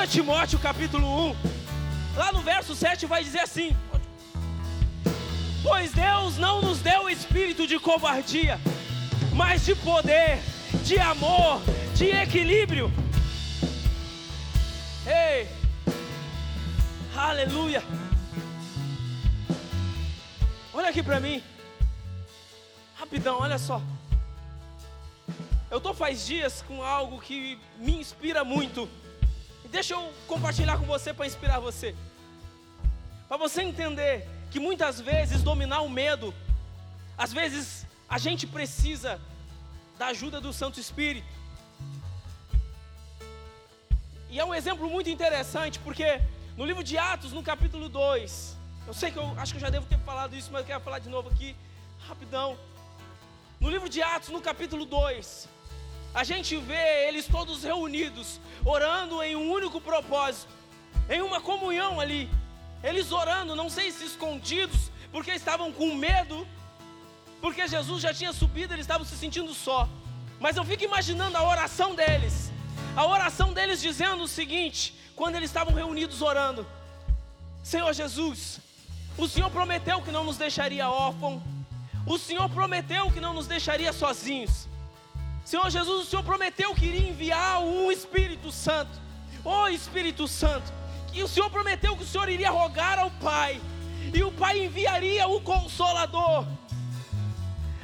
2 0.06 0.12
Timóteo 0.12 0.60
capítulo 0.60 1.32
1 1.32 1.36
Lá 2.16 2.32
no 2.32 2.40
verso 2.42 2.76
7 2.76 3.08
vai 3.08 3.24
dizer 3.24 3.40
assim: 3.40 3.76
Pois 5.64 5.92
Deus 5.92 6.38
não 6.38 6.62
nos 6.62 6.80
deu 6.80 7.10
espírito 7.10 7.66
de 7.66 7.80
covardia, 7.80 8.60
mas 9.34 9.66
de 9.66 9.74
poder, 9.76 10.40
de 10.84 11.00
amor, 11.00 11.60
de 11.96 12.12
equilíbrio. 12.12 12.92
Ei, 15.08 15.50
aleluia. 17.18 17.84
Olha 20.72 20.90
aqui 20.90 21.02
para 21.02 21.20
mim, 21.20 21.44
rapidão, 22.96 23.40
olha 23.40 23.58
só. 23.58 23.82
Eu 25.72 25.82
tô 25.82 25.94
faz 25.96 26.26
dias 26.26 26.62
com 26.62 26.84
algo 26.84 27.20
que 27.20 27.60
me 27.80 28.00
inspira 28.00 28.44
muito. 28.44 28.88
Deixa 29.76 29.94
eu 29.94 30.14
compartilhar 30.26 30.78
com 30.78 30.86
você 30.86 31.14
para 31.14 31.26
inspirar 31.26 31.60
você. 31.60 31.94
Para 33.28 33.36
você 33.36 33.62
entender 33.62 34.26
que 34.50 34.58
muitas 34.58 35.02
vezes 35.02 35.44
dominar 35.44 35.82
o 35.82 35.90
medo, 35.90 36.34
às 37.18 37.34
vezes 37.34 37.86
a 38.08 38.18
gente 38.18 38.48
precisa 38.48 39.20
da 40.00 40.06
ajuda 40.14 40.40
do 40.40 40.54
Santo 40.54 40.80
Espírito. 40.80 41.28
E 44.30 44.40
é 44.40 44.46
um 44.46 44.56
exemplo 44.56 44.90
muito 44.90 45.10
interessante, 45.10 45.78
porque 45.80 46.22
no 46.56 46.66
livro 46.66 46.82
de 46.82 46.98
Atos, 46.98 47.34
no 47.34 47.44
capítulo 47.44 47.90
2, 47.90 48.58
eu 48.88 48.94
sei 48.94 49.12
que 49.12 49.18
eu 49.18 49.28
acho 49.38 49.52
que 49.52 49.58
eu 49.58 49.66
já 49.68 49.70
devo 49.70 49.86
ter 49.88 50.00
falado 50.00 50.38
isso, 50.38 50.54
mas 50.54 50.62
eu 50.62 50.68
quero 50.68 50.80
falar 50.80 51.00
de 51.00 51.10
novo 51.10 51.28
aqui, 51.28 51.54
rapidão. 52.08 52.58
No 53.60 53.70
livro 53.70 53.90
de 53.90 54.02
Atos, 54.02 54.30
no 54.30 54.40
capítulo 54.40 54.86
2, 54.86 55.50
a 56.16 56.24
gente 56.24 56.56
vê 56.56 57.10
eles 57.10 57.28
todos 57.28 57.64
reunidos, 57.64 58.40
orando 58.64 59.22
em 59.22 59.36
um 59.36 59.52
único 59.52 59.82
propósito, 59.82 60.48
em 61.10 61.22
uma 61.22 61.42
comunhão 61.42 62.00
ali. 62.00 62.30
Eles 62.82 63.12
orando, 63.12 63.54
não 63.54 63.70
sei 63.70 63.92
se 63.92 64.06
escondidos, 64.06 64.90
porque 65.12 65.32
estavam 65.32 65.74
com 65.74 65.94
medo, 65.94 66.48
porque 67.42 67.68
Jesus 67.68 68.02
já 68.02 68.14
tinha 68.14 68.32
subido, 68.32 68.74
eles 68.74 68.86
estavam 68.86 69.06
se 69.06 69.18
sentindo 69.18 69.54
só. 69.54 69.90
Mas 70.40 70.56
eu 70.56 70.64
fico 70.64 70.86
imaginando 70.86 71.38
a 71.38 71.44
oração 71.44 71.94
deles, 71.94 72.50
a 72.96 73.06
oração 73.06 73.52
deles 73.52 73.82
dizendo 73.82 74.24
o 74.24 74.28
seguinte, 74.28 74.96
quando 75.18 75.36
eles 75.36 75.50
estavam 75.50 75.74
reunidos 75.74 76.22
orando: 76.22 76.66
Senhor 77.62 77.92
Jesus, 77.92 78.62
o 79.18 79.28
Senhor 79.28 79.50
prometeu 79.50 80.02
que 80.02 80.12
não 80.12 80.24
nos 80.24 80.38
deixaria 80.38 80.90
órfão, 80.90 81.44
o 82.08 82.18
Senhor 82.18 82.50
prometeu 82.50 83.12
que 83.12 83.20
não 83.20 83.34
nos 83.34 83.48
deixaria 83.48 83.92
sozinhos. 83.92 84.70
Senhor 85.46 85.70
Jesus, 85.70 86.08
o 86.08 86.10
Senhor 86.10 86.24
prometeu 86.24 86.74
que 86.74 86.88
iria 86.88 87.08
enviar 87.08 87.62
um 87.62 87.92
Espírito 87.92 88.52
Santo. 88.52 89.00
Ô 89.44 89.68
Espírito 89.68 90.28
Santo, 90.28 90.74
e 91.14 91.22
o 91.22 91.28
Senhor 91.28 91.52
prometeu 91.52 91.96
que 91.96 92.02
o 92.02 92.08
Senhor 92.08 92.28
iria 92.28 92.50
rogar 92.50 92.98
ao 92.98 93.12
Pai, 93.12 93.62
e 94.12 94.24
o 94.24 94.32
Pai 94.32 94.66
enviaria 94.66 95.28
o 95.28 95.40
Consolador, 95.40 96.48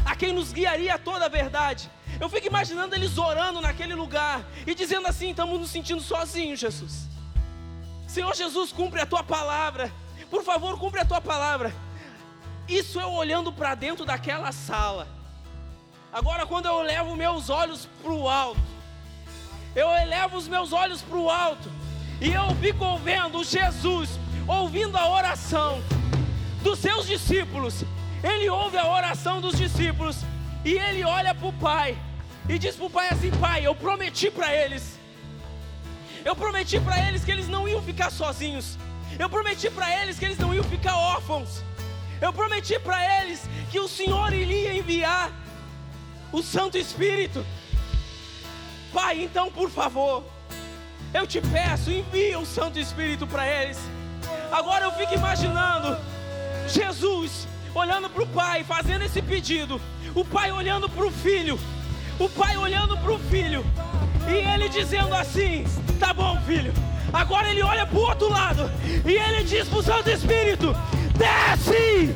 a 0.03 0.15
quem 0.15 0.33
nos 0.33 0.51
guiaria 0.51 0.97
toda 0.97 1.25
a 1.25 1.29
verdade. 1.29 1.87
Eu 2.19 2.27
fico 2.29 2.47
imaginando 2.47 2.95
eles 2.95 3.15
orando 3.19 3.61
naquele 3.61 3.93
lugar 3.93 4.43
e 4.65 4.73
dizendo 4.73 5.07
assim: 5.07 5.29
estamos 5.29 5.59
nos 5.59 5.69
sentindo 5.69 6.01
sozinhos, 6.01 6.59
Jesus. 6.59 7.07
Senhor 8.07 8.35
Jesus, 8.35 8.71
cumpre 8.71 9.01
a 9.01 9.05
tua 9.05 9.23
palavra, 9.23 9.93
por 10.31 10.43
favor, 10.43 10.79
cumpre 10.79 11.01
a 11.01 11.05
tua 11.05 11.21
palavra. 11.21 11.71
Isso 12.67 12.99
eu 12.99 13.11
olhando 13.11 13.53
para 13.53 13.75
dentro 13.75 14.03
daquela 14.03 14.51
sala. 14.51 15.20
Agora, 16.13 16.45
quando 16.45 16.65
eu 16.65 16.81
levo 16.81 17.15
meus 17.15 17.49
olhos 17.49 17.87
para 18.03 18.11
o 18.11 18.27
alto, 18.27 18.59
eu 19.73 19.89
elevo 19.91 20.35
os 20.35 20.45
meus 20.45 20.73
olhos 20.73 21.01
para 21.01 21.17
o 21.17 21.29
alto 21.29 21.71
e 22.19 22.33
eu 22.33 22.53
fico 22.55 22.97
vendo 22.97 23.41
Jesus 23.45 24.19
ouvindo 24.45 24.97
a 24.97 25.09
oração 25.09 25.81
dos 26.61 26.79
seus 26.79 27.07
discípulos. 27.07 27.85
Ele 28.21 28.49
ouve 28.49 28.77
a 28.77 28.87
oração 28.87 29.39
dos 29.39 29.57
discípulos 29.57 30.17
e 30.65 30.73
ele 30.73 31.01
olha 31.05 31.33
para 31.33 31.47
o 31.47 31.53
Pai 31.53 31.97
e 32.49 32.59
diz 32.59 32.75
para 32.75 32.87
o 32.87 32.89
Pai 32.89 33.07
assim: 33.09 33.31
Pai, 33.39 33.65
eu 33.65 33.73
prometi 33.73 34.29
para 34.29 34.53
eles, 34.53 34.99
eu 36.25 36.35
prometi 36.35 36.77
para 36.81 37.07
eles 37.07 37.23
que 37.23 37.31
eles 37.31 37.47
não 37.47 37.69
iam 37.69 37.81
ficar 37.81 38.11
sozinhos, 38.11 38.77
eu 39.17 39.29
prometi 39.29 39.69
para 39.69 39.89
eles 40.01 40.19
que 40.19 40.25
eles 40.25 40.37
não 40.37 40.53
iam 40.53 40.63
ficar 40.65 40.97
órfãos, 40.97 41.63
eu 42.19 42.33
prometi 42.33 42.77
para 42.79 43.21
eles 43.21 43.49
que 43.71 43.79
o 43.79 43.87
Senhor 43.87 44.33
iria 44.33 44.73
enviar 44.73 45.31
o 46.31 46.41
Santo 46.41 46.77
Espírito. 46.77 47.45
Pai, 48.93 49.23
então, 49.23 49.51
por 49.51 49.69
favor, 49.69 50.23
eu 51.13 51.25
te 51.25 51.41
peço, 51.41 51.91
envia 51.91 52.39
o 52.39 52.45
Santo 52.45 52.79
Espírito 52.79 53.25
para 53.27 53.47
eles. 53.47 53.79
Agora 54.51 54.85
eu 54.85 54.91
fico 54.93 55.13
imaginando 55.13 55.97
Jesus 56.67 57.47
olhando 57.73 58.09
para 58.09 58.23
o 58.23 58.27
Pai, 58.27 58.63
fazendo 58.63 59.03
esse 59.03 59.21
pedido, 59.21 59.79
o 60.13 60.25
Pai 60.25 60.51
olhando 60.51 60.89
para 60.89 61.05
o 61.05 61.11
Filho, 61.11 61.59
o 62.19 62.29
Pai 62.29 62.57
olhando 62.57 62.97
para 62.97 63.11
o 63.11 63.19
Filho, 63.19 63.65
e 64.27 64.33
ele 64.33 64.69
dizendo 64.69 65.13
assim: 65.15 65.65
Tá 65.99 66.13
bom, 66.13 66.39
filho. 66.41 66.73
Agora 67.13 67.49
ele 67.49 67.61
olha 67.61 67.85
para 67.85 67.97
o 67.97 68.01
outro 68.01 68.29
lado 68.29 68.71
e 69.05 69.13
ele 69.13 69.43
diz 69.43 69.67
para 69.67 69.79
o 69.79 69.83
Santo 69.83 70.09
Espírito: 70.09 70.75
Desce! 71.17 72.15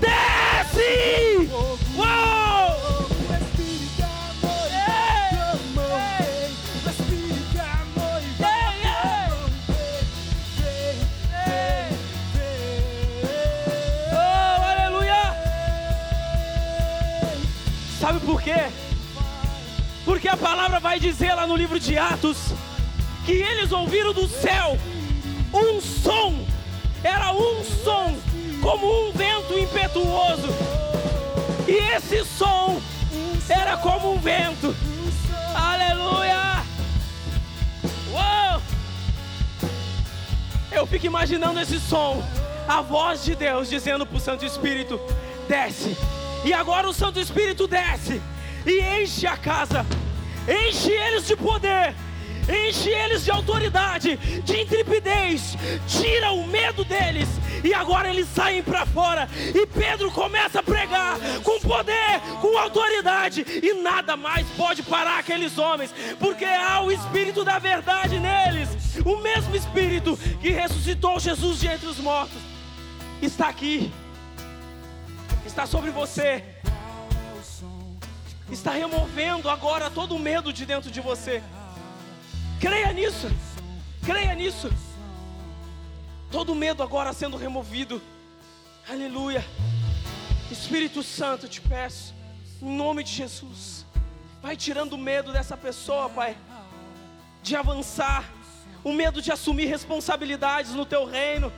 Desce! 0.00 1.50
Uou! 1.96 2.85
Quê? 18.46 18.70
Porque 20.04 20.28
a 20.28 20.36
palavra 20.36 20.78
vai 20.78 21.00
dizer 21.00 21.34
lá 21.34 21.48
no 21.48 21.56
livro 21.56 21.80
de 21.80 21.98
Atos 21.98 22.52
que 23.24 23.32
eles 23.32 23.72
ouviram 23.72 24.12
do 24.12 24.28
céu 24.28 24.78
um 25.52 25.80
som, 25.80 26.46
era 27.02 27.32
um 27.32 27.64
som 27.64 28.16
como 28.62 29.08
um 29.08 29.12
vento 29.12 29.58
impetuoso, 29.58 30.48
e 31.66 31.72
esse 31.96 32.24
som 32.24 32.80
era 33.48 33.76
como 33.78 34.12
um 34.12 34.18
vento, 34.18 34.72
aleluia! 35.52 36.62
Uou! 38.12 38.62
Eu 40.70 40.86
fico 40.86 41.06
imaginando 41.06 41.58
esse 41.58 41.80
som, 41.80 42.22
a 42.68 42.80
voz 42.80 43.24
de 43.24 43.34
Deus 43.34 43.68
dizendo 43.68 44.06
para 44.06 44.16
o 44.16 44.20
Santo 44.20 44.44
Espírito: 44.44 45.00
desce. 45.48 45.96
E 46.44 46.52
agora 46.52 46.88
o 46.88 46.92
Santo 46.92 47.18
Espírito 47.18 47.66
desce 47.66 48.22
e 48.66 49.02
enche 49.02 49.26
a 49.26 49.36
casa, 49.36 49.86
enche 50.48 50.90
eles 50.90 51.26
de 51.26 51.36
poder, 51.36 51.94
enche 52.48 52.90
eles 52.90 53.24
de 53.24 53.30
autoridade, 53.30 54.16
de 54.16 54.60
intrepidez, 54.60 55.56
tira 55.86 56.32
o 56.32 56.46
medo 56.46 56.84
deles. 56.84 57.28
E 57.64 57.72
agora 57.72 58.08
eles 58.10 58.28
saem 58.28 58.62
para 58.62 58.86
fora 58.86 59.28
e 59.54 59.66
Pedro 59.66 60.10
começa 60.10 60.60
a 60.60 60.62
pregar 60.62 61.18
com 61.42 61.58
poder, 61.60 62.20
com 62.40 62.56
autoridade, 62.58 63.44
e 63.62 63.82
nada 63.82 64.16
mais 64.16 64.46
pode 64.56 64.82
parar 64.82 65.18
aqueles 65.18 65.56
homens, 65.58 65.92
porque 66.18 66.44
há 66.44 66.82
o 66.82 66.92
Espírito 66.92 67.44
da 67.44 67.58
verdade 67.58 68.18
neles. 68.18 68.68
O 69.04 69.20
mesmo 69.20 69.56
Espírito 69.56 70.16
que 70.40 70.50
ressuscitou 70.50 71.18
Jesus 71.18 71.60
de 71.60 71.66
entre 71.66 71.86
os 71.86 71.98
mortos 71.98 72.40
está 73.22 73.48
aqui, 73.48 73.90
está 75.44 75.66
sobre 75.66 75.90
você, 75.90 76.44
está 78.50 78.70
removendo 78.70 79.50
agora 79.50 79.90
todo 79.90 80.14
o 80.14 80.18
medo 80.18 80.52
de 80.52 80.64
dentro 80.64 80.90
de 80.90 81.00
você. 81.00 81.42
Creia 82.60 82.92
nisso, 82.92 83.28
creia 84.04 84.34
nisso. 84.34 84.70
Todo 86.30 86.54
medo 86.54 86.82
agora 86.82 87.12
sendo 87.12 87.36
removido. 87.36 88.00
Aleluia. 88.88 89.44
Espírito 90.50 91.02
Santo, 91.02 91.48
te 91.48 91.60
peço, 91.60 92.14
em 92.62 92.76
nome 92.76 93.02
de 93.02 93.12
Jesus, 93.12 93.84
vai 94.40 94.56
tirando 94.56 94.92
o 94.92 94.98
medo 94.98 95.32
dessa 95.32 95.56
pessoa, 95.56 96.08
Pai, 96.08 96.36
de 97.42 97.56
avançar, 97.56 98.24
o 98.84 98.92
medo 98.92 99.20
de 99.20 99.32
assumir 99.32 99.66
responsabilidades 99.66 100.72
no 100.72 100.86
teu 100.86 101.04
reino, 101.04 101.52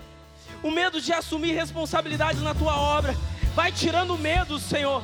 o 0.63 0.71
medo 0.71 1.01
de 1.01 1.13
assumir 1.13 1.53
responsabilidades 1.53 2.41
na 2.41 2.55
tua 2.55 2.77
obra. 2.77 3.15
Vai 3.55 3.71
tirando 3.71 4.15
o 4.15 4.19
medo, 4.19 4.59
Senhor. 4.59 5.03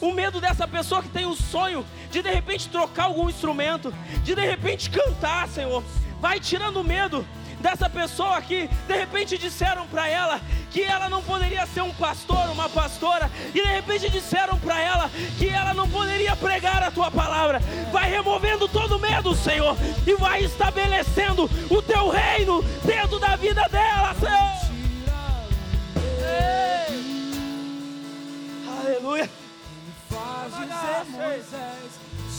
O 0.00 0.12
medo 0.12 0.40
dessa 0.40 0.66
pessoa 0.68 1.02
que 1.02 1.08
tem 1.08 1.26
o 1.26 1.34
sonho 1.34 1.84
de 2.10 2.22
de 2.22 2.30
repente 2.30 2.68
trocar 2.68 3.04
algum 3.04 3.28
instrumento, 3.28 3.92
de 4.22 4.34
de 4.34 4.40
repente 4.46 4.90
cantar, 4.90 5.48
Senhor. 5.48 5.82
Vai 6.20 6.40
tirando 6.40 6.78
o 6.78 6.84
medo 6.84 7.26
dessa 7.60 7.88
pessoa 7.88 8.40
que 8.40 8.68
de 8.86 8.96
repente 8.96 9.38
disseram 9.38 9.86
para 9.86 10.08
ela 10.08 10.40
que 10.70 10.82
ela 10.82 11.08
não 11.08 11.22
poderia 11.22 11.66
ser 11.66 11.80
um 11.80 11.92
pastor, 11.94 12.50
uma 12.50 12.68
pastora, 12.68 13.30
e 13.54 13.62
de 13.62 13.66
repente 13.66 14.10
disseram 14.10 14.58
para 14.58 14.78
ela 14.78 15.10
que 15.38 15.48
ela 15.48 15.72
não 15.72 15.88
poderia 15.88 16.36
pregar 16.36 16.82
a 16.82 16.90
tua 16.90 17.10
palavra. 17.10 17.60
Vai 17.90 18.10
removendo 18.10 18.68
todo 18.68 18.98
medo, 18.98 19.34
Senhor, 19.34 19.74
e 20.06 20.14
vai 20.16 20.44
estabelecendo 20.44 21.50
o 21.70 21.80
teu 21.80 22.10
reino 22.10 22.62
dentro 22.84 23.18
da 23.18 23.36
vida 23.36 23.66
dela, 23.70 24.14
Senhor. 24.20 24.65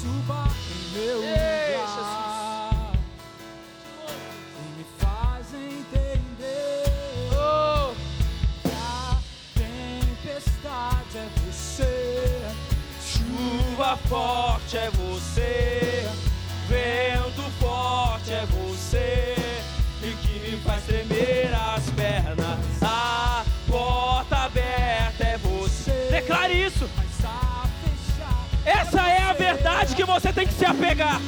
Suba 0.08 0.48
em 0.72 0.98
meu 0.98 1.27
apegar. 30.68 31.22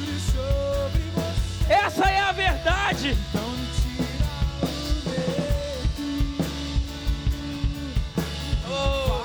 Essa 1.68 2.10
é 2.10 2.20
a 2.20 2.32
verdade. 2.32 3.16
Oh. 8.68 9.20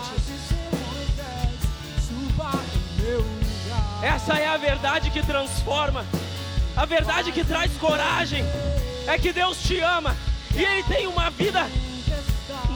Essa 4.01 4.34
é 4.36 4.47
a 4.47 4.57
verdade 4.57 5.09
que 5.09 5.22
transforma, 5.26 6.05
a 6.76 6.86
verdade 6.86 7.32
que 7.32 7.43
traz 7.43 7.72
coragem. 7.78 8.43
É 9.07 9.18
que 9.18 9.32
Deus 9.32 9.61
te 9.61 9.80
ama 9.80 10.16
e 10.55 10.63
Ele 10.63 10.84
tem 10.84 11.07
uma 11.07 11.30
vida 11.30 11.68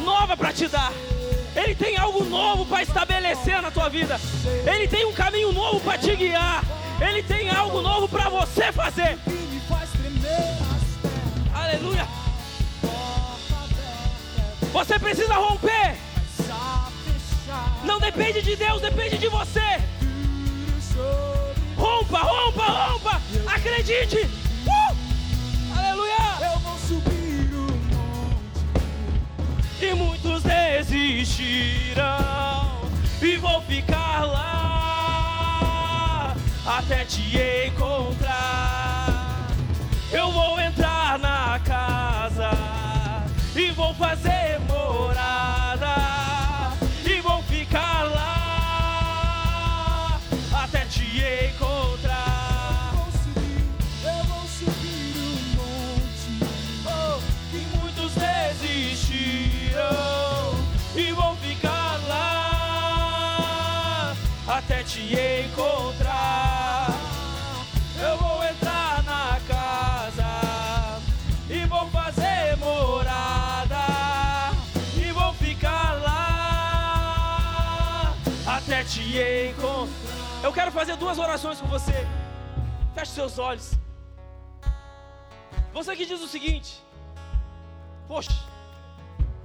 nova 0.04 0.36
para 0.36 0.52
te 0.52 0.68
dar. 0.68 0.92
Ele 1.56 1.76
tem 1.76 1.98
algo 1.98 2.24
novo 2.24 2.66
para 2.66 2.84
estabelecer 2.84 3.62
na 3.62 3.72
tua 3.72 3.90
vida. 3.90 4.20
Ele 4.66 4.88
tem 4.88 5.06
um 5.06 5.14
caminho 5.14 5.52
novo 5.52 5.80
para 5.80 5.98
te 5.98 6.16
guiar. 6.16 6.64
Ele 7.02 7.24
tem 7.24 7.50
algo 7.50 7.82
novo 7.82 8.10
para 8.10 8.30
você 8.30 8.72
fazer. 8.72 9.18
Aleluia. 11.54 12.08
Você 14.74 15.00
precisa 15.00 15.34
romper. 15.36 15.98
Não 17.84 18.00
depende 18.00 18.42
de 18.42 18.56
Deus, 18.56 18.82
depende 18.82 19.18
de 19.18 19.28
você. 19.28 19.82
Rompa, 21.78 22.20
rompa, 22.20 22.66
rompa. 22.66 23.22
Acredite. 23.48 24.30
Uh! 24.68 25.78
Aleluia. 25.78 26.52
Eu 26.52 26.60
vou 26.60 26.78
subir 26.78 27.54
o 27.54 27.72
monte. 27.96 28.66
E 29.82 29.94
muitos 29.94 30.44
desistirão 30.44 32.19
até 36.80 37.04
te 37.04 37.22
encontrar. 37.68 39.48
Eu 40.12 40.32
vou 40.32 40.60
entrar 40.60 41.20
na 41.20 41.60
casa 41.60 42.52
e 43.54 43.70
vou 43.72 43.94
fazer 43.96 44.60
morada 44.62 45.98
e 47.06 47.20
vou 47.20 47.44
ficar 47.44 48.04
lá 48.04 49.40
até 50.64 50.86
te 50.86 51.04
encontrar. 51.54 52.94
Vou 52.94 53.12
subir, 53.12 53.66
eu 54.06 54.24
vou 54.24 54.48
subir 54.48 55.18
o 55.18 55.36
monte. 55.58 56.40
Oh, 56.86 57.20
e 57.54 57.60
muitos 57.78 58.14
desistirão 58.64 59.84
e 60.96 61.12
vão 61.12 61.36
ficar 61.38 62.00
lá 62.08 62.30
até 64.48 64.82
te 64.84 65.02
encontrar. 65.46 66.09
Te 79.12 79.50
encontrar. 79.50 80.44
Eu 80.44 80.54
quero 80.54 80.72
fazer 80.72 80.96
duas 80.96 81.18
orações 81.18 81.60
com 81.60 81.68
você. 81.68 82.08
Feche 82.94 83.12
seus 83.12 83.40
olhos. 83.40 83.74
Você 85.74 85.96
que 85.96 86.06
diz 86.06 86.22
o 86.22 86.28
seguinte: 86.28 86.84
Poxa, 88.08 88.32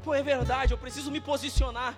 pô, 0.02 0.14
é 0.14 0.22
verdade, 0.22 0.72
eu 0.72 0.78
preciso 0.78 1.10
me 1.10 1.20
posicionar. 1.20 1.94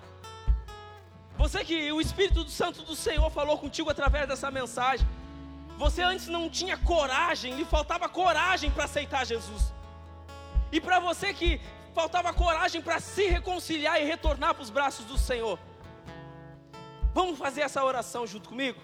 Você 1.37 1.65
que 1.65 1.93
o 1.93 2.01
Espírito 2.01 2.49
Santo 2.49 2.83
do 2.83 2.97
Senhor 2.97 3.31
falou 3.31 3.59
contigo 3.59 3.91
através 3.91 4.27
dessa 4.27 4.51
mensagem. 4.51 5.07
Você 5.77 6.03
antes 6.03 6.27
não 6.27 6.49
tinha 6.49 6.79
coragem, 6.79 7.55
lhe 7.55 7.65
faltava 7.65 8.09
coragem 8.09 8.71
para 8.71 8.85
aceitar 8.85 9.27
Jesus. 9.27 9.75
E 10.73 10.81
para 10.81 10.99
você 10.99 11.35
que 11.35 11.61
faltava 11.95 12.33
coragem 12.33 12.81
para 12.81 12.99
se 12.99 13.27
reconciliar 13.27 14.01
e 14.01 14.05
retornar 14.05 14.55
para 14.55 14.63
os 14.63 14.71
braços 14.71 15.05
do 15.05 15.19
Senhor. 15.19 15.59
Vamos 17.19 17.39
fazer 17.39 17.63
essa 17.63 17.83
oração 17.83 18.27
junto 18.27 18.51
comigo? 18.51 18.79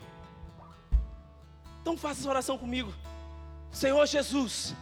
Então 1.80 1.98
faça 1.98 2.20
essa 2.20 2.30
oração 2.30 2.56
comigo. 2.56 2.90
Senhor 3.70 4.06
Jesus, 4.06 4.74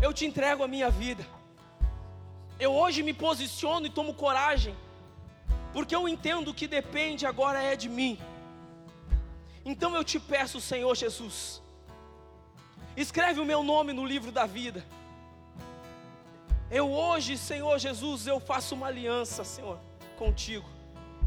eu 0.00 0.12
te 0.12 0.24
entrego 0.24 0.62
a 0.62 0.68
minha 0.68 0.88
vida. 0.88 1.26
Eu 2.60 2.72
hoje 2.72 3.02
me 3.02 3.12
posiciono 3.12 3.86
e 3.86 3.90
tomo 3.90 4.14
coragem, 4.14 4.72
porque 5.72 5.96
eu 5.96 6.08
entendo 6.08 6.54
que 6.54 6.68
depende 6.68 7.26
agora 7.26 7.60
é 7.60 7.74
de 7.74 7.88
mim. 7.88 8.12
Então 9.64 9.96
eu 9.96 10.04
te 10.04 10.20
peço, 10.20 10.60
Senhor 10.60 10.94
Jesus, 10.94 11.60
escreve 12.96 13.40
o 13.40 13.48
meu 13.52 13.64
nome 13.64 13.92
no 13.92 14.06
livro 14.06 14.30
da 14.30 14.46
vida. 14.46 14.86
Eu 16.70 16.86
hoje, 16.92 17.36
Senhor 17.36 17.76
Jesus, 17.80 18.28
eu 18.28 18.38
faço 18.38 18.76
uma 18.76 18.86
aliança, 18.86 19.42
Senhor, 19.42 19.80
contigo, 20.16 20.73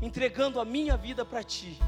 entregando 0.02 0.60
a 0.60 0.66
minha 0.66 0.96
vida 0.96 1.26
para 1.26 1.44
ti. 1.44 1.80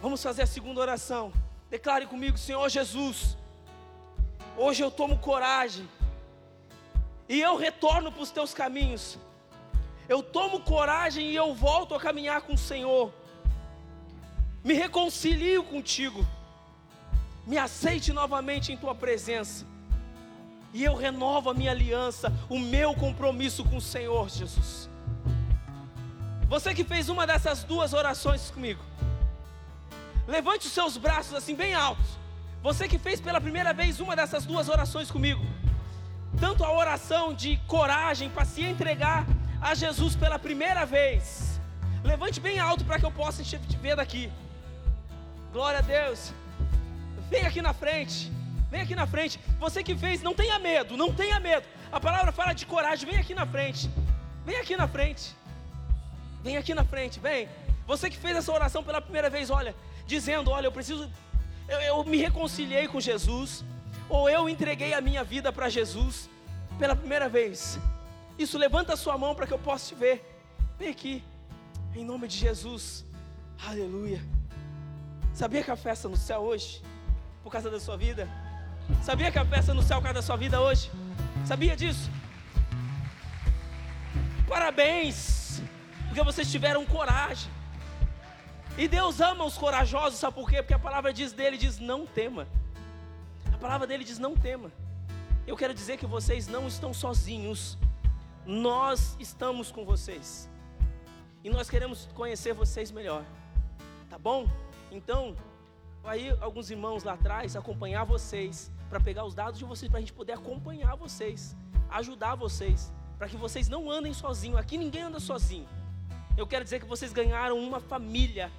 Vamos 0.00 0.22
fazer 0.22 0.42
a 0.42 0.46
segunda 0.46 0.80
oração. 0.80 1.32
Declare 1.70 2.06
comigo, 2.06 2.38
Senhor 2.38 2.68
Jesus. 2.68 3.36
Hoje 4.56 4.82
eu 4.82 4.90
tomo 4.90 5.18
coragem. 5.18 5.88
E 7.28 7.40
eu 7.40 7.56
retorno 7.56 8.10
para 8.10 8.22
os 8.22 8.30
teus 8.30 8.54
caminhos. 8.54 9.18
Eu 10.08 10.22
tomo 10.22 10.60
coragem 10.60 11.30
e 11.30 11.36
eu 11.36 11.54
volto 11.54 11.94
a 11.94 12.00
caminhar 12.00 12.40
com 12.42 12.54
o 12.54 12.58
Senhor. 12.58 13.12
Me 14.64 14.72
reconcilio 14.72 15.62
contigo. 15.62 16.26
Me 17.46 17.58
aceite 17.58 18.12
novamente 18.12 18.72
em 18.72 18.76
tua 18.76 18.94
presença. 18.94 19.66
E 20.72 20.84
eu 20.84 20.94
renovo 20.94 21.50
a 21.50 21.54
minha 21.54 21.70
aliança, 21.70 22.32
o 22.48 22.58
meu 22.58 22.94
compromisso 22.94 23.64
com 23.64 23.76
o 23.76 23.80
Senhor 23.80 24.28
Jesus. 24.28 24.87
Você 26.48 26.74
que 26.74 26.82
fez 26.82 27.10
uma 27.10 27.26
dessas 27.26 27.62
duas 27.62 27.92
orações 27.92 28.50
comigo. 28.50 28.82
Levante 30.26 30.66
os 30.66 30.72
seus 30.72 30.96
braços 30.96 31.34
assim 31.34 31.54
bem 31.54 31.74
altos. 31.74 32.06
Você 32.62 32.88
que 32.88 32.98
fez 32.98 33.20
pela 33.20 33.40
primeira 33.40 33.74
vez 33.74 34.00
uma 34.00 34.16
dessas 34.16 34.46
duas 34.46 34.68
orações 34.70 35.10
comigo. 35.10 35.44
Tanto 36.40 36.64
a 36.64 36.72
oração 36.72 37.34
de 37.34 37.58
coragem 37.66 38.30
para 38.30 38.46
se 38.46 38.62
entregar 38.62 39.26
a 39.60 39.74
Jesus 39.74 40.16
pela 40.16 40.38
primeira 40.38 40.86
vez. 40.86 41.60
Levante 42.02 42.40
bem 42.40 42.58
alto 42.58 42.82
para 42.82 42.98
que 42.98 43.04
eu 43.04 43.10
possa 43.10 43.42
te 43.42 43.58
ver 43.76 43.96
daqui. 43.96 44.32
Glória 45.52 45.80
a 45.80 45.82
Deus. 45.82 46.32
Vem 47.28 47.44
aqui 47.44 47.60
na 47.60 47.74
frente. 47.74 48.32
Vem 48.70 48.80
aqui 48.80 48.94
na 48.94 49.06
frente. 49.06 49.38
Você 49.58 49.82
que 49.82 49.94
fez, 49.94 50.22
não 50.22 50.34
tenha 50.34 50.58
medo, 50.58 50.96
não 50.96 51.12
tenha 51.12 51.38
medo. 51.38 51.66
A 51.92 52.00
palavra 52.00 52.32
fala 52.32 52.54
de 52.54 52.64
coragem. 52.64 53.08
Vem 53.10 53.18
aqui 53.18 53.34
na 53.34 53.46
frente. 53.46 53.90
Vem 54.46 54.58
aqui 54.58 54.76
na 54.76 54.88
frente. 54.88 55.37
Vem 56.42 56.56
aqui 56.56 56.74
na 56.74 56.84
frente, 56.84 57.18
vem. 57.20 57.48
Você 57.86 58.10
que 58.10 58.16
fez 58.16 58.36
essa 58.36 58.52
oração 58.52 58.82
pela 58.84 59.00
primeira 59.00 59.30
vez, 59.30 59.50
olha, 59.50 59.74
dizendo: 60.06 60.50
Olha, 60.50 60.66
eu 60.66 60.72
preciso, 60.72 61.10
eu, 61.68 61.80
eu 61.80 62.04
me 62.04 62.18
reconciliei 62.18 62.86
com 62.86 63.00
Jesus, 63.00 63.64
ou 64.08 64.28
eu 64.28 64.48
entreguei 64.48 64.94
a 64.94 65.00
minha 65.00 65.24
vida 65.24 65.52
para 65.52 65.68
Jesus 65.68 66.28
pela 66.78 66.94
primeira 66.94 67.28
vez. 67.28 67.78
Isso, 68.38 68.56
levanta 68.56 68.92
a 68.92 68.96
sua 68.96 69.18
mão 69.18 69.34
para 69.34 69.46
que 69.46 69.52
eu 69.52 69.58
possa 69.58 69.88
te 69.88 69.94
ver. 69.94 70.24
Vem 70.78 70.90
aqui, 70.90 71.24
em 71.94 72.04
nome 72.04 72.28
de 72.28 72.36
Jesus, 72.36 73.04
aleluia. 73.66 74.22
Sabia 75.34 75.62
que 75.62 75.70
a 75.70 75.76
festa 75.76 76.08
no 76.08 76.16
céu 76.16 76.40
hoje, 76.40 76.82
por 77.42 77.50
causa 77.50 77.70
da 77.70 77.80
sua 77.80 77.96
vida? 77.96 78.28
Sabia 79.02 79.30
que 79.30 79.38
a 79.38 79.44
festa 79.44 79.74
no 79.74 79.82
céu 79.82 79.98
por 79.98 80.04
causa 80.04 80.20
da 80.20 80.22
sua 80.22 80.36
vida 80.36 80.60
hoje? 80.60 80.90
Sabia 81.44 81.76
disso? 81.76 82.10
Parabéns, 84.48 85.62
porque 86.18 86.32
vocês 86.32 86.50
tiveram 86.50 86.84
coragem. 86.84 87.48
E 88.76 88.88
Deus 88.88 89.20
ama 89.20 89.44
os 89.44 89.56
corajosos, 89.56 90.18
sabe 90.18 90.34
por 90.34 90.50
quê? 90.50 90.56
Porque 90.56 90.74
a 90.74 90.78
palavra 90.78 91.12
diz 91.12 91.32
dele, 91.32 91.56
diz 91.56 91.78
não 91.78 92.04
tema. 92.06 92.48
A 93.52 93.56
palavra 93.56 93.86
dele 93.86 94.02
diz 94.02 94.18
não 94.18 94.34
tema. 94.34 94.72
Eu 95.46 95.56
quero 95.56 95.72
dizer 95.72 95.96
que 95.96 96.06
vocês 96.06 96.48
não 96.48 96.66
estão 96.66 96.92
sozinhos. 96.92 97.78
Nós 98.44 99.16
estamos 99.20 99.70
com 99.70 99.84
vocês. 99.84 100.50
E 101.44 101.50
nós 101.50 101.70
queremos 101.70 102.08
conhecer 102.16 102.52
vocês 102.52 102.90
melhor. 102.90 103.22
Tá 104.10 104.18
bom? 104.18 104.48
Então, 104.90 105.36
aí 106.02 106.30
alguns 106.40 106.68
irmãos 106.68 107.04
lá 107.04 107.12
atrás 107.12 107.54
acompanhar 107.54 108.02
vocês 108.02 108.72
para 108.88 108.98
pegar 108.98 109.24
os 109.24 109.36
dados 109.36 109.56
de 109.56 109.64
vocês 109.64 109.88
para 109.88 109.98
a 109.98 110.00
gente 110.00 110.12
poder 110.12 110.32
acompanhar 110.32 110.96
vocês, 110.96 111.56
ajudar 111.90 112.34
vocês, 112.34 112.92
para 113.16 113.28
que 113.28 113.36
vocês 113.36 113.68
não 113.68 113.88
andem 113.88 114.12
sozinhos. 114.12 114.58
Aqui 114.58 114.76
ninguém 114.76 115.02
anda 115.02 115.20
sozinho. 115.20 115.77
Eu 116.38 116.46
quero 116.46 116.64
dizer 116.64 116.80
que 116.80 116.86
vocês 116.86 117.12
ganharam 117.12 117.58
uma 117.58 117.80
família 117.80 118.50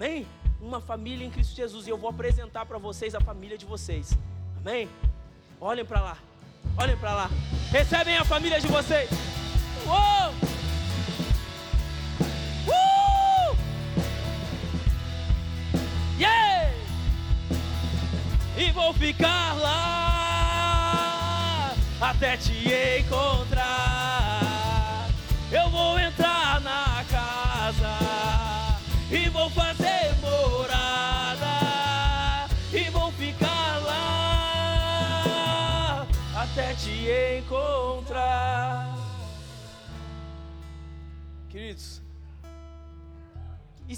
Amém? 0.00 0.26
Uma 0.62 0.80
família 0.80 1.26
em 1.26 1.30
Cristo 1.30 1.54
Jesus. 1.54 1.86
E 1.86 1.90
eu 1.90 1.98
vou 1.98 2.08
apresentar 2.08 2.64
para 2.64 2.78
vocês 2.78 3.14
a 3.14 3.20
família 3.20 3.58
de 3.58 3.66
vocês. 3.66 4.16
Amém? 4.56 4.88
Olhem 5.60 5.84
para 5.84 6.00
lá. 6.00 6.16
Olhem 6.78 6.96
para 6.96 7.14
lá. 7.14 7.30
Recebem 7.70 8.16
a 8.16 8.24
família 8.24 8.58
de 8.58 8.66
vocês. 8.66 9.10
Uou! 9.86 10.32
Uh! 12.66 13.54
Yeah! 16.18 16.72
E 18.56 18.70
vou 18.70 18.94
ficar 18.94 19.52
lá 19.60 20.14
até 22.00 22.38
te 22.38 22.54
encontrar. 23.00 23.79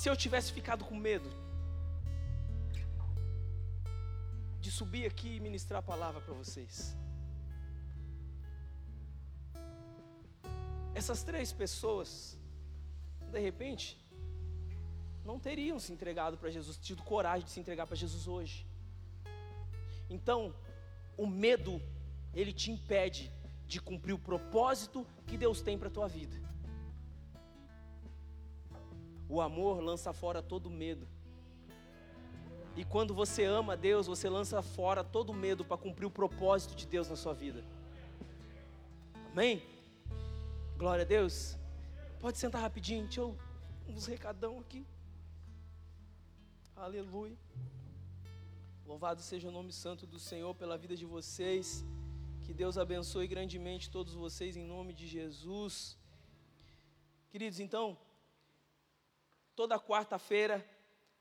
Se 0.03 0.09
eu 0.11 0.17
tivesse 0.17 0.53
ficado 0.53 0.85
com 0.85 0.97
medo 0.97 1.31
de 4.61 4.69
subir 4.79 5.07
aqui 5.07 5.37
e 5.37 5.39
ministrar 5.39 5.79
a 5.79 5.83
palavra 5.91 6.21
para 6.21 6.35
vocês? 6.35 6.97
Essas 10.93 11.23
três 11.23 11.53
pessoas, 11.53 12.37
de 13.31 13.39
repente, 13.39 14.05
não 15.25 15.39
teriam 15.39 15.79
se 15.79 15.93
entregado 15.93 16.37
para 16.37 16.51
Jesus, 16.51 16.79
tido 16.79 17.05
coragem 17.05 17.45
de 17.47 17.53
se 17.53 17.61
entregar 17.61 17.87
para 17.87 17.95
Jesus 17.95 18.27
hoje. 18.27 18.67
Então, 20.11 20.53
o 21.17 21.29
medo 21.29 21.81
ele 22.35 22.53
te 22.53 22.73
impede 22.73 23.31
de 23.69 23.81
cumprir 23.81 24.15
o 24.15 24.19
propósito 24.19 25.07
que 25.29 25.39
Deus 25.39 25.61
tem 25.61 25.79
para 25.79 25.87
a 25.87 25.93
tua 25.93 26.09
vida. 26.09 26.42
O 29.35 29.41
amor 29.41 29.81
lança 29.81 30.13
fora 30.13 30.43
todo 30.43 30.69
medo. 30.69 31.09
E 32.77 32.85
quando 32.85 33.15
você 33.15 33.45
ama 33.45 33.75
Deus, 33.75 34.07
você 34.07 34.29
lança 34.29 34.61
fora 34.61 35.03
todo 35.03 35.33
medo 35.33 35.65
para 35.65 35.79
cumprir 35.85 36.05
o 36.05 36.11
propósito 36.11 36.75
de 36.75 36.87
Deus 36.87 37.09
na 37.09 37.17
sua 37.17 37.33
vida. 37.33 37.65
Amém? 39.31 39.63
Glória 40.77 41.03
a 41.07 41.09
Deus. 41.17 41.57
Pode 42.21 42.37
sentar 42.37 42.61
rapidinho, 42.61 43.05
deixa 43.05 43.23
eu 43.23 43.35
uns 43.89 44.05
recadão 44.05 44.61
aqui. 44.61 44.85
Aleluia. 46.77 47.39
Louvado 48.85 49.23
seja 49.23 49.49
o 49.49 49.57
nome 49.59 49.73
santo 49.73 50.07
do 50.07 50.19
Senhor 50.19 50.55
pela 50.55 50.77
vida 50.77 50.95
de 50.95 51.07
vocês. 51.07 51.83
Que 52.45 52.53
Deus 52.53 52.77
abençoe 52.77 53.27
grandemente 53.27 53.91
todos 53.91 54.13
vocês 54.13 54.59
em 54.59 54.67
nome 54.75 54.93
de 54.93 55.07
Jesus. 55.07 55.97
Queridos, 57.31 57.61
então, 57.61 57.97
toda 59.55 59.79
quarta-feira 59.79 60.65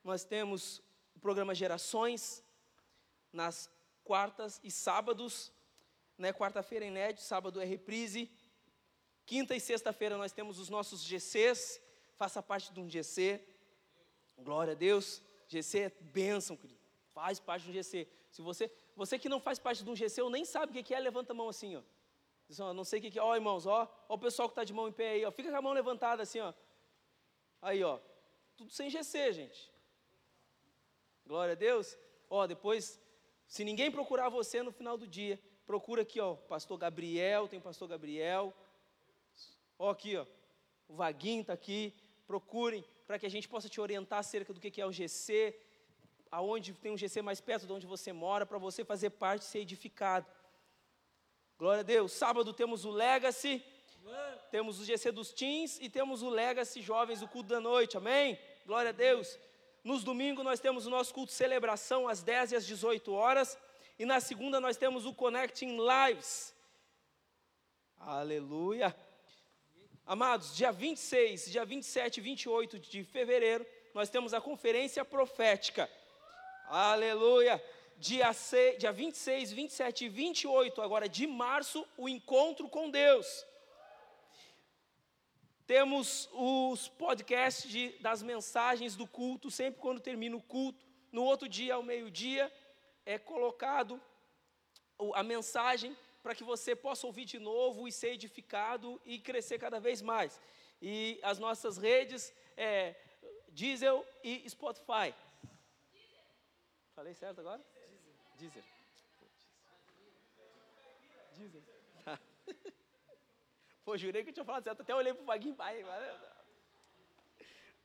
nós 0.03 0.23
temos 0.23 0.81
o 1.15 1.19
programa 1.19 1.53
Gerações, 1.53 2.43
nas 3.31 3.69
quartas 4.03 4.59
e 4.63 4.71
sábados, 4.71 5.51
né? 6.17 6.33
Quarta-feira 6.33 6.85
é 6.85 6.87
inédito, 6.87 7.21
sábado 7.21 7.61
é 7.61 7.65
reprise. 7.65 8.29
Quinta 9.25 9.55
e 9.55 9.59
sexta-feira 9.59 10.17
nós 10.17 10.31
temos 10.31 10.59
os 10.59 10.69
nossos 10.69 11.01
GCs, 11.01 11.81
faça 12.17 12.41
parte 12.43 12.73
de 12.73 12.79
um 12.79 12.89
GC. 12.89 13.41
Glória 14.37 14.73
a 14.73 14.75
Deus. 14.75 15.21
GC 15.47 15.79
é 15.79 15.89
bênção, 16.01 16.57
querido. 16.57 16.79
Faz 17.13 17.39
parte 17.39 17.65
do 17.67 17.73
GC. 17.73 18.07
Se 18.31 18.41
você, 18.41 18.71
você 18.95 19.19
que 19.19 19.29
não 19.29 19.39
faz 19.39 19.59
parte 19.59 19.83
de 19.83 19.89
um 19.89 19.95
GC, 19.95 20.21
ou 20.21 20.29
nem 20.29 20.45
sabe 20.45 20.77
o 20.77 20.83
que 20.83 20.93
é, 20.93 20.99
levanta 20.99 21.33
a 21.33 21.35
mão 21.35 21.49
assim, 21.49 21.75
ó. 21.75 21.81
Diz, 22.47 22.59
ó 22.59 22.73
não 22.73 22.83
sei 22.83 22.99
o 22.99 23.01
que 23.01 23.19
é. 23.19 23.21
Ó, 23.21 23.35
irmãos, 23.35 23.65
ó, 23.65 23.89
ó 24.07 24.15
o 24.15 24.17
pessoal 24.17 24.49
que 24.49 24.53
está 24.53 24.63
de 24.63 24.73
mão 24.73 24.87
em 24.87 24.91
pé 24.91 25.11
aí, 25.11 25.25
ó. 25.25 25.31
Fica 25.31 25.49
com 25.49 25.57
a 25.57 25.61
mão 25.61 25.73
levantada 25.73 26.23
assim, 26.23 26.39
ó. 26.39 26.53
Aí, 27.61 27.83
ó. 27.83 27.99
Tudo 28.61 28.71
sem 28.73 28.91
GC, 28.91 29.33
gente. 29.33 29.71
Glória 31.25 31.53
a 31.53 31.55
Deus. 31.55 31.97
Ó, 32.29 32.45
depois, 32.45 33.01
se 33.47 33.63
ninguém 33.63 33.89
procurar 33.89 34.29
você 34.29 34.61
no 34.61 34.71
final 34.71 34.95
do 34.99 35.07
dia, 35.07 35.41
procura 35.65 36.03
aqui, 36.03 36.19
ó, 36.19 36.35
pastor 36.35 36.77
Gabriel, 36.77 37.47
tem 37.47 37.57
o 37.57 37.61
pastor 37.63 37.88
Gabriel. 37.88 38.53
Ó, 39.79 39.89
aqui, 39.89 40.15
ó. 40.15 40.27
O 40.88 40.93
Vaguinho 40.93 41.41
está 41.41 41.53
aqui. 41.53 41.91
Procurem 42.27 42.85
para 43.07 43.17
que 43.17 43.25
a 43.25 43.29
gente 43.29 43.49
possa 43.49 43.67
te 43.67 43.81
orientar 43.81 44.19
acerca 44.19 44.53
do 44.53 44.59
que 44.59 44.79
é 44.79 44.85
o 44.85 44.91
GC, 44.91 45.59
aonde 46.29 46.71
tem 46.73 46.91
um 46.91 46.97
GC 46.97 47.23
mais 47.23 47.41
perto 47.41 47.65
de 47.65 47.73
onde 47.73 47.88
você 47.88 48.13
mora, 48.13 48.45
para 48.45 48.59
você 48.59 48.85
fazer 48.85 49.09
parte 49.09 49.41
e 49.41 49.45
ser 49.45 49.61
edificado. 49.61 50.27
Glória 51.57 51.79
a 51.79 51.83
Deus. 51.83 52.11
Sábado 52.11 52.53
temos 52.53 52.85
o 52.85 52.91
Legacy, 52.91 53.65
temos 54.51 54.79
o 54.79 54.85
GC 54.85 55.11
dos 55.11 55.33
Teens 55.33 55.79
e 55.81 55.89
temos 55.89 56.21
o 56.21 56.29
Legacy 56.29 56.79
Jovens, 56.79 57.23
o 57.23 57.27
culto 57.27 57.49
da 57.49 57.59
noite. 57.59 57.97
Amém? 57.97 58.38
Glória 58.65 58.89
a 58.89 58.93
Deus. 58.93 59.38
Nos 59.83 60.03
domingos 60.03 60.43
nós 60.43 60.59
temos 60.59 60.85
o 60.85 60.89
nosso 60.89 61.13
culto 61.13 61.31
de 61.31 61.38
celebração 61.38 62.07
às 62.07 62.21
10 62.21 62.51
e 62.51 62.55
às 62.55 62.65
18 62.65 63.11
horas. 63.13 63.57
E 63.97 64.05
na 64.05 64.19
segunda 64.19 64.59
nós 64.59 64.77
temos 64.77 65.05
o 65.05 65.13
Connecting 65.13 65.77
Lives. 65.77 66.53
Aleluia. 67.97 68.95
Amados, 70.05 70.55
dia 70.55 70.71
26, 70.71 71.51
dia 71.51 71.63
27 71.63 72.17
e 72.17 72.21
28 72.21 72.79
de 72.79 73.03
fevereiro, 73.03 73.65
nós 73.93 74.09
temos 74.09 74.33
a 74.33 74.41
conferência 74.41 75.05
profética. 75.05 75.89
Aleluia. 76.67 77.63
Dia, 77.97 78.33
6, 78.33 78.79
dia 78.79 78.91
26, 78.91 79.51
27 79.51 80.05
e 80.05 80.09
28 80.09 80.81
agora 80.81 81.07
de 81.07 81.27
março, 81.27 81.88
o 81.97 82.09
encontro 82.09 82.67
com 82.67 82.89
Deus. 82.89 83.45
Temos 85.72 86.30
os 86.34 86.89
podcasts 86.89 87.72
de, 87.72 87.91
das 87.99 88.22
mensagens 88.22 88.93
do 88.93 89.07
culto, 89.07 89.49
sempre 89.49 89.80
quando 89.80 90.02
termina 90.02 90.35
o 90.35 90.41
culto. 90.41 90.84
No 91.14 91.23
outro 91.23 91.48
dia, 91.48 91.76
ao 91.76 91.81
meio-dia, 91.81 92.52
é 93.06 93.18
colocado 93.18 93.93
a 95.15 95.23
mensagem 95.23 95.95
para 96.22 96.35
que 96.35 96.43
você 96.43 96.76
possa 96.76 97.07
ouvir 97.07 97.23
de 97.23 97.39
novo 97.39 97.88
e 97.88 97.91
ser 97.93 98.10
edificado 98.15 99.02
e 99.06 99.18
crescer 99.18 99.60
cada 99.60 99.80
vez 99.80 100.02
mais. 100.02 100.41
E 100.81 101.18
as 101.23 101.39
nossas 101.39 101.77
redes 101.77 102.34
é 102.57 102.93
Diesel 103.48 104.06
e 104.22 104.49
Spotify. 104.49 105.15
Falei 106.93 107.14
certo 107.14 107.39
agora? 107.39 107.65
Deezer. 108.35 108.64
Deezer. 111.38 111.64
Tá. 112.03 112.19
Pô, 113.83 113.97
jurei 113.97 114.23
que 114.23 114.29
eu 114.29 114.33
tinha 114.33 114.45
falado 114.45 114.63
certo, 114.63 114.81
até 114.81 114.95
olhei 114.95 115.13
para 115.13 115.23
o 115.23 115.25
Vaguinho 115.25 115.55
pai. 115.55 115.83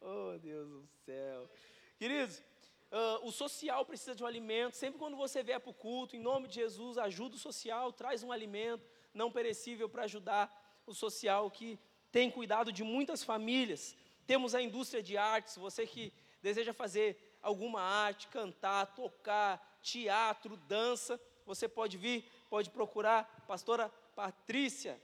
Oh, 0.01 0.39
Deus 0.39 0.69
do 0.69 0.87
céu. 1.05 1.51
Queridos, 1.99 2.43
Uh, 2.89 3.27
o 3.27 3.33
social 3.33 3.85
precisa 3.85 4.15
de 4.15 4.23
um 4.23 4.27
alimento. 4.27 4.77
Sempre 4.77 4.99
quando 4.99 5.17
você 5.17 5.43
vier 5.43 5.59
para 5.59 5.71
o 5.71 5.75
culto, 5.75 6.15
em 6.15 6.21
nome 6.21 6.47
de 6.47 6.55
Jesus, 6.55 6.97
ajuda 6.97 7.35
o 7.35 7.39
social, 7.39 7.93
traz 7.93 8.23
um 8.23 8.31
alimento 8.31 8.89
não 9.13 9.31
perecível 9.31 9.89
para 9.89 10.05
ajudar 10.05 10.81
o 10.87 10.95
social 10.95 11.51
que 11.51 11.79
tem 12.13 12.31
cuidado 12.31 12.73
de 12.73 12.85
muitas 12.85 13.25
famílias. 13.25 13.97
Temos 14.27 14.55
a 14.55 14.63
indústria 14.63 15.03
de 15.03 15.17
artes, 15.17 15.57
você 15.57 15.87
que 15.87 16.13
deseja 16.41 16.73
fazer 16.73 17.37
alguma 17.43 17.81
arte, 17.81 18.29
cantar, 18.29 18.95
tocar, 18.95 19.81
teatro, 19.83 20.57
dança, 20.57 21.21
você 21.45 21.69
pode 21.69 21.97
vir, 21.97 22.25
pode 22.49 22.71
procurar 22.71 23.45
pastora 23.47 23.89
Patrícia, 24.15 25.01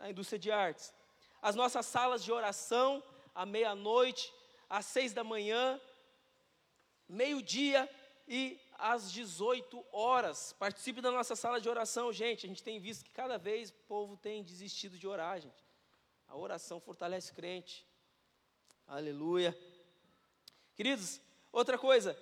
da 0.00 0.08
indústria 0.10 0.38
de 0.38 0.50
artes. 0.50 0.92
As 1.42 1.54
nossas 1.54 1.84
salas 1.84 2.24
de 2.24 2.32
oração, 2.32 3.02
à 3.34 3.44
meia-noite, 3.44 4.32
às 4.68 4.86
seis 4.86 5.12
da 5.12 5.22
manhã, 5.22 5.78
meio-dia 7.06 7.88
e 8.26 8.58
às 8.78 9.12
18 9.12 9.84
horas. 9.92 10.54
Participe 10.54 11.02
da 11.02 11.10
nossa 11.10 11.36
sala 11.36 11.60
de 11.60 11.68
oração, 11.68 12.10
gente. 12.12 12.46
A 12.46 12.48
gente 12.48 12.62
tem 12.62 12.80
visto 12.80 13.04
que 13.04 13.10
cada 13.10 13.36
vez 13.36 13.68
o 13.70 13.74
povo 13.86 14.16
tem 14.16 14.42
desistido 14.42 14.98
de 14.98 15.06
orar, 15.06 15.38
gente. 15.38 15.62
A 16.26 16.36
oração 16.36 16.80
fortalece 16.80 17.32
crente. 17.32 17.86
Aleluia. 18.86 19.56
Queridos, 20.74 21.20
outra 21.52 21.76
coisa, 21.76 22.18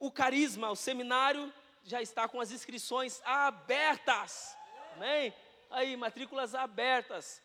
o 0.00 0.10
carisma, 0.10 0.70
o 0.70 0.76
seminário 0.76 1.52
já 1.84 2.02
está 2.02 2.28
com 2.28 2.40
as 2.40 2.50
inscrições 2.50 3.22
abertas. 3.24 4.56
Amém? 4.96 5.32
Aí, 5.70 5.96
matrículas 5.96 6.54
abertas. 6.54 7.40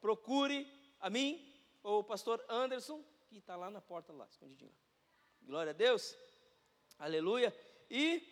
Procure 0.00 0.66
a 1.00 1.08
mim 1.08 1.44
ou 1.82 2.00
o 2.00 2.04
pastor 2.04 2.44
Anderson, 2.48 3.02
que 3.28 3.38
está 3.38 3.56
lá 3.56 3.70
na 3.70 3.80
porta 3.80 4.12
lá, 4.12 4.26
escondidinho. 4.26 4.74
Glória 5.42 5.70
a 5.70 5.72
Deus. 5.72 6.16
Aleluia. 6.98 7.54
E 7.88 8.26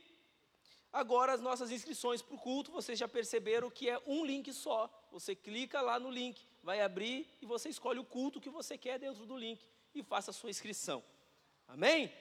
agora 0.93 1.33
as 1.33 1.41
nossas 1.41 1.71
inscrições 1.71 2.21
para 2.21 2.35
o 2.35 2.39
culto, 2.39 2.73
vocês 2.73 2.99
já 2.99 3.07
perceberam 3.07 3.71
que 3.71 3.89
é 3.89 4.01
um 4.07 4.25
link 4.25 4.53
só. 4.53 4.91
Você 5.13 5.35
clica 5.35 5.81
lá 5.81 6.01
no 6.01 6.11
link, 6.11 6.47
vai 6.63 6.81
abrir 6.81 7.29
e 7.41 7.47
você 7.47 7.69
escolhe 7.69 8.01
o 8.01 8.05
culto 8.05 8.41
que 8.41 8.51
você 8.51 8.77
quer 8.77 8.99
dentro 8.99 9.25
do 9.25 9.37
link 9.37 9.65
e 9.95 10.03
faça 10.03 10.31
a 10.31 10.35
sua 10.35 10.51
inscrição. 10.51 11.03
Amém? 11.69 12.13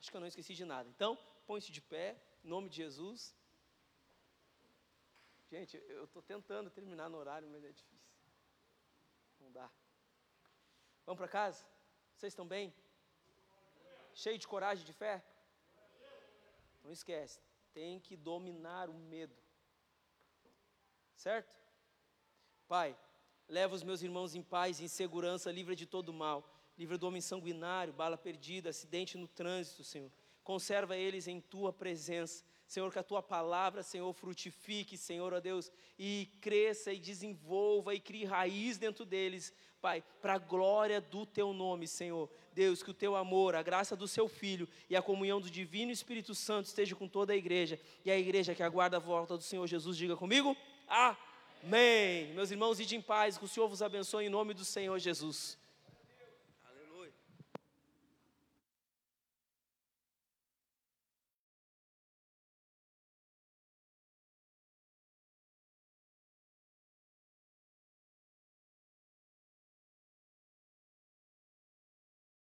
Acho 0.00 0.10
que 0.10 0.16
eu 0.16 0.20
não 0.20 0.28
esqueci 0.28 0.54
de 0.54 0.64
nada. 0.64 0.88
Então, 0.88 1.18
põe-se 1.46 1.70
de 1.72 1.80
pé, 1.80 2.16
em 2.44 2.48
nome 2.48 2.68
de 2.68 2.76
Jesus. 2.76 3.34
Gente, 5.54 5.76
eu 5.88 6.04
estou 6.04 6.22
tentando 6.22 6.70
terminar 6.70 7.10
no 7.10 7.18
horário, 7.18 7.46
mas 7.50 7.62
é 7.62 7.70
difícil. 7.70 8.16
Não 9.38 9.52
dá. 9.52 9.70
Vamos 11.04 11.18
para 11.18 11.28
casa? 11.28 11.62
Vocês 12.16 12.32
estão 12.32 12.46
bem? 12.46 12.72
cheio 14.14 14.38
de 14.38 14.46
coragem, 14.46 14.84
de 14.84 14.92
fé? 14.92 15.22
Não 16.82 16.90
esquece, 16.90 17.38
tem 17.72 18.00
que 18.00 18.16
dominar 18.16 18.88
o 18.88 18.94
medo. 18.94 19.36
Certo? 21.16 21.54
Pai, 22.66 22.98
leva 23.48 23.74
os 23.74 23.82
meus 23.82 24.02
irmãos 24.02 24.34
em 24.34 24.42
paz, 24.42 24.80
em 24.80 24.88
segurança, 24.88 25.52
livra 25.52 25.76
de 25.76 25.86
todo 25.86 26.12
mal. 26.12 26.48
Livra 26.78 26.96
do 26.96 27.06
homem 27.06 27.20
sanguinário, 27.20 27.92
bala 27.92 28.16
perdida, 28.16 28.70
acidente 28.70 29.18
no 29.18 29.28
trânsito, 29.28 29.84
Senhor. 29.84 30.10
Conserva 30.42 30.96
eles 30.96 31.28
em 31.28 31.40
tua 31.40 31.72
presença. 31.72 32.42
Senhor, 32.72 32.90
que 32.90 32.98
a 32.98 33.02
tua 33.02 33.22
palavra, 33.22 33.82
Senhor, 33.82 34.10
frutifique, 34.14 34.96
Senhor, 34.96 35.34
ó 35.34 35.40
Deus, 35.40 35.70
e 35.98 36.26
cresça 36.40 36.90
e 36.90 36.98
desenvolva 36.98 37.94
e 37.94 38.00
crie 38.00 38.24
raiz 38.24 38.78
dentro 38.78 39.04
deles, 39.04 39.52
Pai, 39.78 40.02
para 40.22 40.36
a 40.36 40.38
glória 40.38 40.98
do 40.98 41.26
teu 41.26 41.52
nome, 41.52 41.86
Senhor. 41.86 42.30
Deus, 42.54 42.82
que 42.82 42.90
o 42.90 42.94
teu 42.94 43.14
amor, 43.14 43.54
a 43.54 43.62
graça 43.62 43.94
do 43.94 44.08
seu 44.08 44.26
Filho 44.26 44.66
e 44.88 44.96
a 44.96 45.02
comunhão 45.02 45.38
do 45.38 45.50
Divino 45.50 45.92
Espírito 45.92 46.34
Santo 46.34 46.64
esteja 46.64 46.96
com 46.96 47.06
toda 47.06 47.34
a 47.34 47.36
igreja. 47.36 47.78
E 48.06 48.10
a 48.10 48.18
igreja 48.18 48.54
que 48.54 48.62
aguarda 48.62 48.96
a 48.96 49.00
volta 49.00 49.36
do 49.36 49.42
Senhor 49.42 49.66
Jesus, 49.66 49.94
diga 49.94 50.16
comigo: 50.16 50.56
Amém. 50.88 52.32
Meus 52.32 52.50
irmãos, 52.50 52.80
ide 52.80 52.96
em 52.96 53.02
paz, 53.02 53.36
que 53.36 53.44
o 53.44 53.48
Senhor 53.48 53.68
vos 53.68 53.82
abençoe 53.82 54.24
em 54.24 54.30
nome 54.30 54.54
do 54.54 54.64
Senhor 54.64 54.98
Jesus. 54.98 55.58